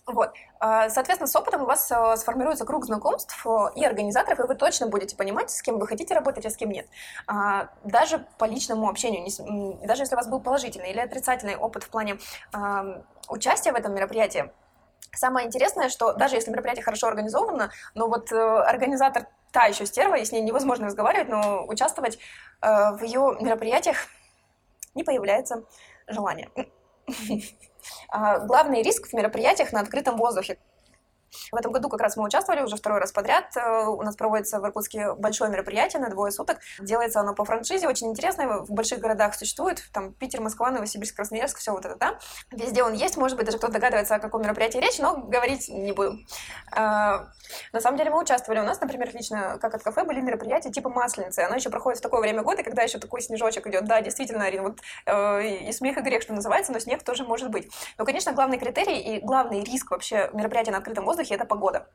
Вот. 0.05 0.33
А, 0.59 0.89
соответственно, 0.89 1.27
с 1.27 1.35
опытом 1.35 1.61
у 1.61 1.65
вас 1.65 1.89
а, 1.89 2.17
сформируется 2.17 2.65
круг 2.65 2.83
знакомств 2.83 3.45
э, 3.45 3.49
и 3.77 3.85
организаторов, 3.85 4.39
и 4.41 4.43
вы 4.43 4.55
точно 4.55 4.87
будете 4.87 5.15
понимать, 5.15 5.49
с 5.49 5.61
кем 5.61 5.79
вы 5.79 5.87
хотите 5.87 6.13
работать, 6.13 6.45
а 6.45 6.49
с 6.49 6.57
кем 6.57 6.71
нет. 6.71 6.87
А, 7.25 7.69
даже 7.85 8.25
по 8.37 8.43
личному 8.43 8.89
общению, 8.89 9.25
даже 9.87 10.01
если 10.01 10.15
у 10.15 10.17
вас 10.17 10.27
был 10.27 10.41
положительный 10.41 10.91
или 10.91 10.99
отрицательный 10.99 11.55
опыт 11.55 11.83
в 11.83 11.89
плане 11.89 12.17
участия 13.29 13.71
в 13.71 13.75
этом 13.75 13.95
мероприятии, 13.95 14.51
самое 15.15 15.47
интересное, 15.47 15.87
что 15.87 16.11
даже 16.11 16.35
если 16.35 16.51
мероприятие 16.51 16.83
хорошо 16.83 17.07
организовано, 17.07 17.71
но 17.95 18.09
вот 18.09 18.29
э, 18.33 18.35
организатор 18.35 19.27
та 19.53 19.67
еще 19.67 19.85
стерва, 19.85 20.15
и 20.15 20.25
с 20.25 20.33
ней 20.33 20.41
невозможно 20.41 20.87
разговаривать, 20.87 21.29
но 21.29 21.65
участвовать 21.65 22.19
э, 22.61 22.67
в 22.91 23.01
ее 23.03 23.37
мероприятиях 23.39 24.07
не 24.95 25.05
появляется 25.05 25.63
желания. 26.07 26.49
А, 28.09 28.39
главный 28.39 28.81
риск 28.81 29.07
в 29.07 29.13
мероприятиях 29.13 29.71
на 29.71 29.79
открытом 29.79 30.17
воздухе. 30.17 30.57
В 31.51 31.55
этом 31.55 31.71
году 31.71 31.89
как 31.89 32.01
раз 32.01 32.17
мы 32.17 32.23
участвовали 32.23 32.61
уже 32.61 32.75
второй 32.75 32.99
раз 32.99 33.11
подряд. 33.11 33.55
Э, 33.55 33.85
у 33.85 34.01
нас 34.01 34.15
проводится 34.15 34.59
в 34.59 34.65
Иркутске 34.65 35.13
большое 35.13 35.51
мероприятие 35.51 36.01
на 36.01 36.09
двое 36.09 36.31
суток. 36.31 36.59
Делается 36.79 37.19
оно 37.19 37.33
по 37.33 37.45
франшизе, 37.45 37.87
очень 37.87 38.09
интересно. 38.09 38.59
В 38.59 38.71
больших 38.71 38.99
городах 38.99 39.35
существует. 39.35 39.83
Там 39.91 40.13
Питер, 40.13 40.41
Москва, 40.41 40.71
Новосибирск, 40.71 41.15
Красноярск, 41.15 41.59
все 41.59 41.71
вот 41.71 41.85
это, 41.85 41.95
да. 41.95 42.19
Везде 42.51 42.83
он 42.83 42.93
есть. 42.93 43.17
Может 43.17 43.37
быть, 43.37 43.45
даже 43.45 43.57
кто-то 43.57 43.73
догадывается, 43.73 44.15
о 44.15 44.19
каком 44.19 44.41
мероприятии 44.41 44.77
речь, 44.77 44.99
но 44.99 45.17
говорить 45.17 45.69
не 45.69 45.91
буду. 45.91 46.17
А, 46.71 47.27
на 47.71 47.81
самом 47.81 47.97
деле 47.97 48.09
мы 48.09 48.21
участвовали. 48.21 48.59
У 48.59 48.63
нас, 48.63 48.79
например, 48.79 49.09
лично, 49.13 49.57
как 49.59 49.73
от 49.73 49.83
кафе, 49.83 50.03
были 50.03 50.21
мероприятия 50.21 50.71
типа 50.71 50.89
Масленицы. 50.89 51.39
Оно 51.39 51.55
еще 51.55 51.69
проходит 51.69 51.99
в 51.99 52.01
такое 52.01 52.21
время 52.21 52.43
года, 52.43 52.63
когда 52.63 52.83
еще 52.83 52.99
такой 52.99 53.21
снежочек 53.21 53.67
идет. 53.67 53.85
Да, 53.85 54.01
действительно, 54.01 54.45
Арина, 54.45 54.63
вот 54.63 54.79
э, 55.05 55.67
и 55.67 55.71
смех, 55.71 55.97
и 55.97 56.01
грех, 56.01 56.21
что 56.21 56.33
называется, 56.33 56.71
но 56.71 56.79
снег 56.79 57.03
тоже 57.03 57.23
может 57.23 57.49
быть. 57.49 57.71
Но, 57.97 58.05
конечно, 58.05 58.31
главный 58.33 58.57
критерий 58.57 58.99
и 58.99 59.19
главный 59.19 59.63
риск 59.63 59.91
вообще 59.91 60.29
мероприятия 60.33 60.71
на 60.71 60.77
открытом 60.77 61.05
воздухе 61.05 61.22
воздухе, 61.23 61.35
это 61.35 61.45
погода. 61.45 61.87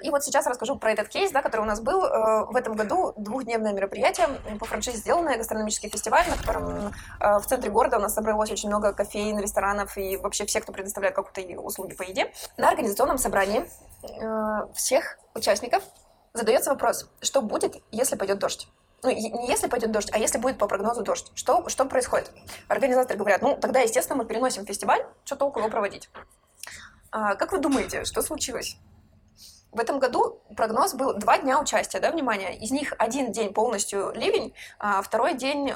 И 0.00 0.10
вот 0.10 0.22
сейчас 0.22 0.46
расскажу 0.46 0.76
про 0.76 0.92
этот 0.92 1.08
кейс, 1.08 1.32
да, 1.32 1.42
который 1.42 1.62
у 1.62 1.64
нас 1.64 1.80
был 1.80 2.04
э, 2.04 2.44
в 2.46 2.54
этом 2.54 2.76
году. 2.76 3.14
Двухдневное 3.16 3.72
мероприятие 3.72 4.28
по 4.60 4.64
франшизе 4.64 4.98
сделанное, 4.98 5.36
гастрономический 5.36 5.90
фестиваль, 5.90 6.24
на 6.28 6.36
котором 6.36 6.92
э, 7.20 7.38
в 7.40 7.46
центре 7.46 7.68
города 7.70 7.98
у 7.98 8.00
нас 8.00 8.14
собралось 8.14 8.52
очень 8.52 8.68
много 8.68 8.92
кофеин, 8.92 9.40
ресторанов 9.40 9.98
и 9.98 10.16
вообще 10.16 10.44
все, 10.46 10.60
кто 10.60 10.72
предоставляет 10.72 11.16
какие-то 11.16 11.60
услуги 11.60 11.94
по 11.94 12.02
еде. 12.02 12.32
На 12.56 12.68
организационном 12.68 13.18
собрании 13.18 13.68
э, 14.04 14.72
всех 14.72 15.18
участников 15.34 15.82
задается 16.32 16.70
вопрос, 16.70 17.10
что 17.20 17.42
будет, 17.42 17.82
если 17.90 18.14
пойдет 18.16 18.38
дождь. 18.38 18.68
Ну, 19.02 19.10
не 19.10 19.48
если 19.48 19.68
пойдет 19.68 19.90
дождь, 19.90 20.10
а 20.12 20.18
если 20.18 20.38
будет 20.38 20.58
по 20.58 20.68
прогнозу 20.68 21.02
дождь. 21.02 21.32
Что, 21.34 21.68
что 21.68 21.84
происходит? 21.84 22.30
Организаторы 22.68 23.18
говорят, 23.18 23.42
ну, 23.42 23.56
тогда, 23.56 23.80
естественно, 23.80 24.16
мы 24.16 24.24
переносим 24.28 24.64
фестиваль, 24.64 25.04
что 25.24 25.36
толку 25.36 25.58
его 25.58 25.68
проводить? 25.68 26.08
А, 27.10 27.34
как 27.34 27.52
вы 27.52 27.58
думаете, 27.58 28.04
что 28.04 28.22
случилось? 28.22 28.76
В 29.72 29.80
этом 29.80 29.98
году 29.98 30.40
прогноз 30.56 30.94
был 30.94 31.14
два 31.14 31.38
дня 31.38 31.60
участия, 31.60 32.00
да, 32.00 32.10
внимание. 32.10 32.56
Из 32.56 32.70
них 32.70 32.94
один 32.98 33.32
день 33.32 33.52
полностью 33.52 34.12
ливень, 34.14 34.54
а 34.78 35.02
второй 35.02 35.34
день 35.34 35.74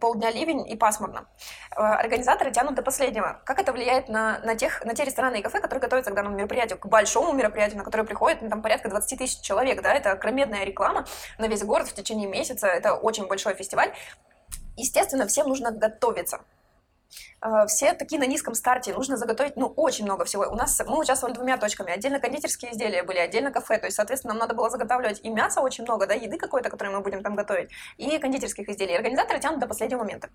полдня 0.00 0.30
ливень 0.30 0.66
и 0.68 0.76
пасмурно. 0.76 1.26
Э, 1.70 1.82
организаторы 1.82 2.50
тянут 2.50 2.74
до 2.74 2.82
последнего. 2.82 3.42
Как 3.44 3.58
это 3.58 3.72
влияет 3.72 4.08
на, 4.08 4.38
на, 4.40 4.54
тех, 4.54 4.82
на 4.84 4.94
те 4.94 5.04
рестораны 5.04 5.40
и 5.40 5.42
кафе, 5.42 5.60
которые 5.60 5.82
готовятся 5.82 6.10
к 6.10 6.14
данному 6.14 6.36
мероприятию, 6.36 6.78
к 6.78 6.86
большому 6.86 7.32
мероприятию, 7.32 7.78
на 7.78 7.84
которое 7.84 8.04
приходит 8.04 8.40
ну, 8.42 8.48
там, 8.48 8.62
порядка 8.62 8.88
20 8.88 9.18
тысяч 9.18 9.40
человек, 9.40 9.82
да, 9.82 9.92
это 9.92 10.12
огроменная 10.12 10.64
реклама 10.64 11.06
на 11.38 11.46
весь 11.46 11.62
город 11.62 11.88
в 11.88 11.94
течение 11.94 12.28
месяца, 12.28 12.66
это 12.66 12.94
очень 12.94 13.26
большой 13.26 13.54
фестиваль. 13.54 13.92
Естественно, 14.76 15.26
всем 15.26 15.48
нужно 15.48 15.70
готовиться. 15.70 16.40
Э, 17.44 17.66
все 17.66 17.92
такие 17.92 18.18
на 18.18 18.26
низком 18.26 18.54
старте, 18.54 18.94
нужно 18.94 19.16
заготовить, 19.16 19.56
ну, 19.56 19.66
очень 19.66 20.04
много 20.04 20.24
всего. 20.24 20.44
У 20.44 20.54
нас, 20.54 20.80
мы 20.86 20.98
участвовали 20.98 21.34
двумя 21.34 21.58
точками, 21.58 21.92
отдельно 21.92 22.18
кондитерские 22.18 22.72
изделия 22.72 23.02
были, 23.02 23.18
отдельно 23.18 23.50
кафе, 23.50 23.78
то 23.78 23.86
есть, 23.86 23.96
соответственно, 23.96 24.32
нам 24.32 24.40
надо 24.40 24.54
было 24.54 24.70
заготавливать 24.70 25.20
и 25.22 25.28
мясо 25.28 25.60
очень 25.60 25.84
много, 25.84 26.06
да, 26.06 26.14
еды 26.14 26.38
какой-то, 26.38 26.70
которую 26.70 26.96
мы 26.96 27.02
будем 27.02 27.22
там 27.22 27.34
готовить, 27.34 27.70
и 27.98 28.18
кондитерских 28.18 28.68
изделий. 28.68 28.96
Организаторы 28.96 29.40
тянут 29.40 29.60
до 29.60 29.66
последнего 29.66 29.98
момента. 29.98 30.30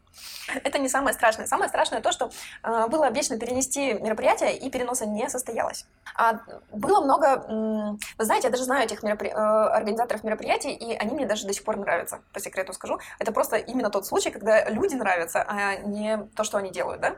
Это 0.64 0.78
не 0.78 0.88
самое 0.88 1.14
страшное. 1.16 1.48
Самое 1.48 1.70
страшное 1.70 2.02
то, 2.02 2.12
что 2.12 2.30
э, 2.64 2.88
было 2.88 3.08
обещано 3.08 3.40
перенести 3.40 3.94
мероприятие, 3.94 4.56
и 4.56 4.70
переноса 4.70 5.08
не 5.08 5.28
состоялось. 5.30 5.86
А 6.16 6.40
было 6.72 7.02
много, 7.02 7.98
вы 8.18 8.26
знаете, 8.26 8.48
я 8.48 8.52
даже 8.52 8.64
знаю 8.64 8.86
этих 8.86 9.02
меропри... 9.02 9.30
э, 9.30 9.34
организаторов 9.34 10.24
мероприятий, 10.24 10.74
и 10.74 10.96
они 10.96 11.16
мне 11.16 11.26
даже 11.26 11.48
до 11.48 11.54
сих 11.54 11.64
пор 11.64 11.78
нравятся, 11.78 12.20
по 12.34 12.40
секрету 12.40 12.74
скажу. 12.74 13.00
Это 13.18 13.32
просто 13.32 13.56
именно 13.58 13.90
тот 13.90 14.06
случай, 14.06 14.30
когда 14.30 14.66
люди 14.70 14.94
нравятся, 14.94 15.44
а 15.48 15.76
не 15.78 16.18
то, 16.36 16.44
что 16.44 16.58
они 16.58 16.70
делают, 16.70 16.99
да 17.00 17.18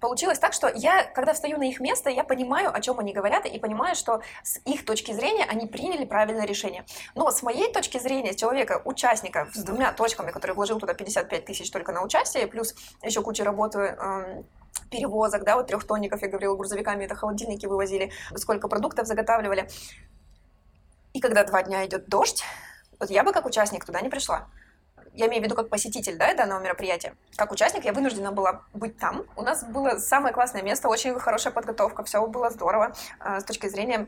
получилось 0.00 0.38
так, 0.38 0.52
что 0.52 0.68
я, 0.74 1.04
когда 1.04 1.32
встаю 1.32 1.58
на 1.58 1.68
их 1.68 1.80
место, 1.80 2.10
я 2.10 2.24
понимаю, 2.24 2.74
о 2.74 2.80
чем 2.80 2.98
они 2.98 3.12
говорят, 3.12 3.46
и 3.46 3.58
понимаю, 3.58 3.94
что 3.94 4.20
с 4.42 4.58
их 4.64 4.84
точки 4.84 5.12
зрения 5.12 5.44
они 5.44 5.66
приняли 5.66 6.04
правильное 6.04 6.46
решение. 6.46 6.84
Но 7.14 7.30
с 7.30 7.42
моей 7.42 7.72
точки 7.72 7.98
зрения, 7.98 8.34
человека, 8.34 8.82
участника 8.84 9.48
с 9.52 9.62
двумя 9.62 9.92
точками, 9.92 10.30
который 10.30 10.52
вложил 10.52 10.80
туда 10.80 10.94
55 10.94 11.44
тысяч 11.44 11.70
только 11.70 11.92
на 11.92 12.02
участие, 12.02 12.46
плюс 12.46 12.74
еще 13.02 13.22
куча 13.22 13.44
работы 13.44 13.78
э, 13.78 14.42
перевозок, 14.90 15.44
да, 15.44 15.56
вот 15.56 15.68
трехтонников, 15.68 16.22
я 16.22 16.28
говорила, 16.28 16.56
грузовиками 16.56 17.04
это 17.04 17.14
холодильники 17.14 17.66
вывозили, 17.66 18.12
сколько 18.34 18.68
продуктов 18.68 19.06
заготавливали. 19.06 19.68
И 21.12 21.20
когда 21.20 21.44
два 21.44 21.62
дня 21.62 21.86
идет 21.86 22.08
дождь, 22.08 22.42
вот 22.98 23.10
я 23.10 23.22
бы 23.22 23.32
как 23.32 23.46
участник 23.46 23.84
туда 23.84 24.00
не 24.00 24.08
пришла 24.08 24.48
я 25.16 25.26
имею 25.26 25.42
в 25.42 25.44
виду 25.44 25.54
как 25.54 25.68
посетитель 25.68 26.16
да, 26.16 26.34
данного 26.34 26.60
мероприятия. 26.60 27.14
Как 27.36 27.52
участник 27.52 27.84
я 27.84 27.92
вынуждена 27.92 28.32
была 28.32 28.62
быть 28.74 28.98
там. 28.98 29.24
У 29.36 29.42
нас 29.42 29.64
было 29.64 29.98
самое 29.98 30.34
классное 30.34 30.62
место, 30.62 30.88
очень 30.88 31.18
хорошая 31.18 31.52
подготовка, 31.52 32.04
все 32.04 32.24
было 32.26 32.50
здорово 32.50 32.94
э, 33.20 33.40
с 33.40 33.44
точки 33.44 33.68
зрения 33.68 34.06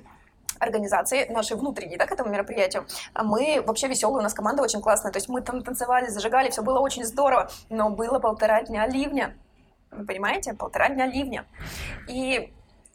организации 0.58 1.28
нашей 1.28 1.56
внутренней, 1.56 1.96
да, 1.96 2.06
к 2.06 2.12
этому 2.12 2.30
мероприятию. 2.30 2.86
А 3.14 3.22
мы 3.22 3.62
вообще 3.64 3.88
веселые, 3.88 4.18
у 4.18 4.22
нас 4.22 4.34
команда 4.34 4.62
очень 4.62 4.80
классная, 4.80 5.12
то 5.12 5.18
есть 5.18 5.28
мы 5.28 5.40
там 5.40 5.62
танцевали, 5.62 6.08
зажигали, 6.08 6.50
все 6.50 6.62
было 6.62 6.80
очень 6.80 7.04
здорово, 7.04 7.50
но 7.70 7.90
было 7.90 8.18
полтора 8.18 8.62
дня 8.62 8.86
ливня. 8.86 9.36
Вы 9.90 10.04
понимаете? 10.04 10.54
Полтора 10.54 10.88
дня 10.88 11.06
ливня. 11.06 11.46
И 12.08 12.52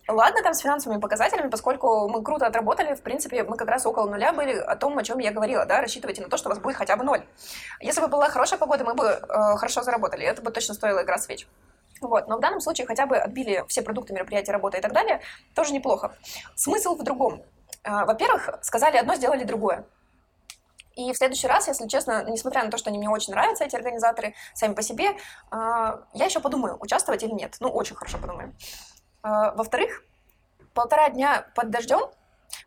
Ладно, 0.07 0.43
там 0.43 0.53
с 0.53 0.59
финансовыми 0.59 0.99
показателями, 0.99 1.49
поскольку 1.49 2.09
мы 2.09 2.21
круто 2.23 2.45
отработали, 2.45 2.93
в 2.93 3.01
принципе, 3.01 3.43
мы 3.43 3.55
как 3.55 3.69
раз 3.69 3.85
около 3.85 4.09
нуля 4.09 4.33
были 4.33 4.53
о 4.53 4.75
том, 4.75 4.97
о 4.97 5.03
чем 5.03 5.19
я 5.19 5.31
говорила, 5.31 5.65
да, 5.65 5.79
рассчитывайте 5.81 6.21
на 6.21 6.29
то, 6.29 6.35
что 6.35 6.49
у 6.49 6.51
вас 6.51 6.59
будет 6.59 6.75
хотя 6.75 6.97
бы 6.97 7.05
ноль. 7.05 7.23
Если 7.79 8.01
бы 8.01 8.07
была 8.07 8.27
хорошая 8.29 8.59
погода, 8.59 8.83
мы 8.83 8.95
бы 8.95 9.05
э, 9.05 9.55
хорошо 9.55 9.81
заработали, 9.81 10.25
это 10.25 10.41
бы 10.41 10.51
точно 10.51 10.73
стоило 10.73 11.03
игра 11.03 11.17
свеч. 11.17 11.47
Вот. 12.01 12.27
Но 12.27 12.37
в 12.37 12.41
данном 12.41 12.59
случае 12.59 12.85
хотя 12.85 13.05
бы 13.05 13.17
отбили 13.17 13.63
все 13.69 13.81
продукты 13.81 14.13
мероприятия, 14.13 14.51
работы 14.51 14.77
и 14.77 14.81
так 14.81 14.91
далее, 14.91 15.21
тоже 15.55 15.71
неплохо. 15.71 16.13
Смысл 16.55 16.95
в 16.95 17.03
другом. 17.03 17.41
Э, 17.85 18.03
во-первых, 18.03 18.49
сказали 18.61 18.97
одно, 18.97 19.15
сделали 19.15 19.45
другое. 19.45 19.85
И 20.95 21.11
в 21.11 21.17
следующий 21.17 21.47
раз, 21.47 21.67
если 21.67 21.87
честно, 21.87 22.23
несмотря 22.29 22.63
на 22.63 22.69
то, 22.69 22.77
что 22.77 22.89
они 22.89 22.99
мне 22.99 23.09
очень 23.09 23.33
нравятся, 23.33 23.63
эти 23.63 23.75
организаторы, 23.75 24.35
сами 24.53 24.73
по 24.73 24.81
себе, 24.81 25.11
э, 25.11 25.15
я 25.51 26.25
еще 26.25 26.41
подумаю, 26.41 26.77
участвовать 26.81 27.23
или 27.23 27.31
нет. 27.31 27.55
Ну, 27.61 27.69
очень 27.69 27.95
хорошо 27.95 28.17
подумаю. 28.17 28.53
А, 29.23 29.53
во-вторых, 29.53 30.03
полтора 30.73 31.09
дня 31.09 31.47
под 31.55 31.69
дождем, 31.71 32.01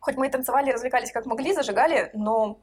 хоть 0.01 0.15
мы 0.15 0.27
и 0.27 0.29
танцевали, 0.29 0.71
развлекались 0.71 1.11
как 1.11 1.25
могли, 1.25 1.53
зажигали, 1.53 2.09
но 2.13 2.59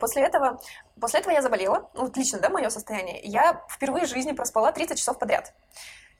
после 0.00 0.22
этого, 0.22 0.60
после 1.00 1.20
этого 1.20 1.32
я 1.32 1.42
заболела, 1.42 1.90
ну, 1.94 2.04
отлично, 2.04 2.38
да, 2.38 2.48
мое 2.48 2.68
состояние. 2.70 3.20
Я 3.22 3.62
впервые 3.68 4.06
в 4.06 4.08
жизни 4.08 4.32
проспала 4.32 4.72
30 4.72 4.98
часов 4.98 5.18
подряд. 5.18 5.54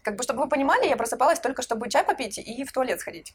Как 0.03 0.17
бы, 0.17 0.23
чтобы 0.23 0.43
вы 0.43 0.49
понимали, 0.49 0.87
я 0.87 0.97
просыпалась 0.97 1.41
только, 1.41 1.61
чтобы 1.61 1.91
чай 1.91 2.05
попить 2.05 2.39
и 2.39 2.65
в 2.65 2.73
туалет 2.73 3.01
сходить. 3.01 3.35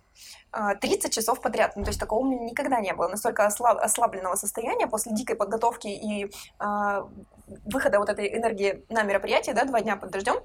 30 0.82 1.06
а, 1.06 1.10
часов 1.10 1.42
подряд. 1.42 1.76
Ну, 1.76 1.84
то 1.84 1.89
есть 1.89 2.00
такого 2.00 2.22
у 2.22 2.26
меня 2.26 2.46
никогда 2.46 2.80
не 2.80 2.94
было. 2.94 3.10
Настолько 3.10 3.46
ослаб, 3.46 3.78
ослабленного 3.78 4.36
состояния 4.36 4.88
после 4.88 5.12
дикой 5.12 5.36
подготовки 5.36 5.88
и 5.88 6.26
э, 6.26 7.04
выхода 7.66 8.00
вот 8.00 8.10
этой 8.10 8.34
энергии 8.36 8.84
на 8.89 9.04
мероприятие, 9.04 9.54
да, 9.54 9.66
два 9.66 9.82
дня 9.82 9.98
под 9.98 10.12
дождем. 10.12 10.38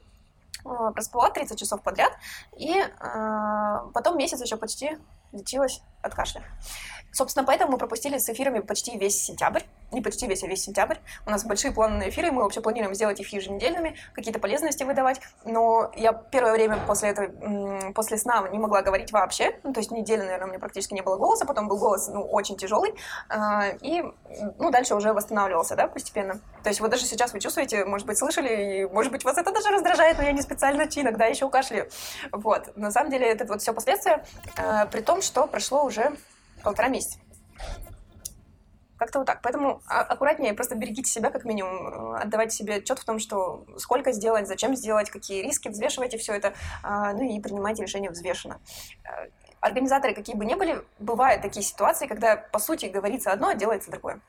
Э, 0.64 0.90
проспала 0.92 1.30
30 1.30 1.58
часов 1.58 1.82
подряд, 1.82 2.12
и 2.56 2.72
э, 2.72 3.78
потом 3.94 4.18
месяц 4.18 4.40
еще 4.40 4.56
почти 4.56 4.98
лечилась 5.32 5.82
от 6.08 6.14
кашля. 6.14 6.42
Собственно, 7.10 7.44
поэтому 7.44 7.72
мы 7.72 7.78
пропустили 7.78 8.18
с 8.18 8.28
эфирами 8.28 8.60
почти 8.60 8.96
весь 8.98 9.22
сентябрь. 9.22 9.62
Не 9.90 10.02
почти 10.02 10.26
весь, 10.26 10.44
а 10.44 10.46
весь 10.46 10.62
сентябрь. 10.62 10.96
У 11.26 11.30
нас 11.30 11.44
большие 11.44 11.72
планы 11.72 11.96
на 11.96 12.08
эфиры, 12.10 12.30
мы 12.30 12.42
вообще 12.42 12.60
планируем 12.60 12.94
сделать 12.94 13.18
их 13.20 13.32
еженедельными, 13.32 13.96
какие-то 14.12 14.38
полезности 14.38 14.84
выдавать. 14.84 15.20
Но 15.46 15.90
я 15.96 16.12
первое 16.12 16.52
время 16.52 16.78
после 16.86 17.08
этого, 17.08 17.92
после 17.92 18.18
сна 18.18 18.46
не 18.52 18.58
могла 18.58 18.82
говорить 18.82 19.12
вообще. 19.12 19.58
Ну, 19.62 19.72
то 19.72 19.80
есть 19.80 19.90
неделю, 19.90 20.24
наверное, 20.24 20.44
у 20.44 20.48
меня 20.50 20.58
практически 20.58 20.92
не 20.92 21.00
было 21.00 21.16
голоса, 21.16 21.46
потом 21.46 21.68
был 21.68 21.78
голос, 21.78 22.08
ну, 22.08 22.22
очень 22.22 22.58
тяжелый. 22.58 22.94
А, 23.30 23.68
и, 23.80 24.04
ну, 24.58 24.70
дальше 24.70 24.94
уже 24.94 25.14
восстанавливался, 25.14 25.74
да, 25.74 25.88
постепенно. 25.88 26.34
То 26.62 26.68
есть 26.68 26.80
вот 26.80 26.90
даже 26.90 27.06
сейчас 27.06 27.32
вы 27.32 27.40
чувствуете, 27.40 27.86
может 27.86 28.06
быть, 28.06 28.18
слышали, 28.18 28.82
и, 28.82 28.86
может 28.86 29.10
быть, 29.10 29.24
вас 29.24 29.38
это 29.38 29.50
даже 29.50 29.70
раздражает, 29.70 30.18
но 30.18 30.24
я 30.24 30.32
не 30.32 30.42
специально 30.42 30.82
иногда 30.82 31.24
еще 31.24 31.48
кашляю. 31.48 31.88
Вот. 32.30 32.76
На 32.76 32.90
самом 32.90 33.10
деле, 33.10 33.26
это 33.26 33.46
вот 33.46 33.62
все 33.62 33.72
последствия, 33.72 34.22
а, 34.58 34.84
при 34.86 35.00
том, 35.00 35.22
что 35.22 35.46
прошло 35.46 35.84
уже 35.84 35.97
полтора 36.62 36.88
месяца. 36.88 37.18
Как-то 38.98 39.20
вот 39.20 39.26
так. 39.26 39.42
Поэтому 39.42 39.80
а, 39.86 40.00
аккуратнее, 40.00 40.54
просто 40.54 40.74
берегите 40.74 41.08
себя 41.08 41.30
как 41.30 41.44
минимум, 41.44 42.16
э, 42.16 42.18
отдавайте 42.22 42.56
себе 42.56 42.76
отчет 42.76 42.98
в 42.98 43.04
том, 43.04 43.20
что 43.20 43.64
сколько 43.76 44.10
сделать, 44.10 44.48
зачем 44.48 44.74
сделать, 44.74 45.08
какие 45.08 45.42
риски, 45.42 45.68
взвешивайте 45.68 46.18
все 46.18 46.34
это, 46.34 46.54
а, 46.82 47.12
ну 47.12 47.22
и 47.22 47.40
принимайте 47.40 47.82
решение 47.82 48.10
взвешенно. 48.10 48.60
Организаторы, 49.60 50.14
какие 50.14 50.36
бы 50.36 50.44
ни 50.44 50.54
были, 50.54 50.84
бывают 50.98 51.42
такие 51.42 51.64
ситуации, 51.64 52.06
когда, 52.06 52.36
по 52.36 52.58
сути, 52.58 52.86
говорится 52.86 53.32
одно, 53.32 53.48
а 53.48 53.54
делается 53.54 53.90
другое. 53.90 54.20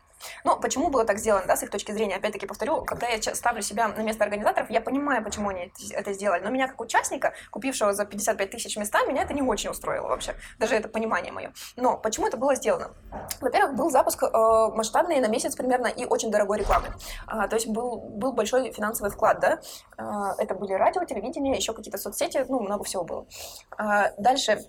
Но 0.43 0.59
почему 0.59 0.89
было 0.89 1.05
так 1.05 1.17
сделано, 1.19 1.45
да, 1.47 1.55
с 1.55 1.63
их 1.63 1.69
точки 1.69 1.91
зрения? 1.91 2.15
Опять-таки 2.15 2.45
повторю, 2.45 2.83
когда 2.83 3.07
я 3.07 3.21
ставлю 3.21 3.61
себя 3.61 3.87
на 3.87 4.01
место 4.01 4.23
организаторов, 4.23 4.69
я 4.69 4.81
понимаю, 4.81 5.23
почему 5.23 5.49
они 5.49 5.71
это 5.91 6.13
сделали. 6.13 6.43
Но 6.43 6.49
меня 6.49 6.67
как 6.67 6.79
участника, 6.81 7.33
купившего 7.51 7.93
за 7.93 8.05
55 8.05 8.49
тысяч 8.49 8.77
места, 8.77 9.05
меня 9.05 9.23
это 9.23 9.33
не 9.33 9.41
очень 9.41 9.69
устроило 9.69 10.07
вообще. 10.07 10.35
Даже 10.59 10.75
это 10.75 10.89
понимание 10.89 11.31
мое. 11.31 11.53
Но 11.75 11.97
почему 11.97 12.27
это 12.27 12.37
было 12.37 12.55
сделано? 12.55 12.91
Во-первых, 13.41 13.75
был 13.75 13.89
запуск 13.89 14.23
э, 14.23 14.27
масштабный 14.75 15.19
на 15.19 15.27
месяц 15.27 15.55
примерно 15.55 15.87
и 15.87 16.05
очень 16.05 16.31
дорогой 16.31 16.59
рекламы. 16.59 16.87
А, 17.27 17.47
то 17.47 17.55
есть 17.55 17.67
был, 17.67 17.97
был 17.97 18.33
большой 18.33 18.71
финансовый 18.71 19.09
вклад, 19.09 19.39
да. 19.39 19.59
А, 19.97 20.35
это 20.37 20.55
были 20.55 20.73
радио, 20.73 21.03
телевидение, 21.05 21.55
еще 21.55 21.73
какие-то 21.73 21.97
соцсети, 21.97 22.45
ну, 22.47 22.59
много 22.59 22.83
всего 22.83 23.03
было. 23.03 23.25
А, 23.77 24.11
дальше 24.17 24.65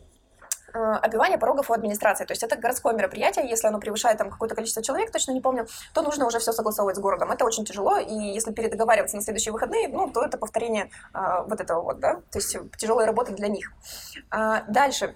обивание 0.73 1.39
порогов 1.39 1.71
у 1.71 1.73
администрации. 1.73 2.25
То 2.25 2.33
есть 2.33 2.43
это 2.43 2.57
городское 2.57 2.95
мероприятие, 2.95 3.49
если 3.49 3.67
оно 3.67 3.79
превышает 3.81 4.19
там 4.19 4.31
какое-то 4.31 4.55
количество 4.55 4.83
человек, 4.83 5.11
точно 5.11 5.33
не 5.33 5.41
помню, 5.41 5.67
то 5.95 6.03
нужно 6.03 6.27
уже 6.27 6.39
все 6.39 6.53
согласовывать 6.53 6.97
с 6.97 7.01
городом. 7.01 7.31
Это 7.31 7.45
очень 7.45 7.65
тяжело, 7.65 7.99
и 7.99 8.15
если 8.15 8.53
передоговариваться 8.53 9.17
на 9.17 9.23
следующие 9.23 9.53
выходные, 9.53 9.89
ну, 9.89 10.11
то 10.11 10.23
это 10.23 10.39
повторение 10.39 10.91
а, 11.13 11.43
вот 11.43 11.61
этого 11.61 11.83
вот, 11.83 12.01
да, 12.01 12.15
то 12.15 12.39
есть 12.39 12.57
тяжелая 12.77 13.07
работа 13.07 13.33
для 13.33 13.49
них. 13.49 13.73
А, 14.31 14.63
дальше 14.69 15.15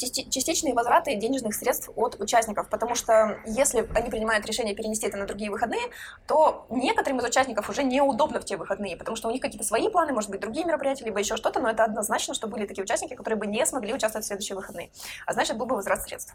частичные 0.00 0.74
возвраты 0.74 1.14
денежных 1.14 1.54
средств 1.54 1.90
от 1.96 2.20
участников, 2.20 2.68
потому 2.68 2.94
что 2.94 3.40
если 3.46 3.88
они 3.94 4.10
принимают 4.10 4.46
решение 4.46 4.74
перенести 4.74 5.06
это 5.06 5.16
на 5.16 5.26
другие 5.26 5.50
выходные, 5.50 5.82
то 6.26 6.66
некоторым 6.70 7.18
из 7.18 7.24
участников 7.24 7.68
уже 7.68 7.82
неудобно 7.82 8.40
в 8.40 8.44
те 8.44 8.56
выходные, 8.56 8.96
потому 8.96 9.16
что 9.16 9.28
у 9.28 9.30
них 9.30 9.40
какие-то 9.40 9.66
свои 9.66 9.88
планы, 9.88 10.12
может 10.12 10.30
быть, 10.30 10.40
другие 10.40 10.64
мероприятия, 10.64 11.04
либо 11.04 11.18
еще 11.18 11.36
что-то, 11.36 11.60
но 11.60 11.70
это 11.70 11.84
однозначно, 11.84 12.34
что 12.34 12.46
были 12.48 12.66
такие 12.66 12.82
участники, 12.82 13.14
которые 13.14 13.38
бы 13.38 13.46
не 13.46 13.64
смогли 13.66 13.94
участвовать 13.94 14.24
в 14.24 14.28
следующие 14.28 14.56
выходные. 14.56 14.90
А 15.26 15.32
значит, 15.32 15.56
был 15.56 15.66
бы 15.66 15.76
возврат 15.76 16.02
средств. 16.02 16.34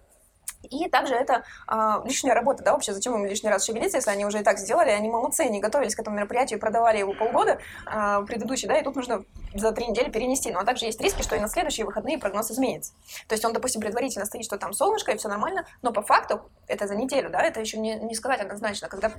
И 0.63 0.89
также 0.89 1.15
это 1.15 1.43
а, 1.67 2.01
лишняя 2.05 2.33
работа, 2.33 2.63
да, 2.63 2.73
вообще, 2.73 2.93
зачем 2.93 3.15
им 3.15 3.25
лишний 3.25 3.49
раз 3.49 3.65
шевелиться, 3.65 3.97
если 3.97 4.09
они 4.09 4.25
уже 4.25 4.39
и 4.39 4.43
так 4.43 4.57
сделали, 4.57 4.89
они 4.89 5.09
молодцы, 5.09 5.41
они 5.41 5.59
готовились 5.59 5.95
к 5.95 5.99
этому 5.99 6.17
мероприятию, 6.17 6.59
продавали 6.59 6.97
его 6.97 7.13
полгода 7.13 7.59
а, 7.85 8.21
предыдущий, 8.23 8.67
да, 8.67 8.77
и 8.77 8.83
тут 8.83 8.95
нужно 8.95 9.23
за 9.53 9.71
три 9.71 9.87
недели 9.87 10.09
перенести. 10.09 10.51
Но 10.51 10.63
также 10.63 10.85
есть 10.85 10.99
риски, 11.01 11.21
что 11.21 11.35
и 11.35 11.39
на 11.39 11.47
следующие 11.47 11.85
выходные 11.85 12.17
прогноз 12.17 12.51
изменится. 12.51 12.93
То 13.27 13.33
есть 13.33 13.45
он, 13.45 13.53
допустим, 13.53 13.81
предварительно 13.81 14.25
стоит, 14.25 14.45
что 14.45 14.57
там 14.57 14.73
солнышко 14.73 15.11
и 15.11 15.17
все 15.17 15.29
нормально, 15.29 15.65
но 15.81 15.93
по 15.93 16.01
факту 16.01 16.41
это 16.67 16.87
за 16.87 16.95
неделю, 16.95 17.29
да, 17.29 17.41
это 17.41 17.59
еще 17.59 17.77
не, 17.77 17.95
не 17.95 18.15
сказать 18.15 18.41
однозначно. 18.41 18.87
Когда 18.89 19.11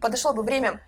подошло 0.00 0.32
бы 0.32 0.42
время 0.42 0.80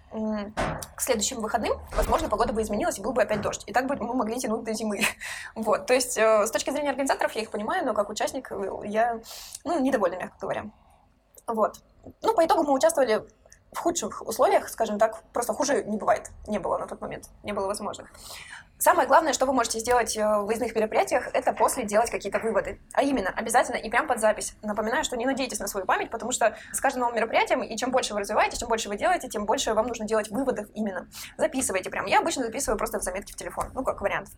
к 0.94 1.00
следующим 1.00 1.40
выходным, 1.40 1.72
возможно, 1.96 2.28
погода 2.28 2.52
бы 2.52 2.62
изменилась 2.62 2.98
и 2.98 3.02
был 3.02 3.12
бы 3.12 3.22
опять 3.22 3.40
дождь. 3.40 3.64
И 3.66 3.72
так 3.72 3.86
бы 3.86 3.96
мы 3.96 4.14
могли 4.14 4.38
тянуть 4.38 4.64
до 4.64 4.72
зимы. 4.72 5.00
Вот, 5.54 5.86
то 5.86 5.94
есть 5.94 6.16
э, 6.18 6.46
с 6.46 6.50
точки 6.50 6.70
зрения 6.70 6.90
организаторов 6.90 7.32
я 7.32 7.42
их 7.42 7.50
понимаю, 7.50 7.84
но 7.84 7.94
как 7.94 8.08
участник 8.08 8.50
э, 8.50 8.70
я, 8.84 9.20
ну, 9.64 9.78
недовольна, 9.80 10.01
мягко 10.10 10.36
говоря. 10.40 10.64
Вот. 11.46 11.76
Ну, 12.22 12.34
по 12.34 12.44
итогу 12.44 12.64
мы 12.64 12.72
участвовали 12.72 13.26
в 13.72 13.78
худших 13.78 14.22
условиях, 14.26 14.68
скажем 14.68 14.98
так, 14.98 15.22
просто 15.32 15.54
хуже 15.54 15.82
не 15.84 15.96
бывает. 15.96 16.30
Не 16.46 16.58
было 16.58 16.76
на 16.78 16.86
тот 16.86 17.00
момент, 17.00 17.30
не 17.42 17.52
было 17.52 17.66
возможно. 17.66 18.06
Самое 18.78 19.06
главное, 19.06 19.32
что 19.32 19.46
вы 19.46 19.52
можете 19.52 19.78
сделать 19.78 20.16
э, 20.16 20.26
в 20.26 20.46
выездных 20.46 20.74
мероприятиях, 20.74 21.28
это 21.32 21.52
после 21.52 21.84
делать 21.84 22.10
какие-то 22.10 22.40
выводы. 22.40 22.80
А 22.92 23.02
именно, 23.02 23.30
обязательно 23.30 23.76
и 23.76 23.88
прям 23.88 24.08
под 24.08 24.18
запись. 24.18 24.56
Напоминаю, 24.60 25.04
что 25.04 25.16
не 25.16 25.24
надейтесь 25.24 25.60
на 25.60 25.68
свою 25.68 25.86
память, 25.86 26.10
потому 26.10 26.32
что 26.32 26.56
с 26.72 26.80
каждым 26.80 27.02
новым 27.02 27.14
мероприятием, 27.14 27.62
и 27.62 27.76
чем 27.76 27.92
больше 27.92 28.12
вы 28.12 28.20
развиваете, 28.20 28.58
чем 28.58 28.68
больше 28.68 28.88
вы 28.88 28.96
делаете, 28.96 29.28
тем 29.28 29.46
больше 29.46 29.72
вам 29.72 29.86
нужно 29.86 30.04
делать 30.04 30.30
выводов 30.30 30.66
именно. 30.74 31.08
Записывайте 31.38 31.90
прям. 31.90 32.06
Я 32.06 32.18
обычно 32.18 32.42
записываю 32.42 32.76
просто 32.76 32.98
в 32.98 33.02
заметки 33.02 33.30
в 33.30 33.36
телефон, 33.36 33.70
ну, 33.72 33.84
как 33.84 34.00
вариант. 34.00 34.30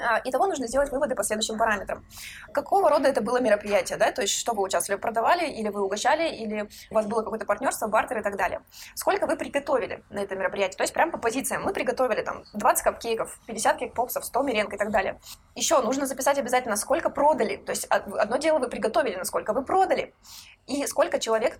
А, 0.00 0.20
Итого 0.24 0.46
нужно 0.46 0.66
сделать 0.66 0.90
выводы 0.90 1.14
по 1.14 1.22
следующим 1.22 1.58
параметрам. 1.58 2.04
Какого 2.52 2.90
рода 2.90 3.08
это 3.08 3.20
было 3.20 3.40
мероприятие, 3.40 3.98
да, 3.98 4.12
то 4.12 4.22
есть 4.22 4.34
что 4.34 4.52
вы 4.52 4.62
участвовали, 4.62 5.00
продавали, 5.00 5.50
или 5.50 5.68
вы 5.68 5.82
угощали, 5.82 6.34
или 6.34 6.68
у 6.90 6.94
вас 6.94 7.06
было 7.06 7.22
какое-то 7.22 7.46
партнерство, 7.46 7.86
бартер 7.88 8.18
и 8.18 8.22
так 8.22 8.36
далее. 8.36 8.62
Сколько 8.94 9.26
вы 9.26 9.36
приготовили 9.36 10.02
на 10.10 10.20
это 10.20 10.36
мероприятие, 10.36 10.76
то 10.76 10.82
есть 10.82 10.94
прям 10.94 11.10
по 11.10 11.18
позициям. 11.18 11.62
Мы 11.62 11.72
приготовили 11.72 12.22
там 12.22 12.44
20 12.54 12.84
капкейков, 12.84 13.38
50 13.46 13.78
кейк-попсов, 13.78 14.24
100 14.24 14.42
меренг 14.42 14.72
и 14.74 14.76
так 14.76 14.90
далее. 14.90 15.20
Еще 15.54 15.80
нужно 15.82 16.06
записать 16.06 16.38
обязательно, 16.38 16.76
сколько 16.76 17.10
продали, 17.10 17.56
то 17.56 17.70
есть 17.70 17.86
одно 17.86 18.36
дело 18.36 18.58
вы 18.58 18.68
приготовили, 18.68 19.16
насколько 19.16 19.52
вы 19.52 19.64
продали, 19.64 20.14
и 20.66 20.86
сколько 20.86 21.18
человек 21.18 21.58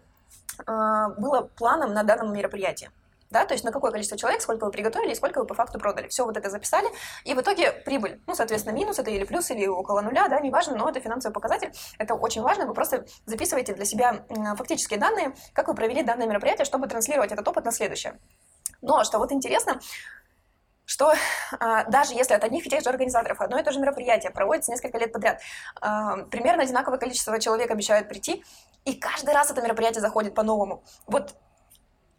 э, 0.67 1.09
было 1.19 1.43
планом 1.57 1.93
на 1.93 2.03
данном 2.03 2.33
мероприятии 2.33 2.91
да, 3.31 3.47
то 3.47 3.55
есть 3.55 3.65
на 3.65 3.73
какое 3.73 3.91
количество 3.91 4.19
человек, 4.19 4.43
сколько 4.43 4.65
вы 4.65 4.71
приготовили 4.71 5.13
и 5.13 5.15
сколько 5.15 5.41
вы 5.41 5.47
по 5.47 5.55
факту 5.55 5.79
продали. 5.79 6.09
Все 6.09 6.25
вот 6.25 6.37
это 6.37 6.51
записали, 6.51 6.89
и 7.25 7.35
в 7.35 7.41
итоге 7.41 7.73
прибыль, 7.73 8.21
ну, 8.27 8.35
соответственно, 8.35 8.75
минус 8.75 8.99
это 8.99 9.11
или 9.11 9.25
плюс, 9.25 9.51
или 9.51 9.67
около 9.67 10.01
нуля, 10.01 10.29
да, 10.29 10.41
неважно, 10.41 10.77
но 10.77 10.89
это 10.89 11.01
финансовый 11.01 11.33
показатель, 11.33 11.73
это 11.99 12.15
очень 12.15 12.43
важно, 12.43 12.67
вы 12.67 12.75
просто 12.75 13.07
записываете 13.27 13.75
для 13.75 13.85
себя 13.85 14.25
фактические 14.57 14.99
данные, 14.99 15.35
как 15.53 15.69
вы 15.69 15.75
провели 15.75 16.03
данное 16.03 16.27
мероприятие, 16.27 16.65
чтобы 16.65 16.89
транслировать 16.89 17.33
этот 17.33 17.47
опыт 17.47 17.65
на 17.65 17.73
следующее. 17.73 18.19
Но 18.83 19.05
что 19.05 19.19
вот 19.19 19.31
интересно, 19.33 19.81
что 20.91 21.15
а, 21.61 21.85
даже 21.85 22.15
если 22.15 22.35
от 22.35 22.43
одних 22.43 22.67
и 22.67 22.71
тех 22.71 22.83
же 22.83 22.91
организаторов 22.91 23.41
одно 23.41 23.61
и 23.61 23.63
то 23.63 23.71
же 23.71 23.79
мероприятие 23.79 24.33
проводится 24.33 24.73
несколько 24.73 24.99
лет 24.99 25.13
подряд, 25.13 25.41
а, 25.81 26.25
примерно 26.25 26.65
одинаковое 26.65 26.99
количество 26.99 27.39
человек 27.39 27.71
обещают 27.71 28.09
прийти, 28.09 28.43
и 28.85 28.95
каждый 28.95 29.33
раз 29.33 29.51
это 29.53 29.63
мероприятие 29.63 30.01
заходит 30.01 30.35
по-новому. 30.35 30.83
Вот 31.07 31.37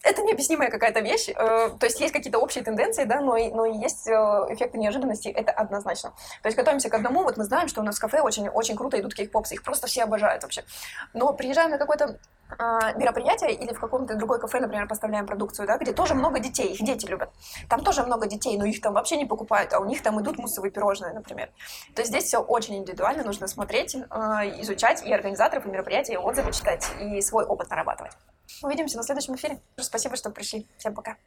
это 0.04 0.22
необъяснимая 0.24 0.70
какая-то 0.70 1.00
вещь. 1.00 1.30
Э, 1.30 1.70
то 1.80 1.86
есть 1.86 2.00
есть 2.00 2.14
какие-то 2.14 2.40
общие 2.40 2.64
тенденции, 2.64 3.04
да, 3.04 3.22
но, 3.22 3.38
но 3.38 3.66
есть 3.66 4.08
э, 4.08 4.12
эффекты 4.50 4.78
неожиданности, 4.78 5.30
это 5.30 5.52
однозначно. 5.52 6.14
То 6.42 6.48
есть 6.48 6.58
готовимся 6.58 6.90
к 6.90 6.94
одному, 6.94 7.24
вот 7.24 7.38
мы 7.38 7.44
знаем, 7.44 7.68
что 7.68 7.82
у 7.82 7.84
нас 7.84 7.98
в 7.98 8.02
кафе 8.02 8.22
очень, 8.22 8.50
очень 8.50 8.76
круто 8.76 9.00
идут 9.00 9.14
кейк-попсы, 9.14 9.56
их 9.56 9.64
просто 9.64 9.88
все 9.88 10.04
обожают 10.04 10.44
вообще. 10.44 10.64
Но 11.14 11.34
приезжаем 11.34 11.72
на 11.72 11.78
какое-то 11.78 12.20
а, 12.58 12.94
мероприятие 12.94 13.54
или 13.54 13.74
в 13.74 13.80
каком-то 13.80 14.16
другой 14.16 14.40
кафе, 14.40 14.60
например, 14.60 14.88
поставляем 14.88 15.26
продукцию, 15.26 15.68
да, 15.68 15.78
где 15.78 15.94
тоже 15.94 16.16
много 16.16 16.40
детей, 16.40 16.74
их 16.74 16.84
дети 16.84 17.06
любят. 17.06 17.30
Там 17.70 17.84
тоже 17.84 18.04
много 18.04 18.28
детей, 18.28 18.58
но 18.58 18.66
их 18.66 18.82
там 18.82 18.94
вообще 18.94 19.18
не 19.18 19.26
покупают, 19.26 19.74
а 19.74 19.80
у 19.80 19.86
них 19.86 20.02
там 20.02 20.20
идут 20.22 20.38
муссовые 20.38 20.72
пирожные, 20.72 21.14
например. 21.14 21.50
То 21.96 22.02
есть 22.02 22.12
здесь 22.12 22.26
все 22.26 22.40
очень 22.40 22.76
индивидуально, 22.76 23.24
нужно 23.24 23.48
смотреть, 23.48 23.96
а, 24.10 24.46
изучать 24.62 25.06
и 25.06 25.14
организаторов, 25.14 25.66
и 25.66 25.70
мероприятий, 25.70 26.14
и 26.14 26.18
отзывы 26.18 26.52
читать, 26.52 26.88
и 27.00 27.22
свой 27.22 27.46
опыт 27.46 27.70
нарабатывать. 27.70 28.14
Увидимся 28.62 28.98
на 28.98 29.04
следующем 29.04 29.36
эфире. 29.36 29.60
Спасибо, 29.78 30.16
что 30.16 30.30
пришли. 30.30 30.68
Всем 30.78 30.94
пока. 30.94 31.18